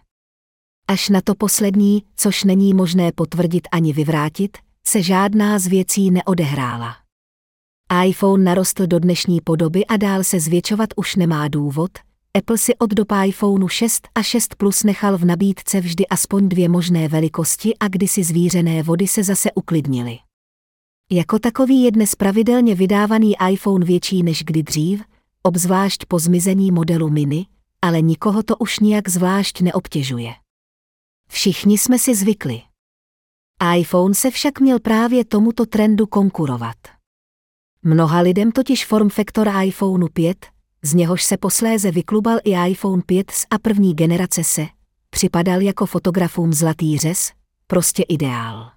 Až 0.89 1.09
na 1.09 1.21
to 1.21 1.35
poslední, 1.35 2.03
což 2.17 2.45
není 2.45 2.75
možné 2.75 3.13
potvrdit 3.13 3.69
ani 3.73 3.93
vyvrátit, 3.93 4.59
se 4.87 5.03
žádná 5.03 5.59
z 5.59 5.67
věcí 5.67 6.11
neodehrála 6.11 7.06
iPhone 7.93 8.45
narostl 8.45 8.87
do 8.87 8.99
dnešní 8.99 9.41
podoby 9.41 9.87
a 9.87 9.97
dál 9.97 10.25
se 10.25 10.41
zvětšovat 10.41 10.89
už 10.97 11.17
nemá 11.17 11.49
důvod, 11.49 11.91
Apple 12.39 12.59
si 12.59 12.77
od 12.77 12.91
dob 12.91 13.09
iPhoneu 13.25 13.69
6 13.69 14.09
a 14.15 14.23
6 14.23 14.55
Plus 14.55 14.85
nechal 14.85 15.19
v 15.19 15.25
nabídce 15.25 15.81
vždy 15.81 16.09
aspoň 16.09 16.49
dvě 16.49 16.69
možné 16.69 17.09
velikosti 17.09 17.79
a 17.81 17.89
kdysi 17.89 18.25
zvířené 18.25 18.83
vody 18.83 19.09
se 19.09 19.23
zase 19.23 19.53
uklidnily. 19.53 20.19
Jako 21.11 21.39
takový 21.39 21.83
je 21.83 21.91
dnes 21.91 22.15
pravidelně 22.15 22.75
vydávaný 22.75 23.35
iPhone 23.51 23.85
větší 23.85 24.23
než 24.23 24.43
kdy 24.43 24.63
dřív, 24.63 25.03
obzvlášť 25.43 26.05
po 26.05 26.19
zmizení 26.19 26.71
modelu 26.71 27.11
mini, 27.11 27.47
ale 27.83 28.01
nikoho 28.01 28.43
to 28.43 28.57
už 28.57 28.81
nijak 28.81 29.09
zvlášť 29.09 29.61
neobtěžuje. 29.61 30.33
Všichni 31.29 31.79
jsme 31.79 31.99
si 31.99 32.15
zvykli. 32.15 32.61
iPhone 33.77 34.15
se 34.15 34.31
však 34.31 34.61
měl 34.61 34.81
právě 34.81 35.25
tomuto 35.25 35.67
trendu 35.67 36.07
konkurovat. 36.07 36.96
Mnoha 37.89 38.21
lidem 38.21 38.53
totiž 38.53 38.87
form 38.87 39.09
faktor 39.09 39.51
iPhone 39.63 40.07
5, 40.13 40.47
z 40.83 40.95
něhož 40.95 41.23
se 41.23 41.37
posléze 41.37 41.91
vyklubal 41.91 42.39
i 42.45 42.71
iPhone 42.71 43.03
5 43.07 43.31
z 43.31 43.47
a 43.51 43.59
první 43.59 43.95
generace 43.95 44.45
se, 44.45 44.67
připadal 45.11 45.61
jako 45.61 45.87
fotografům 45.87 46.53
zlatý 46.53 46.99
řez, 46.99 47.33
prostě 47.67 48.03
ideál. 48.03 48.71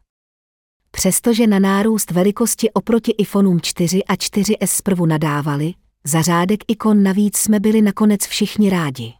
Přestože 0.91 1.47
na 1.47 1.59
nárůst 1.59 2.11
velikosti 2.11 2.71
oproti 2.71 3.11
iPhoneům 3.11 3.61
4 3.61 4.03
a 4.03 4.15
4S 4.15 4.67
zprvu 4.67 5.05
nadávali, 5.05 5.73
za 6.03 6.21
řádek 6.21 6.59
ikon 6.67 7.03
navíc 7.03 7.37
jsme 7.37 7.59
byli 7.59 7.81
nakonec 7.81 8.21
všichni 8.27 8.69
rádi. 8.69 9.13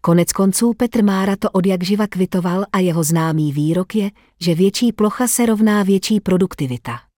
Konec 0.00 0.32
konců 0.32 0.72
Petr 0.76 1.04
Mára 1.04 1.36
to 1.36 1.50
od 1.50 1.66
jak 1.66 1.82
živa 1.82 2.06
kvitoval 2.06 2.64
a 2.72 2.78
jeho 2.78 3.04
známý 3.04 3.52
výrok 3.52 3.94
je, 3.94 4.10
že 4.40 4.54
větší 4.54 4.92
plocha 4.92 5.28
se 5.28 5.46
rovná 5.46 5.82
větší 5.82 6.20
produktivita. 6.20 7.11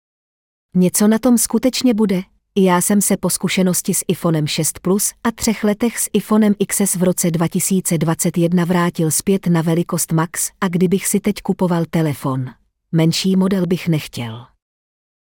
Něco 0.75 1.07
na 1.07 1.19
tom 1.19 1.37
skutečně 1.37 1.93
bude, 1.93 2.23
i 2.55 2.63
já 2.63 2.81
jsem 2.81 3.01
se 3.01 3.17
po 3.17 3.29
zkušenosti 3.29 3.93
s 3.93 4.05
iPhonem 4.07 4.47
6 4.47 4.79
Plus 4.79 5.13
a 5.23 5.31
třech 5.31 5.63
letech 5.63 5.99
s 5.99 6.09
iPhonem 6.13 6.53
XS 6.67 6.95
v 6.95 7.03
roce 7.03 7.31
2021 7.31 8.65
vrátil 8.65 9.11
zpět 9.11 9.47
na 9.47 9.61
velikost 9.61 10.11
Max 10.11 10.51
a 10.61 10.67
kdybych 10.67 11.07
si 11.07 11.19
teď 11.19 11.35
kupoval 11.43 11.85
telefon, 11.89 12.45
menší 12.91 13.35
model 13.35 13.67
bych 13.67 13.87
nechtěl. 13.87 14.45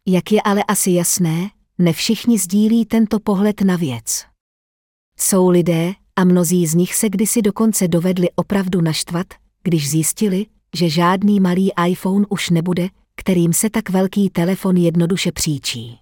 Jak 0.07 0.33
je 0.33 0.43
ale 0.43 0.65
asi 0.65 0.91
jasné, 0.91 1.51
ne 1.79 1.93
všichni 1.93 2.39
sdílí 2.39 2.87
tento 2.87 3.21
pohled 3.21 3.61
na 3.61 3.77
věc. 3.77 4.25
Jsou 5.19 5.49
lidé, 5.49 5.93
a 6.17 6.25
mnozí 6.25 6.67
z 6.67 6.75
nich 6.75 6.95
se 6.95 7.09
kdysi 7.09 7.43
dokonce 7.43 7.89
dovedli 7.89 8.29
opravdu 8.35 8.81
naštvat, 8.81 9.27
když 9.63 9.91
zjistili, 9.91 10.47
že 10.77 10.89
žádný 10.89 11.41
malý 11.41 11.71
iPhone 11.87 12.27
už 12.29 12.51
nebude, 12.51 12.89
kterým 13.21 13.53
se 13.53 13.71
tak 13.71 13.91
velký 13.91 14.31
telefon 14.31 14.77
jednoduše 14.77 15.33
příčí. 15.33 15.99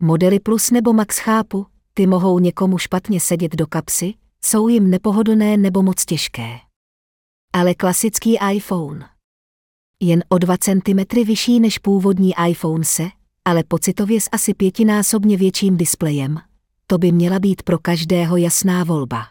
Modely 0.00 0.40
Plus 0.40 0.70
nebo 0.70 0.92
Max 0.92 1.18
chápu, 1.18 1.66
ty 1.94 2.06
mohou 2.06 2.38
někomu 2.38 2.78
špatně 2.78 3.20
sedět 3.20 3.56
do 3.56 3.66
kapsy, 3.66 4.14
jsou 4.44 4.68
jim 4.68 4.90
nepohodlné 4.90 5.56
nebo 5.56 5.82
moc 5.82 6.04
těžké. 6.04 6.58
Ale 7.52 7.74
klasický 7.74 8.38
iPhone. 8.52 9.08
Jen 10.00 10.24
o 10.28 10.38
2 10.38 10.56
cm 10.56 11.24
vyšší 11.24 11.60
než 11.60 11.78
původní 11.78 12.32
iPhone 12.48 12.84
se, 12.84 13.08
ale 13.44 13.64
pocitově 13.64 14.20
s 14.20 14.28
asi 14.32 14.54
pětinásobně 14.54 15.36
větším 15.36 15.76
displejem, 15.76 16.40
to 16.86 16.98
by 16.98 17.12
měla 17.12 17.38
být 17.38 17.62
pro 17.62 17.78
každého 17.78 18.36
jasná 18.36 18.84
volba. 18.84 19.26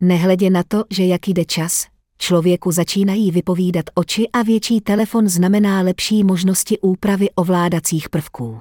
Nehledě 0.00 0.50
na 0.50 0.62
to, 0.68 0.84
že 0.90 1.06
jak 1.06 1.28
jde 1.28 1.44
čas, 1.44 1.86
člověku 2.22 2.72
začínají 2.72 3.30
vypovídat 3.30 3.84
oči 3.94 4.28
a 4.32 4.42
větší 4.42 4.80
telefon 4.80 5.28
znamená 5.28 5.80
lepší 5.80 6.24
možnosti 6.24 6.78
úpravy 6.80 7.30
ovládacích 7.30 8.08
prvků. 8.08 8.60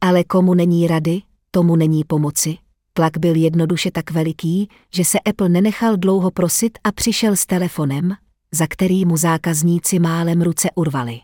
Ale 0.00 0.24
komu 0.24 0.54
není 0.54 0.86
rady, 0.86 1.22
tomu 1.50 1.76
není 1.76 2.04
pomoci. 2.04 2.58
Tlak 2.92 3.18
byl 3.18 3.36
jednoduše 3.36 3.90
tak 3.90 4.10
veliký, 4.10 4.68
že 4.94 5.04
se 5.04 5.20
Apple 5.20 5.48
nenechal 5.48 5.96
dlouho 5.96 6.30
prosit 6.30 6.78
a 6.84 6.92
přišel 6.92 7.36
s 7.36 7.46
telefonem, 7.46 8.14
za 8.52 8.66
který 8.66 9.04
mu 9.04 9.16
zákazníci 9.16 9.98
málem 9.98 10.42
ruce 10.42 10.68
urvali. 10.74 11.20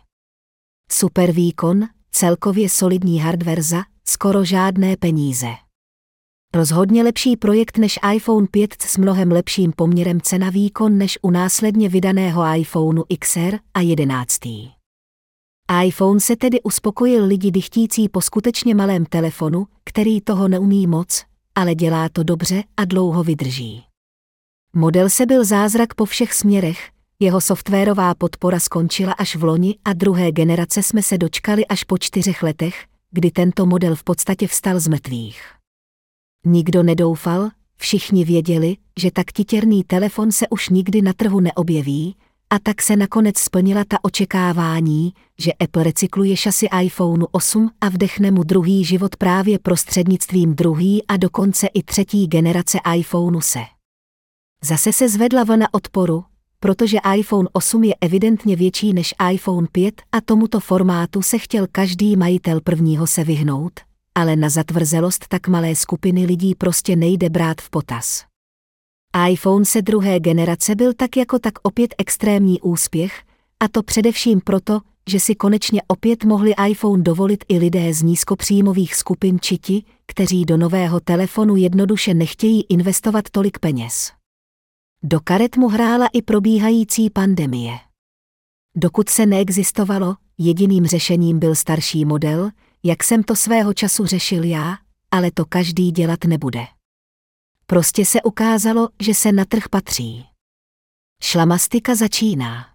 Super 0.91 1.31
výkon, 1.31 1.87
celkově 2.11 2.69
solidní 2.69 3.19
hardware 3.19 3.61
za 3.61 3.83
skoro 4.07 4.45
žádné 4.45 4.97
peníze. 4.97 5.66
Rozhodně 6.57 7.03
lepší 7.03 7.37
projekt 7.37 7.77
než 7.77 7.99
iPhone 8.13 8.47
5 8.51 8.75
s 8.81 8.97
mnohem 8.97 9.31
lepším 9.31 9.71
poměrem 9.75 10.21
cena 10.21 10.49
výkon 10.49 10.97
než 10.97 11.19
u 11.21 11.29
následně 11.29 11.89
vydaného 11.89 12.43
iPhoneu 12.55 13.03
XR 13.19 13.57
a 13.73 13.81
11. 13.81 14.39
iPhone 15.83 16.19
se 16.19 16.35
tedy 16.35 16.61
uspokojil 16.61 17.25
lidi 17.25 17.51
dychtící 17.51 18.09
po 18.09 18.21
skutečně 18.21 18.75
malém 18.75 19.05
telefonu, 19.05 19.67
který 19.83 20.21
toho 20.21 20.47
neumí 20.47 20.87
moc, 20.87 21.23
ale 21.55 21.75
dělá 21.75 22.09
to 22.09 22.23
dobře 22.23 22.63
a 22.77 22.85
dlouho 22.85 23.23
vydrží. 23.23 23.83
Model 24.73 25.09
se 25.09 25.25
byl 25.25 25.45
zázrak 25.45 25.93
po 25.93 26.05
všech 26.05 26.33
směrech, 26.33 26.89
jeho 27.19 27.41
softwarová 27.41 28.15
podpora 28.15 28.59
skončila 28.59 29.13
až 29.13 29.35
v 29.35 29.43
loni 29.43 29.75
a 29.85 29.93
druhé 29.93 30.31
generace 30.31 30.83
jsme 30.83 31.03
se 31.03 31.17
dočkali 31.17 31.65
až 31.65 31.83
po 31.83 31.97
čtyřech 31.97 32.43
letech, 32.43 32.85
kdy 33.11 33.31
tento 33.31 33.65
model 33.65 33.95
v 33.95 34.03
podstatě 34.03 34.47
vstal 34.47 34.79
z 34.79 34.87
mrtvých. 34.87 35.56
Nikdo 36.45 36.83
nedoufal, 36.83 37.49
všichni 37.77 38.25
věděli, 38.25 38.77
že 38.99 39.11
tak 39.11 39.31
titěrný 39.31 39.83
telefon 39.83 40.31
se 40.31 40.47
už 40.49 40.69
nikdy 40.69 41.01
na 41.01 41.13
trhu 41.13 41.39
neobjeví, 41.39 42.15
a 42.49 42.59
tak 42.59 42.81
se 42.81 42.95
nakonec 42.95 43.37
splnila 43.37 43.83
ta 43.87 43.97
očekávání, 44.01 45.13
že 45.39 45.53
Apple 45.53 45.83
recykluje 45.83 46.37
šasy 46.37 46.67
iPhone 46.81 47.25
8 47.31 47.69
a 47.81 47.89
vdechne 47.89 48.31
mu 48.31 48.43
druhý 48.43 48.85
život 48.85 49.15
právě 49.15 49.59
prostřednictvím 49.59 50.55
druhý 50.55 51.07
a 51.07 51.17
dokonce 51.17 51.67
i 51.67 51.83
třetí 51.83 52.27
generace 52.27 52.79
iPhoneu 52.95 53.41
se. 53.41 53.59
Zase 54.63 54.93
se 54.93 55.09
zvedla 55.09 55.43
vlna 55.43 55.73
odporu, 55.73 56.23
protože 56.59 56.97
iPhone 57.15 57.49
8 57.53 57.83
je 57.83 57.95
evidentně 58.01 58.55
větší 58.55 58.93
než 58.93 59.13
iPhone 59.31 59.67
5 59.71 60.01
a 60.11 60.21
tomuto 60.21 60.59
formátu 60.59 61.21
se 61.21 61.37
chtěl 61.37 61.67
každý 61.71 62.15
majitel 62.15 62.61
prvního 62.61 63.07
se 63.07 63.23
vyhnout, 63.23 63.79
ale 64.17 64.35
na 64.35 64.49
zatvrzelost 64.49 65.27
tak 65.27 65.47
malé 65.47 65.75
skupiny 65.75 66.25
lidí 66.25 66.55
prostě 66.55 66.95
nejde 66.95 67.29
brát 67.29 67.61
v 67.61 67.69
potaz. 67.69 68.25
iPhone 69.29 69.65
se 69.65 69.81
druhé 69.81 70.19
generace 70.19 70.75
byl 70.75 70.93
tak 70.93 71.17
jako 71.17 71.39
tak 71.39 71.53
opět 71.63 71.95
extrémní 71.97 72.61
úspěch, 72.61 73.23
a 73.59 73.67
to 73.67 73.83
především 73.83 74.41
proto, 74.41 74.79
že 75.09 75.19
si 75.19 75.35
konečně 75.35 75.81
opět 75.87 76.23
mohli 76.23 76.53
iPhone 76.69 77.03
dovolit 77.03 77.43
i 77.49 77.57
lidé 77.57 77.93
z 77.93 78.01
nízkopříjmových 78.01 78.95
skupin 78.95 79.37
či 79.41 79.57
ti, 79.57 79.83
kteří 80.07 80.45
do 80.45 80.57
nového 80.57 80.99
telefonu 80.99 81.55
jednoduše 81.55 82.13
nechtějí 82.13 82.63
investovat 82.69 83.29
tolik 83.31 83.59
peněz. 83.59 84.11
Do 85.03 85.19
karet 85.19 85.57
mu 85.57 85.67
hrála 85.67 86.07
i 86.13 86.21
probíhající 86.21 87.09
pandemie. 87.09 87.73
Dokud 88.75 89.09
se 89.09 89.25
neexistovalo, 89.25 90.15
jediným 90.37 90.85
řešením 90.85 91.39
byl 91.39 91.55
starší 91.55 92.05
model, 92.05 92.49
jak 92.83 93.03
jsem 93.03 93.23
to 93.23 93.35
svého 93.35 93.73
času 93.73 94.05
řešil 94.05 94.43
já, 94.43 94.77
ale 95.11 95.31
to 95.31 95.45
každý 95.45 95.91
dělat 95.91 96.23
nebude. 96.23 96.65
Prostě 97.65 98.05
se 98.05 98.21
ukázalo, 98.21 98.89
že 99.01 99.13
se 99.13 99.31
na 99.31 99.45
trh 99.45 99.69
patří. 99.69 100.25
Šlamastika 101.23 101.95
začíná. 101.95 102.65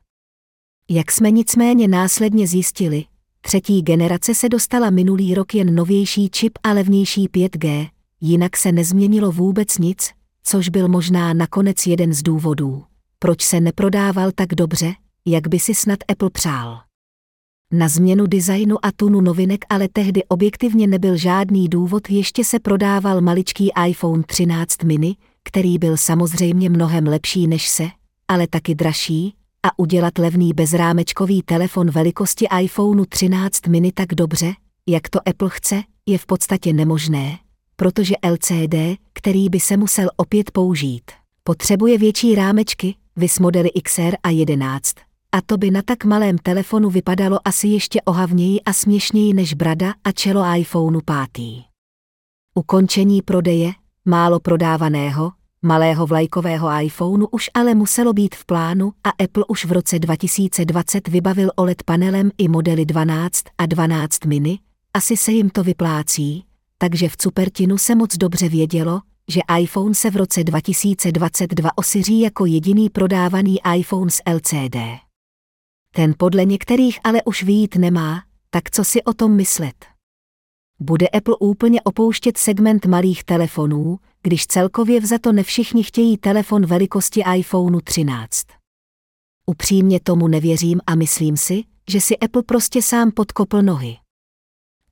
Jak 0.90 1.12
jsme 1.12 1.30
nicméně 1.30 1.88
následně 1.88 2.46
zjistili, 2.46 3.04
třetí 3.40 3.82
generace 3.82 4.34
se 4.34 4.48
dostala 4.48 4.90
minulý 4.90 5.34
rok 5.34 5.54
jen 5.54 5.74
novější 5.74 6.30
čip 6.30 6.58
a 6.62 6.72
levnější 6.72 7.28
5G, 7.28 7.90
jinak 8.20 8.56
se 8.56 8.72
nezměnilo 8.72 9.32
vůbec 9.32 9.78
nic, 9.78 10.10
což 10.42 10.68
byl 10.68 10.88
možná 10.88 11.32
nakonec 11.32 11.86
jeden 11.86 12.12
z 12.12 12.22
důvodů, 12.22 12.84
proč 13.18 13.42
se 13.42 13.60
neprodával 13.60 14.32
tak 14.32 14.48
dobře, 14.48 14.94
jak 15.26 15.48
by 15.48 15.58
si 15.58 15.74
snad 15.74 15.98
Apple 16.08 16.30
přál. 16.30 16.80
Na 17.74 17.88
změnu 17.88 18.26
designu 18.26 18.76
a 18.82 18.92
tunu 18.96 19.20
novinek 19.20 19.64
ale 19.68 19.88
tehdy 19.92 20.24
objektivně 20.24 20.86
nebyl 20.86 21.16
žádný 21.16 21.68
důvod, 21.68 22.10
ještě 22.10 22.44
se 22.44 22.60
prodával 22.60 23.20
maličký 23.20 23.70
iPhone 23.86 24.22
13 24.26 24.82
mini, 24.82 25.16
který 25.44 25.78
byl 25.78 25.96
samozřejmě 25.96 26.70
mnohem 26.70 27.06
lepší 27.06 27.46
než 27.46 27.68
se, 27.68 27.88
ale 28.28 28.46
taky 28.46 28.74
dražší, 28.74 29.34
a 29.62 29.78
udělat 29.78 30.18
levný 30.18 30.52
bezrámečkový 30.52 31.42
telefon 31.42 31.90
velikosti 31.90 32.46
iPhone 32.60 33.06
13 33.08 33.66
mini 33.66 33.92
tak 33.92 34.08
dobře, 34.08 34.52
jak 34.88 35.08
to 35.08 35.28
Apple 35.28 35.50
chce, 35.50 35.82
je 36.06 36.18
v 36.18 36.26
podstatě 36.26 36.72
nemožné, 36.72 37.38
protože 37.76 38.14
LCD, 38.30 38.74
který 39.12 39.48
by 39.48 39.60
se 39.60 39.76
musel 39.76 40.08
opět 40.16 40.50
použít, 40.50 41.10
potřebuje 41.44 41.98
větší 41.98 42.34
rámečky, 42.34 42.94
vys 43.16 43.38
modely 43.38 43.70
XR 43.82 44.14
a 44.22 44.30
11, 44.30 44.94
a 45.32 45.40
to 45.40 45.56
by 45.56 45.70
na 45.70 45.82
tak 45.82 46.04
malém 46.04 46.38
telefonu 46.38 46.90
vypadalo 46.90 47.38
asi 47.44 47.68
ještě 47.68 48.02
ohavněji 48.02 48.60
a 48.60 48.72
směšněji 48.72 49.34
než 49.34 49.54
brada 49.54 49.94
a 50.04 50.12
čelo 50.12 50.56
iPhoneu 50.56 51.00
5. 51.32 51.44
Ukončení 52.54 53.22
prodeje, 53.22 53.72
málo 54.04 54.40
prodávaného, 54.40 55.32
malého 55.62 56.06
vlajkového 56.06 56.68
iPhoneu 56.82 57.26
už 57.30 57.50
ale 57.54 57.74
muselo 57.74 58.12
být 58.12 58.34
v 58.34 58.44
plánu 58.44 58.92
a 59.04 59.10
Apple 59.24 59.44
už 59.48 59.64
v 59.64 59.72
roce 59.72 59.98
2020 59.98 61.08
vybavil 61.08 61.50
OLED 61.56 61.82
panelem 61.82 62.30
i 62.38 62.48
modely 62.48 62.84
12 62.84 63.44
a 63.58 63.66
12 63.66 64.24
mini, 64.24 64.58
asi 64.94 65.16
se 65.16 65.32
jim 65.32 65.50
to 65.50 65.64
vyplácí, 65.64 66.44
takže 66.78 67.08
v 67.08 67.16
Cupertinu 67.16 67.78
se 67.78 67.94
moc 67.94 68.16
dobře 68.16 68.48
vědělo, 68.48 69.00
že 69.28 69.40
iPhone 69.58 69.94
se 69.94 70.10
v 70.10 70.16
roce 70.16 70.44
2022 70.44 71.70
osiří 71.76 72.20
jako 72.20 72.46
jediný 72.46 72.90
prodávaný 72.90 73.58
iPhone 73.76 74.10
s 74.10 74.22
LCD. 74.34 74.76
Ten 75.94 76.14
podle 76.18 76.44
některých 76.44 76.98
ale 77.04 77.22
už 77.24 77.42
výjít 77.42 77.76
nemá, 77.76 78.22
tak 78.50 78.70
co 78.70 78.84
si 78.84 79.02
o 79.02 79.14
tom 79.14 79.36
myslet? 79.36 79.86
Bude 80.80 81.08
Apple 81.08 81.36
úplně 81.40 81.82
opouštět 81.82 82.38
segment 82.38 82.86
malých 82.86 83.24
telefonů, 83.24 83.98
když 84.22 84.46
celkově 84.46 85.00
vzato 85.00 85.32
ne 85.32 85.42
všichni 85.42 85.84
chtějí 85.84 86.18
telefon 86.18 86.66
velikosti 86.66 87.22
iPhoneu 87.36 87.80
13. 87.80 88.46
Upřímně 89.46 90.00
tomu 90.00 90.28
nevěřím 90.28 90.80
a 90.86 90.94
myslím 90.94 91.36
si, 91.36 91.64
že 91.90 92.00
si 92.00 92.18
Apple 92.18 92.42
prostě 92.42 92.82
sám 92.82 93.10
podkopl 93.10 93.62
nohy. 93.62 93.96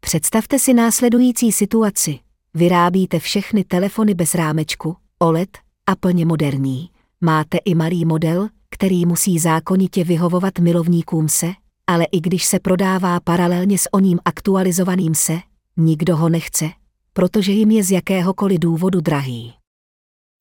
Představte 0.01 0.59
si 0.59 0.74
následující 0.74 1.53
situaci. 1.53 2.18
Vyrábíte 2.55 3.18
všechny 3.18 3.64
telefony 3.64 4.14
bez 4.14 4.34
rámečku, 4.34 4.96
OLED 5.18 5.59
a 5.86 5.96
plně 5.96 6.26
moderní. 6.26 6.90
Máte 7.20 7.59
i 7.59 7.74
malý 7.74 8.05
model, 8.05 8.48
který 8.71 9.07
musí 9.07 9.39
zákonitě 9.39 10.05
vyhovovat 10.05 10.59
milovníkům 10.59 11.29
se, 11.29 11.53
ale 11.87 12.05
i 12.05 12.21
když 12.21 12.45
se 12.45 12.59
prodává 12.59 13.21
paralelně 13.21 13.79
s 13.79 13.89
oním 13.93 14.18
aktualizovaným 14.25 15.14
se, 15.14 15.41
nikdo 15.77 16.16
ho 16.16 16.29
nechce, 16.29 16.71
protože 17.12 17.53
jim 17.53 17.71
je 17.71 17.85
z 17.85 17.91
jakéhokoliv 17.91 18.59
důvodu 18.59 19.01
drahý. 19.01 19.53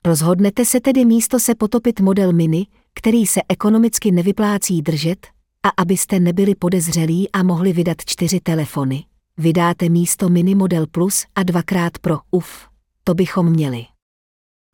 Rozhodnete 0.05 0.65
se 0.65 0.79
tedy 0.79 1.05
místo 1.05 1.39
se 1.39 1.55
potopit 1.55 1.99
model 1.99 2.33
mini, 2.33 2.67
který 2.95 3.25
se 3.25 3.41
ekonomicky 3.49 4.11
nevyplácí 4.11 4.81
držet, 4.81 5.27
a 5.63 5.69
abyste 5.77 6.19
nebyli 6.19 6.55
podezřelí 6.55 7.31
a 7.31 7.43
mohli 7.43 7.73
vydat 7.73 7.97
čtyři 8.05 8.39
telefony, 8.39 9.05
vydáte 9.37 9.89
místo 9.89 10.29
mini 10.29 10.55
model 10.55 10.87
plus 10.87 11.25
a 11.35 11.43
dvakrát 11.43 11.97
pro 11.97 12.19
UF. 12.31 12.67
To 13.03 13.13
bychom 13.13 13.49
měli. 13.51 13.85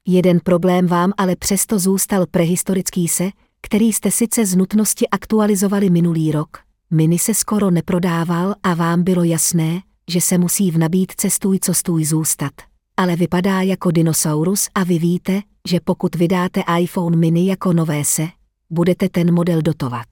Jeden 0.08 0.40
problém 0.40 0.88
vám 0.88 1.14
ale 1.18 1.36
přesto 1.36 1.80
zůstal 1.80 2.26
prehistorický 2.32 3.08
se, 3.08 3.30
který 3.62 3.94
jste 3.94 4.12
sice 4.12 4.46
z 4.46 4.56
nutnosti 4.56 5.10
aktualizovali 5.10 5.90
minulý 5.90 6.32
rok, 6.32 6.58
mini 6.92 7.20
se 7.20 7.34
skoro 7.34 7.72
neprodával 7.72 8.56
a 8.64 8.74
vám 8.74 9.04
bylo 9.04 9.24
jasné, 9.24 9.82
že 10.10 10.22
se 10.22 10.38
musí 10.38 10.72
v 10.72 10.78
nabídce 10.78 11.30
stůj 11.30 11.60
co 11.60 11.74
stůj 11.74 12.06
zůstat, 12.06 12.54
ale 12.98 13.16
vypadá 13.16 13.62
jako 13.62 13.92
dinosaurus 13.92 14.70
a 14.76 14.84
vy 14.84 15.00
víte, 15.00 15.42
že 15.68 15.80
pokud 15.80 16.16
vydáte 16.16 16.64
iPhone 16.80 17.18
mini 17.18 17.50
jako 17.50 17.74
nové 17.74 18.06
se, 18.06 18.28
budete 18.70 19.10
ten 19.10 19.34
model 19.34 19.62
dotovat. 19.62 20.08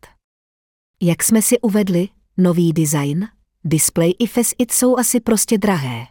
Jak 1.02 1.24
jsme 1.24 1.42
si 1.42 1.60
uvedli, 1.60 2.10
nový 2.38 2.74
design, 2.74 3.28
display 3.64 4.14
i 4.20 4.26
it 4.58 4.72
jsou 4.72 4.98
asi 4.98 5.20
prostě 5.20 5.58
drahé. 5.58 6.06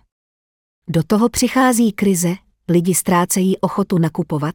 Do 0.89 1.03
toho 1.03 1.28
přichází 1.28 1.93
krize, 1.93 2.35
lidi 2.68 2.95
ztrácejí 2.95 3.59
ochotu 3.59 3.99
nakupovat, 3.99 4.55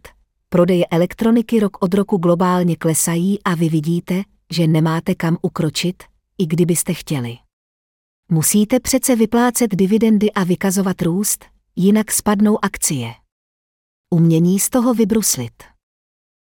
prodeje 0.49 0.85
elektroniky 0.91 1.59
rok 1.59 1.77
od 1.81 1.93
roku 1.93 2.17
globálně 2.17 2.75
klesají 2.75 3.43
a 3.43 3.55
vy 3.55 3.69
vidíte, 3.69 4.23
že 4.53 4.67
nemáte 4.67 5.15
kam 5.15 5.37
ukročit, 5.41 6.03
i 6.37 6.45
kdybyste 6.45 6.93
chtěli. 6.93 7.37
Musíte 8.31 8.79
přece 8.79 9.15
vyplácet 9.15 9.75
dividendy 9.75 10.31
a 10.31 10.43
vykazovat 10.43 11.01
růst, 11.01 11.45
jinak 11.75 12.11
spadnou 12.11 12.65
akcie. 12.65 13.13
Umění 14.09 14.59
z 14.59 14.69
toho 14.69 14.93
vybruslit. 14.93 15.63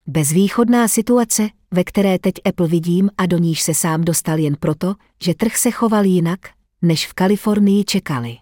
Bezvýchodná 0.08 0.88
situace, 0.88 1.50
ve 1.72 1.84
které 1.84 2.20
teď 2.20 2.34
Apple 2.46 2.68
vidím 2.68 3.10
a 3.18 3.26
do 3.26 3.38
níž 3.38 3.62
se 3.62 3.74
sám 3.74 4.02
dostal 4.02 4.40
jen 4.40 4.56
proto, 4.60 4.96
že 5.22 5.34
trh 5.34 5.58
se 5.58 5.72
choval 5.72 6.06
jinak, 6.06 6.40
než 6.82 7.08
v 7.08 7.14
Kalifornii 7.14 7.84
čekali. 7.84 8.38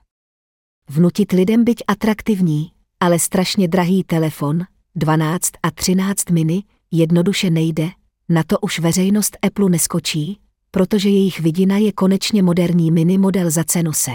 Vnutit 0.90 1.32
lidem 1.32 1.64
byť 1.64 1.84
atraktivní, 1.88 2.72
ale 3.00 3.20
strašně 3.20 3.68
drahý 3.68 4.04
telefon, 4.04 4.64
12 4.96 5.52
a 5.64 5.72
13 5.72 6.30
mini, 6.30 6.64
jednoduše 6.92 7.50
nejde, 7.50 7.90
na 8.30 8.44
to 8.44 8.60
už 8.60 8.80
veřejnost 8.80 9.38
Apple 9.42 9.70
neskočí, 9.70 10.40
protože 10.72 11.10
jejich 11.10 11.40
vidina 11.40 11.78
je 11.78 11.92
konečně 11.92 12.44
moderní 12.44 12.92
mini 12.92 13.18
model 13.18 13.50
za 13.50 13.64
cenu 13.64 13.94
se. 13.94 14.12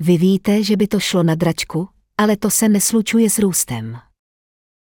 Vy 0.00 0.18
víte, 0.18 0.62
že 0.62 0.76
by 0.76 0.86
to 0.86 1.00
šlo 1.00 1.22
na 1.22 1.34
dračku, 1.34 1.88
ale 2.18 2.36
to 2.36 2.50
se 2.50 2.68
neslučuje 2.68 3.30
s 3.30 3.38
růstem. 3.38 3.98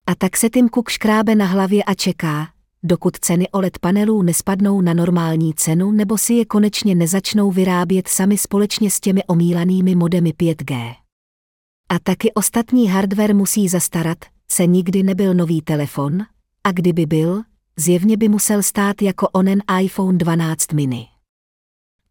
A 0.07 0.15
tak 0.15 0.37
se 0.37 0.49
Tim 0.49 0.69
Cook 0.69 0.89
škrábe 0.89 1.35
na 1.35 1.45
hlavě 1.45 1.83
a 1.83 1.93
čeká, 1.93 2.47
dokud 2.83 3.17
ceny 3.17 3.49
OLED 3.49 3.79
panelů 3.79 4.21
nespadnou 4.21 4.81
na 4.81 4.93
normální 4.93 5.53
cenu 5.53 5.91
nebo 5.91 6.17
si 6.17 6.33
je 6.33 6.45
konečně 6.45 6.95
nezačnou 6.95 7.51
vyrábět 7.51 8.07
sami 8.07 8.37
společně 8.37 8.91
s 8.91 8.99
těmi 8.99 9.23
omílanými 9.23 9.95
modemy 9.95 10.31
5G. 10.31 10.95
A 11.89 11.99
taky 11.99 12.33
ostatní 12.33 12.89
hardware 12.89 13.35
musí 13.35 13.67
zastarat, 13.67 14.17
se 14.49 14.65
nikdy 14.65 15.03
nebyl 15.03 15.33
nový 15.33 15.61
telefon, 15.61 16.25
a 16.63 16.71
kdyby 16.71 17.05
byl, 17.05 17.43
zjevně 17.77 18.17
by 18.17 18.29
musel 18.29 18.63
stát 18.63 19.01
jako 19.01 19.29
onen 19.29 19.61
iPhone 19.81 20.17
12 20.17 20.73
mini. 20.73 21.07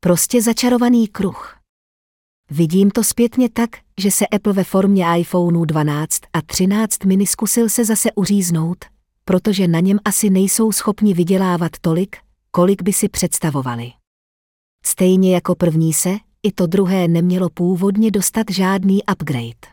Prostě 0.00 0.42
začarovaný 0.42 1.08
kruh. 1.08 1.56
Vidím 2.50 2.90
to 2.90 3.04
zpětně 3.04 3.48
tak, 3.48 3.70
že 4.00 4.10
se 4.10 4.26
Apple 4.26 4.52
ve 4.52 4.64
formě 4.64 5.06
iPhoneu 5.18 5.64
12 5.64 6.20
a 6.32 6.42
13 6.42 7.04
mini 7.04 7.26
zkusil 7.26 7.68
se 7.68 7.84
zase 7.84 8.12
uříznout, 8.12 8.84
protože 9.24 9.68
na 9.68 9.80
něm 9.80 9.98
asi 10.04 10.30
nejsou 10.30 10.72
schopni 10.72 11.14
vydělávat 11.14 11.72
tolik, 11.80 12.16
kolik 12.50 12.82
by 12.82 12.92
si 12.92 13.08
představovali. 13.08 13.92
Stejně 14.84 15.34
jako 15.34 15.54
první 15.54 15.92
se, 15.92 16.16
i 16.42 16.52
to 16.52 16.66
druhé 16.66 17.08
nemělo 17.08 17.50
původně 17.50 18.10
dostat 18.10 18.46
žádný 18.50 19.00
upgrade. 19.12 19.68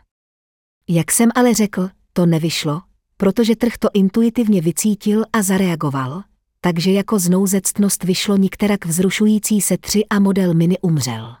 Jak 0.88 1.12
jsem 1.12 1.30
ale 1.34 1.54
řekl, 1.54 1.90
to 2.16 2.26
nevyšlo, 2.26 2.80
protože 3.16 3.56
trh 3.56 3.72
to 3.78 3.88
intuitivně 3.94 4.60
vycítil 4.60 5.24
a 5.32 5.42
zareagoval, 5.42 6.22
takže 6.60 6.92
jako 6.92 7.18
znouzectnost 7.18 8.04
vyšlo 8.04 8.36
nikterak 8.36 8.86
vzrušující 8.86 9.60
se 9.60 9.78
3 9.78 10.04
a 10.10 10.18
model 10.18 10.54
Mini 10.54 10.78
umřel. 10.78 11.34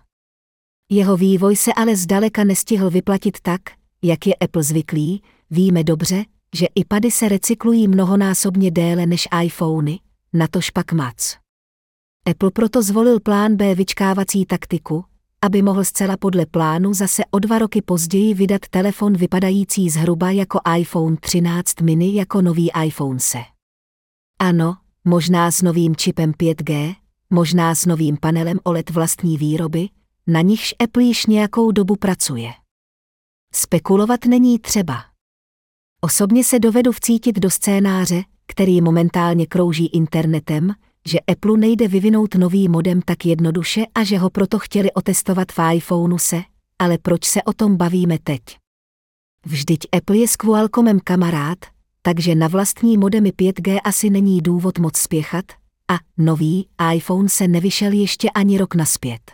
Jeho 0.90 1.16
vývoj 1.16 1.56
se 1.56 1.72
ale 1.72 1.96
zdaleka 1.96 2.44
nestihl 2.44 2.90
vyplatit 2.90 3.40
tak, 3.40 3.60
jak 4.02 4.26
je 4.26 4.34
Apple 4.34 4.62
zvyklý, 4.62 5.22
víme 5.50 5.84
dobře, 5.84 6.24
že 6.54 6.66
iPady 6.74 7.10
se 7.10 7.28
recyklují 7.28 7.88
mnohonásobně 7.88 8.70
déle 8.70 9.06
než 9.06 9.28
iPhony, 9.44 10.00
natož 10.32 10.70
pak 10.70 10.92
Mac. 10.92 11.36
Apple 12.30 12.50
proto 12.50 12.82
zvolil 12.82 13.20
plán 13.20 13.56
B 13.56 13.74
vyčkávací 13.74 14.46
taktiku, 14.46 15.04
aby 15.44 15.62
mohl 15.62 15.84
zcela 15.84 16.16
podle 16.16 16.46
plánu 16.46 16.94
zase 16.94 17.22
o 17.30 17.38
dva 17.38 17.58
roky 17.58 17.82
později 17.82 18.34
vydat 18.34 18.60
telefon 18.70 19.12
vypadající 19.12 19.90
zhruba 19.90 20.30
jako 20.30 20.60
iPhone 20.78 21.16
13 21.16 21.80
mini 21.80 22.14
jako 22.14 22.42
nový 22.42 22.70
iPhone 22.84 23.20
se. 23.20 23.38
Ano, 24.38 24.76
možná 25.04 25.50
s 25.50 25.62
novým 25.62 25.96
čipem 25.96 26.32
5G, 26.32 26.94
možná 27.30 27.74
s 27.74 27.86
novým 27.86 28.16
panelem 28.16 28.58
OLED 28.62 28.90
vlastní 28.90 29.38
výroby, 29.38 29.88
na 30.26 30.40
nichž 30.40 30.74
Apple 30.78 31.02
již 31.02 31.26
nějakou 31.26 31.70
dobu 31.70 31.96
pracuje. 31.96 32.52
Spekulovat 33.54 34.24
není 34.24 34.58
třeba. 34.58 35.04
Osobně 36.00 36.44
se 36.44 36.58
dovedu 36.58 36.92
vcítit 36.92 37.38
do 37.38 37.50
scénáře, 37.50 38.22
který 38.46 38.80
momentálně 38.80 39.46
krouží 39.46 39.86
internetem, 39.86 40.74
že 41.08 41.20
Apple 41.20 41.56
nejde 41.56 41.88
vyvinout 41.88 42.34
nový 42.34 42.68
modem 42.68 43.02
tak 43.02 43.26
jednoduše 43.26 43.84
a 43.94 44.04
že 44.04 44.18
ho 44.18 44.30
proto 44.30 44.58
chtěli 44.58 44.92
otestovat 44.92 45.52
v 45.52 45.74
iPhoneu 45.74 46.18
se, 46.18 46.42
ale 46.78 46.98
proč 46.98 47.24
se 47.24 47.42
o 47.42 47.52
tom 47.52 47.76
bavíme 47.76 48.18
teď? 48.24 48.40
Vždyť 49.46 49.80
Apple 49.92 50.16
je 50.16 50.28
s 50.28 50.36
Qualcommem 50.36 51.00
kamarád, 51.04 51.58
takže 52.02 52.34
na 52.34 52.48
vlastní 52.48 52.98
modemy 52.98 53.30
5G 53.30 53.80
asi 53.84 54.10
není 54.10 54.40
důvod 54.40 54.78
moc 54.78 54.96
spěchat 54.96 55.44
a 55.90 55.98
nový 56.18 56.68
iPhone 56.94 57.28
se 57.28 57.48
nevyšel 57.48 57.92
ještě 57.92 58.30
ani 58.30 58.58
rok 58.58 58.74
naspět. 58.74 59.32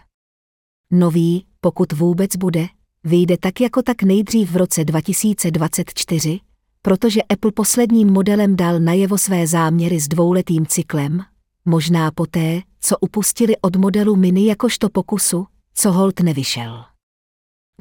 Nový, 0.90 1.46
pokud 1.60 1.92
vůbec 1.92 2.36
bude, 2.36 2.66
vyjde 3.04 3.36
tak 3.36 3.60
jako 3.60 3.82
tak 3.82 4.02
nejdřív 4.02 4.50
v 4.50 4.56
roce 4.56 4.84
2024, 4.84 6.40
protože 6.82 7.22
Apple 7.22 7.52
posledním 7.52 8.12
modelem 8.12 8.56
dal 8.56 8.80
najevo 8.80 9.18
své 9.18 9.46
záměry 9.46 10.00
s 10.00 10.08
dvouletým 10.08 10.66
cyklem, 10.66 11.22
možná 11.64 12.10
poté, 12.10 12.60
co 12.80 12.98
upustili 12.98 13.54
od 13.60 13.76
modelu 13.76 14.16
Mini 14.16 14.46
jakožto 14.46 14.88
pokusu, 14.88 15.46
co 15.74 15.92
hold 15.92 16.20
nevyšel. 16.20 16.84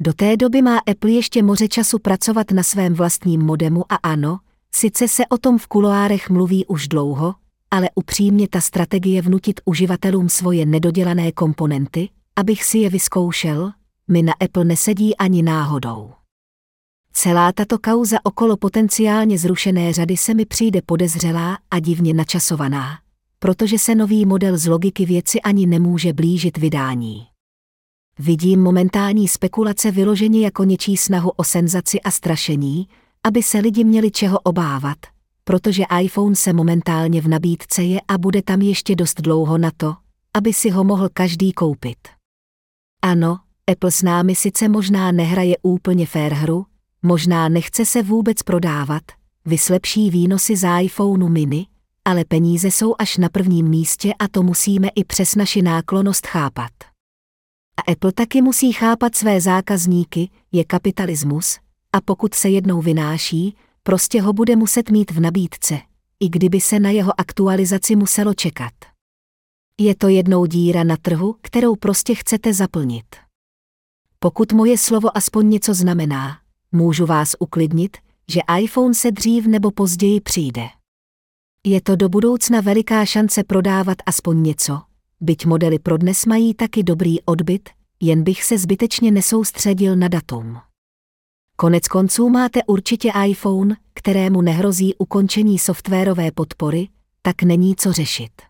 Do 0.00 0.12
té 0.12 0.36
doby 0.36 0.62
má 0.62 0.78
Apple 0.78 1.10
ještě 1.10 1.42
moře 1.42 1.68
času 1.68 1.98
pracovat 1.98 2.50
na 2.50 2.62
svém 2.62 2.94
vlastním 2.94 3.42
modemu 3.42 3.84
a 3.92 3.94
ano, 3.94 4.38
sice 4.74 5.08
se 5.08 5.26
o 5.26 5.38
tom 5.38 5.58
v 5.58 5.66
kuloárech 5.66 6.30
mluví 6.30 6.66
už 6.66 6.88
dlouho, 6.88 7.34
ale 7.70 7.88
upřímně 7.94 8.48
ta 8.48 8.60
strategie 8.60 9.22
vnutit 9.22 9.60
uživatelům 9.64 10.28
svoje 10.28 10.66
nedodělané 10.66 11.32
komponenty, 11.32 12.08
abych 12.36 12.64
si 12.64 12.78
je 12.78 12.90
vyzkoušel, 12.90 13.72
mi 14.08 14.22
na 14.22 14.32
Apple 14.40 14.64
nesedí 14.64 15.16
ani 15.16 15.42
náhodou. 15.42 16.12
Celá 17.12 17.52
tato 17.52 17.78
kauza 17.78 18.16
okolo 18.22 18.56
potenciálně 18.56 19.38
zrušené 19.38 19.92
řady 19.92 20.16
se 20.16 20.34
mi 20.34 20.46
přijde 20.46 20.82
podezřelá 20.86 21.58
a 21.70 21.78
divně 21.78 22.14
načasovaná, 22.14 22.98
protože 23.42 23.78
se 23.78 23.94
nový 23.94 24.26
model 24.26 24.58
z 24.58 24.66
logiky 24.66 25.06
věci 25.06 25.40
ani 25.40 25.66
nemůže 25.66 26.12
blížit 26.12 26.58
vydání. 26.58 27.26
Vidím 28.18 28.62
momentální 28.62 29.28
spekulace 29.28 29.90
vyloženě 29.90 30.40
jako 30.40 30.64
něčí 30.64 30.96
snahu 30.96 31.30
o 31.30 31.44
senzaci 31.44 32.00
a 32.00 32.10
strašení, 32.10 32.88
aby 33.24 33.42
se 33.42 33.58
lidi 33.58 33.84
měli 33.84 34.10
čeho 34.10 34.38
obávat, 34.40 34.98
protože 35.44 35.84
iPhone 36.02 36.36
se 36.36 36.52
momentálně 36.52 37.20
v 37.20 37.28
nabídce 37.28 37.82
je 37.82 38.00
a 38.08 38.18
bude 38.18 38.42
tam 38.42 38.62
ještě 38.62 38.96
dost 38.96 39.20
dlouho 39.20 39.58
na 39.58 39.70
to, 39.76 39.94
aby 40.34 40.52
si 40.52 40.70
ho 40.70 40.84
mohl 40.84 41.08
každý 41.12 41.52
koupit. 41.52 41.98
Ano, 43.02 43.38
Apple 43.72 43.90
s 43.90 44.02
námi 44.02 44.34
sice 44.34 44.68
možná 44.68 45.12
nehraje 45.12 45.56
úplně 45.62 46.06
fair 46.06 46.32
hru, 46.32 46.66
možná 47.02 47.48
nechce 47.48 47.86
se 47.86 48.02
vůbec 48.02 48.42
prodávat, 48.42 49.02
vyslepší 49.44 50.10
výnosy 50.10 50.56
z 50.56 50.68
iPhoneu 50.82 51.28
mini, 51.28 51.66
ale 52.04 52.24
peníze 52.24 52.68
jsou 52.68 52.94
až 52.98 53.16
na 53.16 53.28
prvním 53.28 53.68
místě 53.68 54.14
a 54.18 54.28
to 54.28 54.42
musíme 54.42 54.88
i 54.88 55.04
přes 55.04 55.34
naši 55.34 55.62
náklonost 55.62 56.26
chápat. 56.26 56.70
A 57.76 57.92
Apple 57.92 58.12
taky 58.12 58.42
musí 58.42 58.72
chápat 58.72 59.14
své 59.14 59.40
zákazníky, 59.40 60.30
je 60.52 60.64
kapitalismus, 60.64 61.58
a 61.92 62.00
pokud 62.00 62.34
se 62.34 62.48
jednou 62.48 62.82
vynáší, 62.82 63.56
prostě 63.82 64.22
ho 64.22 64.32
bude 64.32 64.56
muset 64.56 64.90
mít 64.90 65.10
v 65.10 65.20
nabídce, 65.20 65.78
i 66.20 66.28
kdyby 66.28 66.60
se 66.60 66.80
na 66.80 66.90
jeho 66.90 67.20
aktualizaci 67.20 67.96
muselo 67.96 68.34
čekat. 68.34 68.72
Je 69.80 69.94
to 69.94 70.08
jednou 70.08 70.46
díra 70.46 70.84
na 70.84 70.96
trhu, 70.96 71.36
kterou 71.42 71.76
prostě 71.76 72.14
chcete 72.14 72.54
zaplnit. 72.54 73.16
Pokud 74.18 74.52
moje 74.52 74.78
slovo 74.78 75.16
aspoň 75.16 75.48
něco 75.48 75.74
znamená, 75.74 76.38
můžu 76.72 77.06
vás 77.06 77.36
uklidnit, 77.38 77.96
že 78.28 78.40
iPhone 78.60 78.94
se 78.94 79.10
dřív 79.10 79.46
nebo 79.46 79.70
později 79.70 80.20
přijde. 80.20 80.68
Je 81.66 81.80
to 81.80 81.96
do 81.96 82.08
budoucna 82.08 82.60
veliká 82.60 83.04
šance 83.04 83.44
prodávat 83.44 83.98
aspoň 84.06 84.42
něco, 84.42 84.82
byť 85.20 85.46
modely 85.46 85.78
pro 85.78 85.96
dnes 85.96 86.26
mají 86.26 86.54
taky 86.54 86.82
dobrý 86.82 87.22
odbyt, 87.22 87.70
jen 88.00 88.24
bych 88.24 88.44
se 88.44 88.58
zbytečně 88.58 89.10
nesoustředil 89.10 89.96
na 89.96 90.08
datum. 90.08 90.60
Konec 91.56 91.88
konců 91.88 92.28
máte 92.28 92.60
určitě 92.64 93.12
iPhone, 93.26 93.76
kterému 93.94 94.42
nehrozí 94.42 94.94
ukončení 94.94 95.58
softwarové 95.58 96.32
podpory, 96.32 96.88
tak 97.22 97.42
není 97.42 97.76
co 97.76 97.92
řešit. 97.92 98.42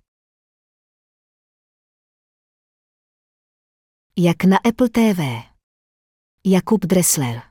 Jak 4.18 4.44
na 4.44 4.56
Apple 4.56 4.88
TV 4.88 5.20
Jakub 6.46 6.86
Dressler 6.86 7.42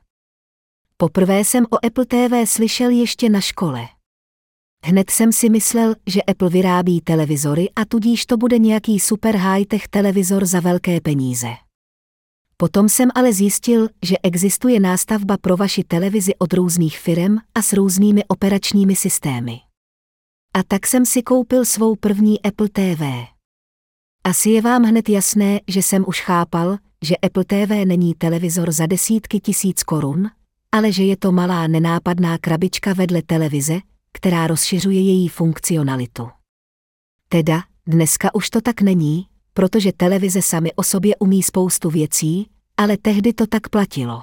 Poprvé 0.96 1.40
jsem 1.40 1.64
o 1.64 1.86
Apple 1.86 2.06
TV 2.06 2.50
slyšel 2.50 2.90
ještě 2.90 3.28
na 3.28 3.40
škole. 3.40 3.99
Hned 4.84 5.10
jsem 5.10 5.32
si 5.32 5.48
myslel, 5.48 5.94
že 6.06 6.22
Apple 6.22 6.50
vyrábí 6.50 7.00
televizory 7.00 7.70
a 7.76 7.84
tudíž 7.84 8.26
to 8.26 8.36
bude 8.36 8.58
nějaký 8.58 9.00
super 9.00 9.36
high-tech 9.36 9.88
televizor 9.88 10.44
za 10.44 10.60
velké 10.60 11.00
peníze. 11.00 11.48
Potom 12.56 12.88
jsem 12.88 13.08
ale 13.14 13.32
zjistil, 13.32 13.88
že 14.02 14.16
existuje 14.22 14.80
nástavba 14.80 15.36
pro 15.40 15.56
vaši 15.56 15.84
televizi 15.84 16.34
od 16.38 16.52
různých 16.52 16.98
firm 16.98 17.36
a 17.54 17.62
s 17.62 17.72
různými 17.72 18.24
operačními 18.24 18.96
systémy. 18.96 19.58
A 20.54 20.62
tak 20.62 20.86
jsem 20.86 21.06
si 21.06 21.22
koupil 21.22 21.64
svou 21.64 21.96
první 21.96 22.42
Apple 22.42 22.68
TV. 22.68 23.02
Asi 24.24 24.50
je 24.50 24.62
vám 24.62 24.82
hned 24.82 25.08
jasné, 25.08 25.60
že 25.68 25.82
jsem 25.82 26.04
už 26.06 26.20
chápal, 26.20 26.78
že 27.04 27.16
Apple 27.16 27.44
TV 27.44 27.84
není 27.84 28.14
televizor 28.14 28.72
za 28.72 28.86
desítky 28.86 29.40
tisíc 29.40 29.82
korun, 29.82 30.30
ale 30.72 30.92
že 30.92 31.04
je 31.04 31.16
to 31.16 31.32
malá 31.32 31.66
nenápadná 31.66 32.38
krabička 32.38 32.92
vedle 32.92 33.22
televize, 33.22 33.80
která 34.12 34.46
rozšiřuje 34.46 35.00
její 35.00 35.28
funkcionalitu. 35.28 36.28
Teda, 37.28 37.62
dneska 37.86 38.34
už 38.34 38.50
to 38.50 38.60
tak 38.60 38.80
není, 38.80 39.26
protože 39.54 39.92
televize 39.92 40.42
sami 40.42 40.72
o 40.72 40.82
sobě 40.82 41.16
umí 41.16 41.42
spoustu 41.42 41.90
věcí, 41.90 42.50
ale 42.76 42.96
tehdy 42.96 43.32
to 43.32 43.46
tak 43.46 43.68
platilo. 43.68 44.22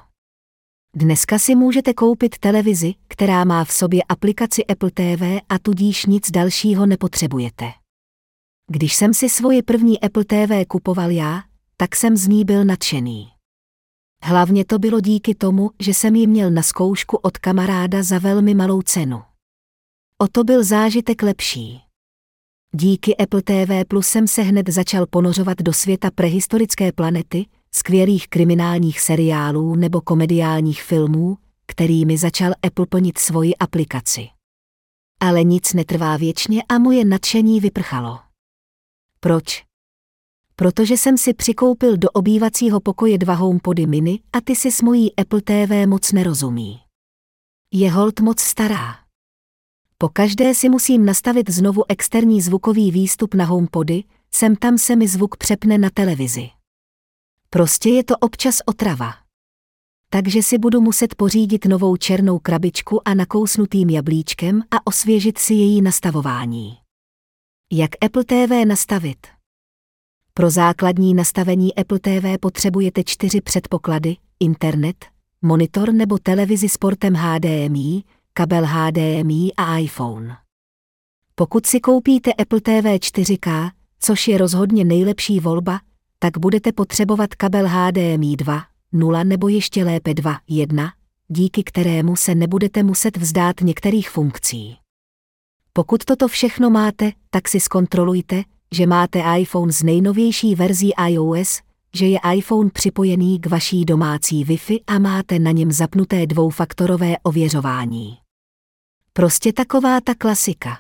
Dneska 0.96 1.40
si 1.40 1.56
můžete 1.56 1.94
koupit 1.94 2.38
televizi, 2.38 2.94
která 3.08 3.44
má 3.44 3.66
v 3.66 3.72
sobě 3.72 4.04
aplikaci 4.10 4.66
Apple 4.66 4.92
TV 4.92 5.22
a 5.50 5.60
tudíž 5.62 6.06
nic 6.06 6.32
dalšího 6.32 6.86
nepotřebujete. 6.86 7.66
Když 8.72 8.96
jsem 8.96 9.14
si 9.14 9.30
svoji 9.30 9.64
první 9.64 10.02
Apple 10.02 10.26
TV 10.26 10.68
kupoval 10.68 11.12
já, 11.12 11.44
tak 11.78 11.96
jsem 11.96 12.18
z 12.18 12.28
ní 12.28 12.46
byl 12.46 12.66
nadšený. 12.66 13.28
Hlavně 14.24 14.66
to 14.66 14.80
bylo 14.80 15.00
díky 15.00 15.36
tomu, 15.36 15.72
že 15.80 15.94
jsem 15.94 16.16
ji 16.16 16.28
měl 16.28 16.52
na 16.52 16.62
zkoušku 16.62 17.18
od 17.18 17.38
kamaráda 17.38 18.04
za 18.04 18.20
velmi 18.20 18.54
malou 18.54 18.82
cenu. 18.82 19.24
O 20.22 20.28
to 20.28 20.44
byl 20.44 20.64
zážitek 20.64 21.24
lepší. 21.24 21.82
Díky 22.74 23.18
Apple 23.18 23.42
TV 23.42 23.88
Plus 23.88 24.08
jsem 24.08 24.28
se 24.28 24.42
hned 24.42 24.70
začal 24.70 25.06
ponořovat 25.06 25.58
do 25.62 25.74
světa 25.74 26.12
prehistorické 26.16 26.92
planety, 26.92 27.46
skvělých 27.72 28.28
kriminálních 28.28 29.00
seriálů 29.02 29.76
nebo 29.76 30.02
komediálních 30.02 30.84
filmů, 30.84 31.38
kterými 31.66 32.18
začal 32.18 32.52
Apple 32.64 32.86
plnit 32.86 33.18
svoji 33.18 33.56
aplikaci. 33.56 34.28
Ale 35.20 35.44
nic 35.44 35.74
netrvá 35.74 36.18
věčně 36.18 36.64
a 36.70 36.80
moje 36.80 37.06
nadšení 37.06 37.60
vyprchalo. 37.60 38.20
Proč? 39.20 39.64
Protože 40.56 40.98
jsem 40.98 41.18
si 41.18 41.34
přikoupil 41.34 41.98
do 41.98 42.10
obývacího 42.10 42.80
pokoje 42.80 43.18
dva 43.18 43.34
HomePody 43.34 43.88
mini 43.88 44.20
a 44.34 44.42
ty 44.42 44.56
si 44.56 44.72
s 44.72 44.82
mojí 44.82 45.16
Apple 45.16 45.42
TV 45.42 45.88
moc 45.88 46.12
nerozumí. 46.12 46.80
Je 47.74 47.92
hold 47.92 48.20
moc 48.20 48.40
stará. 48.40 49.07
Po 50.00 50.10
každé 50.10 50.54
si 50.54 50.70
musím 50.70 51.06
nastavit 51.06 51.50
znovu 51.50 51.84
externí 51.90 52.42
zvukový 52.42 52.92
výstup 52.92 53.34
na 53.34 53.46
HomePody, 53.46 54.04
sem 54.32 54.56
tam 54.56 54.78
se 54.78 54.96
mi 54.96 55.08
zvuk 55.08 55.38
přepne 55.38 55.78
na 55.78 55.90
televizi. 55.90 56.50
Prostě 57.50 57.90
je 57.90 58.04
to 58.04 58.18
občas 58.18 58.56
otrava. 58.66 59.14
Takže 60.10 60.44
si 60.44 60.58
budu 60.58 60.82
muset 60.82 61.16
pořídit 61.16 61.66
novou 61.66 61.98
černou 61.98 62.40
krabičku 62.40 63.08
a 63.08 63.14
nakousnutým 63.14 63.90
jablíčkem 63.90 64.62
a 64.72 64.88
osvěžit 64.88 65.38
si 65.38 65.54
její 65.54 65.82
nastavování. 65.82 66.78
Jak 67.72 67.90
Apple 68.02 68.24
TV 68.24 68.66
nastavit? 68.68 69.28
Pro 70.34 70.50
základní 70.50 71.14
nastavení 71.14 71.76
Apple 71.76 72.00
TV 72.00 72.40
potřebujete 72.40 73.04
čtyři 73.04 73.42
předpoklady, 73.42 74.16
internet, 74.40 75.06
monitor 75.42 75.94
nebo 75.94 76.18
televizi 76.18 76.70
s 76.70 76.78
portem 76.78 77.14
HDMI, 77.14 78.04
kabel 78.38 78.66
HDMI 78.66 79.52
a 79.58 79.78
iPhone. 79.78 80.38
Pokud 81.36 81.66
si 81.66 81.80
koupíte 81.80 82.34
Apple 82.34 82.62
TV 82.62 82.86
4K, 82.86 83.72
což 84.00 84.28
je 84.28 84.38
rozhodně 84.38 84.86
nejlepší 84.86 85.40
volba, 85.40 85.80
tak 86.20 86.38
budete 86.38 86.72
potřebovat 86.72 87.36
kabel 87.36 87.68
HDMI 87.68 88.36
2, 88.36 88.64
0 88.92 89.24
nebo 89.24 89.48
ještě 89.48 89.84
lépe 89.84 90.14
2, 90.14 90.40
1, 90.48 90.94
díky 91.28 91.64
kterému 91.64 92.16
se 92.16 92.36
nebudete 92.36 92.84
muset 92.84 93.18
vzdát 93.18 93.62
některých 93.62 94.10
funkcí. 94.10 94.78
Pokud 95.74 96.06
toto 96.06 96.28
všechno 96.28 96.70
máte, 96.70 97.12
tak 97.30 97.48
si 97.48 97.60
zkontrolujte, 97.60 98.44
že 98.72 98.88
máte 98.88 99.24
iPhone 99.38 99.72
z 99.72 99.84
nejnovější 99.84 100.56
verzí 100.56 100.92
iOS, 101.08 101.62
že 101.96 102.06
je 102.06 102.20
iPhone 102.34 102.70
připojený 102.70 103.40
k 103.40 103.46
vaší 103.48 103.86
domácí 103.86 104.46
Wi-Fi 104.46 104.80
a 104.88 105.00
máte 105.00 105.40
na 105.40 105.52
něm 105.52 105.72
zapnuté 105.72 106.28
dvoufaktorové 106.28 107.16
ověřování. 107.24 108.27
Prostě 109.18 109.54
taková 109.54 110.02
ta 110.02 110.16
klasika. 110.16 110.80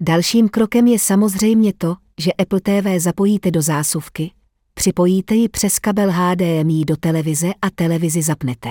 Dalším 0.00 0.48
krokem 0.48 0.86
je 0.86 0.98
samozřejmě 0.98 1.72
to, 1.72 1.96
že 2.20 2.32
Apple 2.32 2.60
TV 2.60 3.02
zapojíte 3.02 3.50
do 3.50 3.62
zásuvky, 3.62 4.32
připojíte 4.74 5.34
ji 5.34 5.48
přes 5.48 5.78
kabel 5.78 6.10
HDMI 6.12 6.84
do 6.84 6.96
televize 6.96 7.50
a 7.62 7.70
televizi 7.70 8.22
zapnete. 8.22 8.68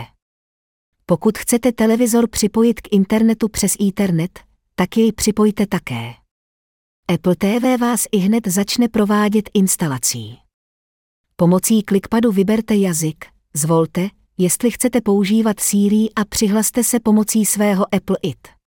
Pokud 1.05 1.37
chcete 1.37 1.71
televizor 1.71 2.29
připojit 2.29 2.81
k 2.81 2.93
internetu 2.93 3.49
přes 3.49 3.73
Ethernet, 3.87 4.39
tak 4.75 4.97
jej 4.97 5.11
připojte 5.11 5.67
také. 5.67 6.13
Apple 7.13 7.35
TV 7.35 7.81
vás 7.81 8.05
i 8.11 8.17
hned 8.17 8.47
začne 8.47 8.87
provádět 8.87 9.49
instalací. 9.53 10.37
Pomocí 11.35 11.83
klikpadu 11.83 12.31
vyberte 12.31 12.75
jazyk, 12.75 13.25
zvolte, 13.53 14.09
jestli 14.37 14.71
chcete 14.71 15.01
používat 15.01 15.59
Siri 15.59 16.09
a 16.15 16.25
přihlaste 16.25 16.83
se 16.83 16.99
pomocí 16.99 17.45
svého 17.45 17.95
Apple 17.95 18.17
IT. 18.21 18.58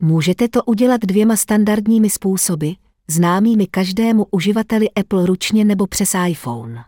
Můžete 0.00 0.48
to 0.48 0.64
udělat 0.64 1.00
dvěma 1.00 1.36
standardními 1.36 2.10
způsoby, 2.10 2.70
známými 3.08 3.66
každému 3.66 4.26
uživateli 4.30 4.90
Apple 4.90 5.26
ručně 5.26 5.64
nebo 5.64 5.86
přes 5.86 6.12
iPhone. 6.28 6.84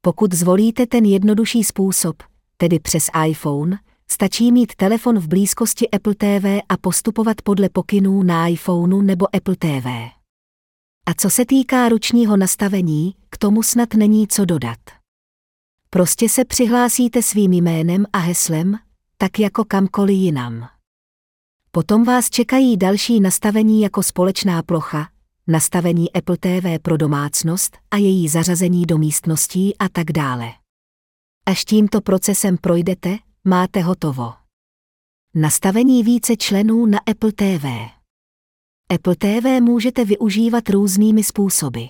Pokud 0.00 0.34
zvolíte 0.34 0.86
ten 0.86 1.04
jednodušší 1.04 1.64
způsob, 1.64 2.22
tedy 2.56 2.78
přes 2.80 3.10
iPhone, 3.28 3.78
stačí 4.10 4.52
mít 4.52 4.74
telefon 4.74 5.18
v 5.18 5.28
blízkosti 5.28 5.90
Apple 5.90 6.14
TV 6.14 6.62
a 6.68 6.76
postupovat 6.80 7.42
podle 7.42 7.68
pokynů 7.68 8.22
na 8.22 8.48
iPhoneu 8.48 9.02
nebo 9.02 9.36
Apple 9.36 9.56
TV. 9.56 9.86
A 11.06 11.14
co 11.16 11.30
se 11.30 11.46
týká 11.46 11.88
ručního 11.88 12.36
nastavení, 12.36 13.14
k 13.30 13.38
tomu 13.38 13.62
snad 13.62 13.94
není 13.94 14.28
co 14.28 14.44
dodat. 14.44 14.78
Prostě 15.90 16.28
se 16.28 16.44
přihlásíte 16.44 17.22
svým 17.22 17.52
jménem 17.52 18.06
a 18.12 18.18
heslem, 18.18 18.78
tak 19.18 19.38
jako 19.38 19.64
kamkoliv 19.64 20.16
jinam. 20.16 20.75
Potom 21.76 22.04
vás 22.04 22.30
čekají 22.30 22.76
další 22.76 23.20
nastavení 23.20 23.80
jako 23.80 24.02
společná 24.02 24.62
plocha, 24.62 25.08
nastavení 25.46 26.12
Apple 26.12 26.36
TV 26.36 26.82
pro 26.82 26.96
domácnost 26.96 27.76
a 27.90 27.96
její 27.96 28.28
zařazení 28.28 28.86
do 28.86 28.98
místností 28.98 29.78
a 29.78 29.88
tak 29.88 30.12
dále. 30.12 30.52
Až 31.46 31.64
tímto 31.64 32.00
procesem 32.00 32.58
projdete, 32.58 33.18
máte 33.44 33.80
hotovo. 33.80 34.32
Nastavení 35.34 36.02
více 36.02 36.36
členů 36.36 36.86
na 36.86 36.98
Apple 36.98 37.32
TV. 37.32 37.64
Apple 38.94 39.16
TV 39.16 39.60
můžete 39.60 40.04
využívat 40.04 40.70
různými 40.70 41.24
způsoby. 41.24 41.84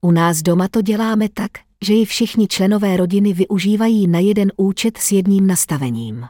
U 0.00 0.10
nás 0.10 0.42
doma 0.42 0.68
to 0.68 0.82
děláme 0.82 1.28
tak, 1.28 1.50
že 1.84 1.94
ji 1.94 2.04
všichni 2.04 2.48
členové 2.48 2.96
rodiny 2.96 3.32
využívají 3.32 4.06
na 4.06 4.18
jeden 4.18 4.52
účet 4.56 4.98
s 4.98 5.12
jedním 5.12 5.46
nastavením. 5.46 6.26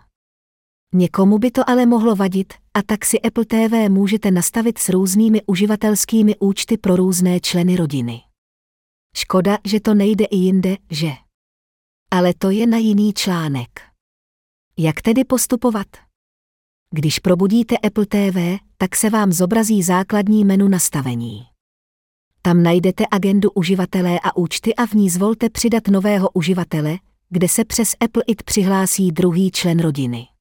Někomu 0.97 1.39
by 1.39 1.51
to 1.51 1.71
ale 1.71 1.87
mohlo 1.87 2.17
vadit, 2.17 2.55
a 2.75 2.83
tak 2.83 3.05
si 3.05 3.21
Apple 3.21 3.45
TV 3.45 3.89
můžete 3.89 4.31
nastavit 4.31 4.79
s 4.79 4.89
různými 4.89 5.43
uživatelskými 5.47 6.37
účty 6.39 6.79
pro 6.79 6.97
různé 6.97 7.41
členy 7.41 7.77
rodiny. 7.77 8.21
Škoda, 9.17 9.59
že 9.65 9.81
to 9.81 9.95
nejde 9.95 10.25
i 10.25 10.37
jinde, 10.37 10.77
že? 10.91 11.11
Ale 12.11 12.35
to 12.39 12.51
je 12.51 12.67
na 12.67 12.79
jiný 12.79 13.13
článek. 13.13 13.81
Jak 14.79 15.03
tedy 15.03 15.25
postupovat? 15.25 15.87
Když 16.91 17.19
probudíte 17.19 17.79
Apple 17.79 18.07
TV, 18.07 18.65
tak 18.77 18.97
se 18.97 19.11
vám 19.11 19.33
zobrazí 19.33 19.83
základní 19.83 20.45
menu 20.45 20.69
nastavení. 20.69 21.43
Tam 22.43 22.63
najdete 22.63 23.05
agendu 23.11 23.51
uživatelé 23.51 24.21
a 24.21 24.37
účty 24.37 24.75
a 24.75 24.87
v 24.87 24.93
ní 24.93 25.11
zvolte 25.11 25.51
přidat 25.51 25.89
nového 25.89 26.31
uživatele, 26.31 26.99
kde 27.29 27.49
se 27.49 27.65
přes 27.65 27.95
Apple 28.01 28.23
IT 28.27 28.43
přihlásí 28.43 29.13
druhý 29.13 29.51
člen 29.51 29.81
rodiny. 29.81 30.34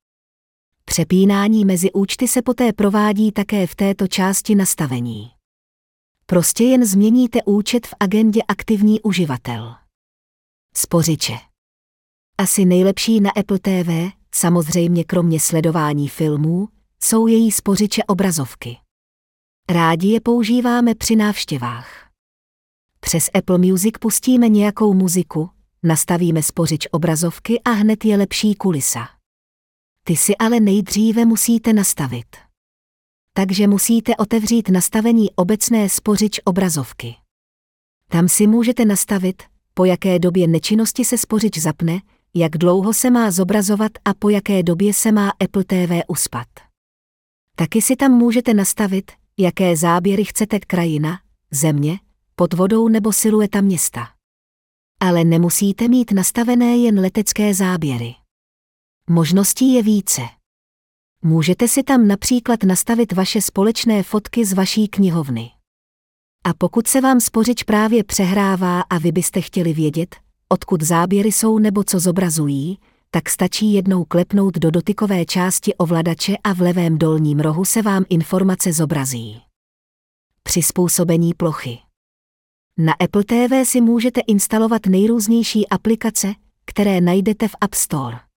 Přepínání 0.93 1.65
mezi 1.65 1.91
účty 1.91 2.27
se 2.27 2.41
poté 2.41 2.73
provádí 2.73 3.31
také 3.31 3.67
v 3.67 3.75
této 3.75 4.07
části 4.07 4.55
nastavení. 4.55 5.31
Prostě 6.25 6.63
jen 6.63 6.85
změníte 6.85 7.39
účet 7.45 7.87
v 7.87 7.93
agendě 7.99 8.41
aktivní 8.47 9.01
uživatel. 9.01 9.75
Spořiče. 10.75 11.33
Asi 12.37 12.65
nejlepší 12.65 13.21
na 13.21 13.31
Apple 13.31 13.59
TV, 13.59 14.13
samozřejmě 14.35 15.03
kromě 15.03 15.39
sledování 15.39 16.09
filmů, 16.09 16.67
jsou 17.03 17.27
její 17.27 17.51
spořiče 17.51 18.03
obrazovky. 18.03 18.77
Rádi 19.69 20.07
je 20.07 20.21
používáme 20.21 20.95
při 20.95 21.15
návštěvách. 21.15 22.09
Přes 22.99 23.29
Apple 23.33 23.57
Music 23.57 23.93
pustíme 23.99 24.49
nějakou 24.49 24.93
muziku, 24.93 25.49
nastavíme 25.83 26.43
spořič 26.43 26.87
obrazovky 26.91 27.61
a 27.61 27.69
hned 27.69 28.05
je 28.05 28.17
lepší 28.17 28.55
kulisa. 28.55 29.22
Ty 30.05 30.17
si 30.17 30.37
ale 30.37 30.59
nejdříve 30.59 31.25
musíte 31.25 31.73
nastavit. 31.73 32.35
Takže 33.33 33.67
musíte 33.67 34.15
otevřít 34.15 34.69
nastavení 34.69 35.31
obecné 35.31 35.89
spořič 35.89 36.39
obrazovky. 36.45 37.15
Tam 38.09 38.29
si 38.29 38.47
můžete 38.47 38.85
nastavit, 38.85 39.43
po 39.73 39.85
jaké 39.85 40.19
době 40.19 40.47
nečinnosti 40.47 41.05
se 41.05 41.17
spořič 41.17 41.57
zapne, 41.57 42.01
jak 42.33 42.51
dlouho 42.57 42.93
se 42.93 43.09
má 43.09 43.31
zobrazovat 43.31 43.91
a 44.05 44.13
po 44.13 44.29
jaké 44.29 44.63
době 44.63 44.93
se 44.93 45.11
má 45.11 45.29
Apple 45.39 45.63
TV 45.63 46.03
uspat. 46.07 46.47
Taky 47.55 47.81
si 47.81 47.95
tam 47.95 48.11
můžete 48.11 48.53
nastavit, 48.53 49.11
jaké 49.37 49.77
záběry 49.77 50.25
chcete 50.25 50.59
krajina, 50.59 51.19
země, 51.51 51.99
pod 52.35 52.53
vodou 52.53 52.87
nebo 52.87 53.13
silueta 53.13 53.61
města. 53.61 54.09
Ale 54.99 55.23
nemusíte 55.23 55.87
mít 55.87 56.11
nastavené 56.11 56.77
jen 56.77 56.99
letecké 56.99 57.53
záběry. 57.53 58.15
Možností 59.09 59.73
je 59.73 59.83
více. 59.83 60.21
Můžete 61.21 61.67
si 61.67 61.83
tam 61.83 62.07
například 62.07 62.63
nastavit 62.63 63.13
vaše 63.13 63.41
společné 63.41 64.03
fotky 64.03 64.45
z 64.45 64.53
vaší 64.53 64.87
knihovny. 64.87 65.51
A 66.43 66.53
pokud 66.53 66.87
se 66.87 67.01
vám 67.01 67.19
spořič 67.21 67.63
právě 67.63 68.03
přehrává 68.03 68.81
a 68.81 68.97
vy 68.97 69.11
byste 69.11 69.41
chtěli 69.41 69.73
vědět, 69.73 70.15
odkud 70.49 70.81
záběry 70.81 71.31
jsou 71.31 71.59
nebo 71.59 71.83
co 71.83 71.99
zobrazují, 71.99 72.77
tak 73.11 73.29
stačí 73.29 73.73
jednou 73.73 74.05
klepnout 74.05 74.57
do 74.57 74.71
dotykové 74.71 75.25
části 75.25 75.75
ovladače 75.75 76.37
a 76.43 76.53
v 76.53 76.61
levém 76.61 76.97
dolním 76.97 77.39
rohu 77.39 77.65
se 77.65 77.81
vám 77.81 78.05
informace 78.09 78.73
zobrazí. 78.73 79.41
Přizpůsobení 80.43 81.33
plochy. 81.33 81.79
Na 82.77 82.93
Apple 82.93 83.23
TV 83.23 83.69
si 83.69 83.81
můžete 83.81 84.21
instalovat 84.21 84.85
nejrůznější 84.85 85.69
aplikace, 85.69 86.33
které 86.65 87.01
najdete 87.01 87.47
v 87.47 87.55
App 87.61 87.73
Store. 87.73 88.32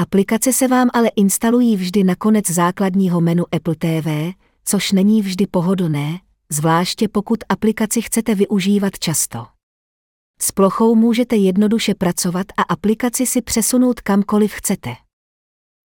Aplikace 0.00 0.52
se 0.52 0.68
vám 0.68 0.88
ale 0.92 1.08
instalují 1.08 1.76
vždy 1.76 2.04
na 2.04 2.14
konec 2.14 2.50
základního 2.50 3.20
menu 3.20 3.44
Apple 3.54 3.74
TV, 3.74 4.34
což 4.64 4.92
není 4.92 5.22
vždy 5.22 5.46
pohodlné, 5.46 6.18
zvláště 6.50 7.08
pokud 7.08 7.38
aplikaci 7.48 8.02
chcete 8.02 8.34
využívat 8.34 8.98
často. 8.98 9.46
S 10.40 10.52
plochou 10.52 10.94
můžete 10.94 11.36
jednoduše 11.36 11.94
pracovat 11.94 12.46
a 12.56 12.62
aplikaci 12.62 13.26
si 13.26 13.42
přesunout 13.42 14.00
kamkoliv 14.00 14.52
chcete. 14.52 14.94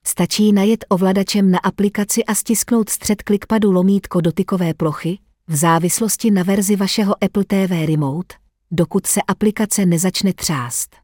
Stačí 0.05 0.51
najet 0.51 0.85
ovladačem 0.89 1.51
na 1.51 1.59
aplikaci 1.59 2.25
a 2.25 2.35
stisknout 2.35 2.89
střed 2.89 3.23
klikpadu 3.23 3.71
lomítko 3.71 4.21
dotykové 4.21 4.73
plochy, 4.73 5.19
v 5.47 5.55
závislosti 5.55 6.31
na 6.31 6.43
verzi 6.43 6.75
vašeho 6.75 7.23
Apple 7.23 7.43
TV 7.43 7.85
Remote, 7.85 8.35
dokud 8.71 9.07
se 9.07 9.21
aplikace 9.21 9.85
nezačne 9.85 10.33
třást. 10.33 10.95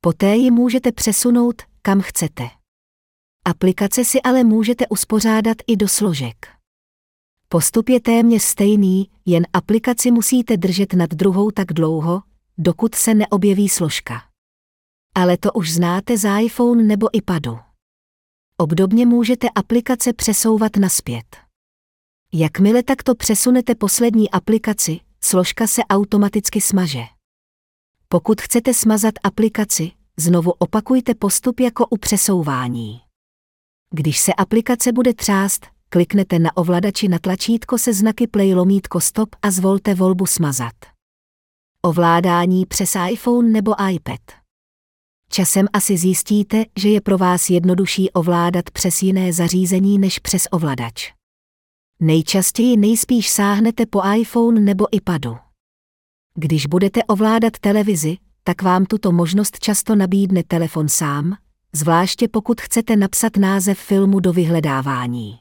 Poté 0.00 0.36
ji 0.36 0.50
můžete 0.50 0.92
přesunout, 0.92 1.62
kam 1.82 2.00
chcete. 2.00 2.42
Aplikace 3.44 4.04
si 4.04 4.22
ale 4.22 4.44
můžete 4.44 4.88
uspořádat 4.88 5.56
i 5.66 5.76
do 5.76 5.88
složek. 5.88 6.48
Postup 7.48 7.88
je 7.88 8.00
téměř 8.00 8.42
stejný, 8.42 9.10
jen 9.26 9.46
aplikaci 9.52 10.10
musíte 10.10 10.56
držet 10.56 10.92
nad 10.92 11.10
druhou 11.10 11.50
tak 11.50 11.72
dlouho, 11.72 12.22
dokud 12.58 12.94
se 12.94 13.14
neobjeví 13.14 13.68
složka. 13.68 14.22
Ale 15.14 15.36
to 15.36 15.52
už 15.52 15.72
znáte 15.72 16.18
z 16.18 16.28
iPhone 16.40 16.82
nebo 16.82 17.16
iPadu. 17.16 17.58
Obdobně 18.56 19.06
můžete 19.06 19.48
aplikace 19.54 20.12
přesouvat 20.12 20.76
naspět. 20.76 21.36
Jakmile 22.32 22.82
takto 22.82 23.14
přesunete 23.14 23.74
poslední 23.74 24.30
aplikaci, 24.30 25.00
složka 25.20 25.66
se 25.66 25.82
automaticky 25.84 26.60
smaže. 26.60 27.02
Pokud 28.08 28.40
chcete 28.40 28.74
smazat 28.74 29.14
aplikaci, 29.22 29.92
znovu 30.22 30.50
opakujte 30.58 31.14
postup 31.14 31.60
jako 31.60 31.86
u 31.86 31.96
přesouvání. 31.96 33.00
Když 33.90 34.20
se 34.20 34.34
aplikace 34.34 34.92
bude 34.92 35.14
třást, 35.14 35.66
kliknete 35.88 36.38
na 36.38 36.56
ovladači 36.56 37.08
na 37.08 37.18
tlačítko 37.18 37.78
se 37.78 37.92
znaky 37.92 38.26
play 38.26 38.54
lomítko 38.54 39.00
stop 39.00 39.36
a 39.42 39.50
zvolte 39.50 39.94
volbu 39.94 40.26
smazat. 40.26 40.74
Ovládání 41.82 42.66
přes 42.66 42.96
iPhone 43.10 43.48
nebo 43.48 43.74
iPad. 43.90 44.20
Časem 45.28 45.66
asi 45.72 45.96
zjistíte, 45.96 46.64
že 46.78 46.88
je 46.88 47.00
pro 47.00 47.18
vás 47.18 47.50
jednodušší 47.50 48.10
ovládat 48.10 48.70
přes 48.70 49.02
jiné 49.02 49.32
zařízení 49.32 49.98
než 49.98 50.18
přes 50.18 50.48
ovladač. 50.50 51.12
Nejčastěji 52.00 52.76
nejspíš 52.76 53.30
sáhnete 53.30 53.86
po 53.86 54.00
iPhone 54.16 54.60
nebo 54.60 54.86
iPadu. 54.96 55.36
Když 56.34 56.66
budete 56.66 57.04
ovládat 57.04 57.52
televizi, 57.60 58.16
tak 58.44 58.62
vám 58.62 58.84
tuto 58.84 59.12
možnost 59.12 59.58
často 59.58 59.94
nabídne 59.94 60.42
telefon 60.44 60.88
sám, 60.88 61.36
zvláště 61.72 62.28
pokud 62.28 62.60
chcete 62.60 62.96
napsat 62.96 63.36
název 63.36 63.78
filmu 63.78 64.20
do 64.20 64.32
vyhledávání. 64.32 65.38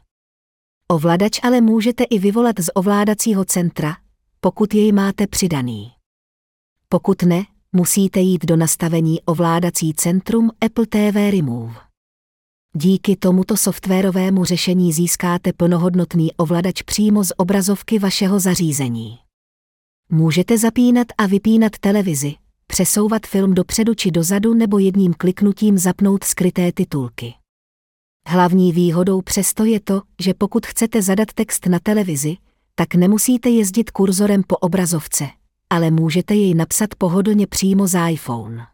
Ovladač 0.88 1.40
ale 1.44 1.62
můžete 1.62 2.04
i 2.04 2.20
vyvolat 2.20 2.60
z 2.60 2.70
ovládacího 2.76 3.46
centra, 3.46 3.98
pokud 4.40 4.74
jej 4.74 4.92
máte 4.92 5.28
přidaný. 5.28 5.92
Pokud 6.90 7.24
ne, 7.24 7.44
musíte 7.72 8.20
jít 8.20 8.46
do 8.46 8.56
nastavení 8.56 9.22
ovládací 9.22 9.94
centrum 9.94 10.52
Apple 10.62 10.86
TV 10.86 11.32
Remove. 11.32 11.74
Díky 12.76 13.16
tomuto 13.16 13.58
softwarovému 13.58 14.46
řešení 14.46 14.94
získáte 14.94 15.54
plnohodnotný 15.54 16.34
ovladač 16.34 16.82
přímo 16.82 17.24
z 17.24 17.32
obrazovky 17.38 18.00
vašeho 18.00 18.40
zařízení. 18.40 19.20
Můžete 20.10 20.58
zapínat 20.58 21.08
a 21.18 21.26
vypínat 21.26 21.72
televizi, 21.80 22.36
přesouvat 22.72 23.28
film 23.28 23.54
dopředu 23.54 23.96
či 23.96 24.12
dozadu 24.12 24.54
nebo 24.54 24.80
jedním 24.80 25.14
kliknutím 25.14 25.78
zapnout 25.78 26.24
skryté 26.24 26.72
titulky. 26.72 27.34
Hlavní 28.28 28.72
výhodou 28.72 29.22
přesto 29.22 29.66
je 29.66 29.80
to, 29.80 30.02
že 30.22 30.34
pokud 30.34 30.66
chcete 30.66 31.02
zadat 31.02 31.34
text 31.34 31.66
na 31.66 31.80
televizi, 31.80 32.38
tak 32.76 32.96
nemusíte 32.96 33.50
jezdit 33.50 33.92
kurzorem 33.92 34.44
po 34.48 34.58
obrazovce, 34.58 35.28
ale 35.70 35.92
můžete 35.92 36.36
jej 36.36 36.54
napsat 36.54 36.96
pohodlně 36.98 37.48
přímo 37.48 37.88
z 37.88 38.10
iPhone. 38.10 38.68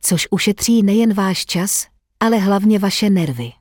Což 0.00 0.28
ušetří 0.30 0.82
nejen 0.82 1.14
váš 1.14 1.46
čas, 1.46 1.86
ale 2.20 2.38
hlavně 2.38 2.78
vaše 2.78 3.10
nervy. 3.10 3.52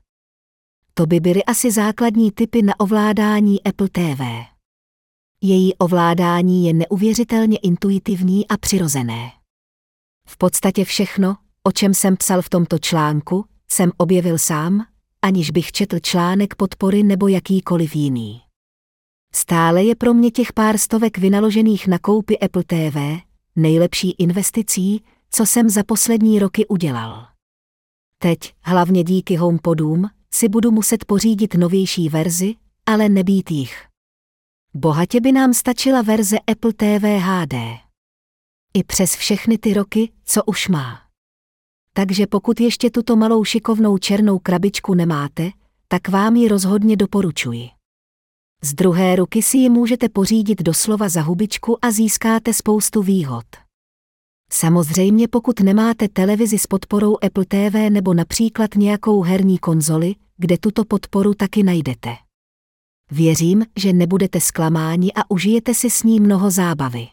To 0.94 1.06
by 1.06 1.20
byly 1.20 1.44
asi 1.44 1.72
základní 1.72 2.32
typy 2.32 2.62
na 2.62 2.80
ovládání 2.80 3.64
Apple 3.64 3.90
TV. 3.90 4.22
Její 5.42 5.76
ovládání 5.76 6.68
je 6.68 6.74
neuvěřitelně 6.74 7.58
intuitivní 7.58 8.48
a 8.48 8.58
přirozené. 8.58 9.41
V 10.32 10.38
podstatě 10.38 10.86
všechno, 10.86 11.38
o 11.64 11.72
čem 11.72 11.94
jsem 11.94 12.18
psal 12.18 12.42
v 12.42 12.50
tomto 12.50 12.80
článku, 12.80 13.46
jsem 13.72 13.92
objevil 13.98 14.38
sám, 14.38 14.86
aniž 15.22 15.52
bych 15.52 15.72
četl 15.72 16.00
článek 16.00 16.56
podpory 16.56 17.04
nebo 17.04 17.28
jakýkoliv 17.28 17.96
jiný. 17.96 18.42
Stále 19.34 19.84
je 19.84 19.96
pro 19.96 20.14
mě 20.14 20.32
těch 20.32 20.54
pár 20.54 20.78
stovek 20.78 21.18
vynaložených 21.18 21.88
na 21.88 22.00
koupy 22.00 22.40
Apple 22.40 22.64
TV 22.64 23.22
nejlepší 23.56 24.12
investicí, 24.12 25.04
co 25.32 25.46
jsem 25.46 25.70
za 25.70 25.84
poslední 25.84 26.40
roky 26.40 26.68
udělal. 26.68 27.28
Teď, 28.18 28.54
hlavně 28.62 29.04
díky 29.04 29.36
HomePodům, 29.36 30.10
si 30.34 30.50
budu 30.50 30.72
muset 30.72 31.06
pořídit 31.06 31.56
novější 31.56 32.10
verzi, 32.10 32.56
ale 32.86 33.10
nebýt 33.10 33.52
jich. 33.52 33.86
Bohatě 34.74 35.22
by 35.22 35.32
nám 35.32 35.54
stačila 35.54 36.02
verze 36.02 36.38
Apple 36.40 36.74
TV 36.74 37.04
HD. 37.04 37.54
I 38.74 38.84
přes 38.84 39.16
všechny 39.16 39.58
ty 39.58 39.74
roky, 39.74 40.12
co 40.26 40.44
už 40.44 40.68
má. 40.68 41.02
Takže 41.94 42.28
pokud 42.28 42.60
ještě 42.60 42.90
tuto 42.90 43.16
malou 43.16 43.44
šikovnou 43.44 43.98
černou 43.98 44.40
krabičku 44.40 44.94
nemáte, 44.94 45.52
tak 45.88 46.10
vám 46.10 46.36
ji 46.36 46.48
rozhodně 46.48 46.98
doporučuji. 46.98 47.70
Z 48.64 48.74
druhé 48.74 49.16
ruky 49.16 49.42
si 49.44 49.58
ji 49.58 49.70
můžete 49.70 50.10
pořídit 50.10 50.62
doslova 50.62 51.10
za 51.10 51.22
hubičku 51.22 51.86
a 51.86 51.92
získáte 51.92 52.54
spoustu 52.54 53.02
výhod. 53.02 53.46
Samozřejmě 54.52 55.28
pokud 55.28 55.60
nemáte 55.60 56.10
televizi 56.10 56.60
s 56.60 56.68
podporou 56.68 57.18
Apple 57.26 57.46
TV 57.46 57.90
nebo 57.90 58.14
například 58.14 58.76
nějakou 58.76 59.22
herní 59.22 59.58
konzoli, 59.58 60.16
kde 60.38 60.58
tuto 60.58 60.86
podporu 60.86 61.34
taky 61.34 61.64
najdete. 61.64 62.10
Věřím, 63.12 63.66
že 63.78 63.94
nebudete 63.94 64.42
zklamáni 64.42 65.14
a 65.14 65.32
užijete 65.32 65.74
si 65.74 65.90
s 65.90 66.04
ní 66.04 66.20
mnoho 66.20 66.52
zábavy. 66.52 67.08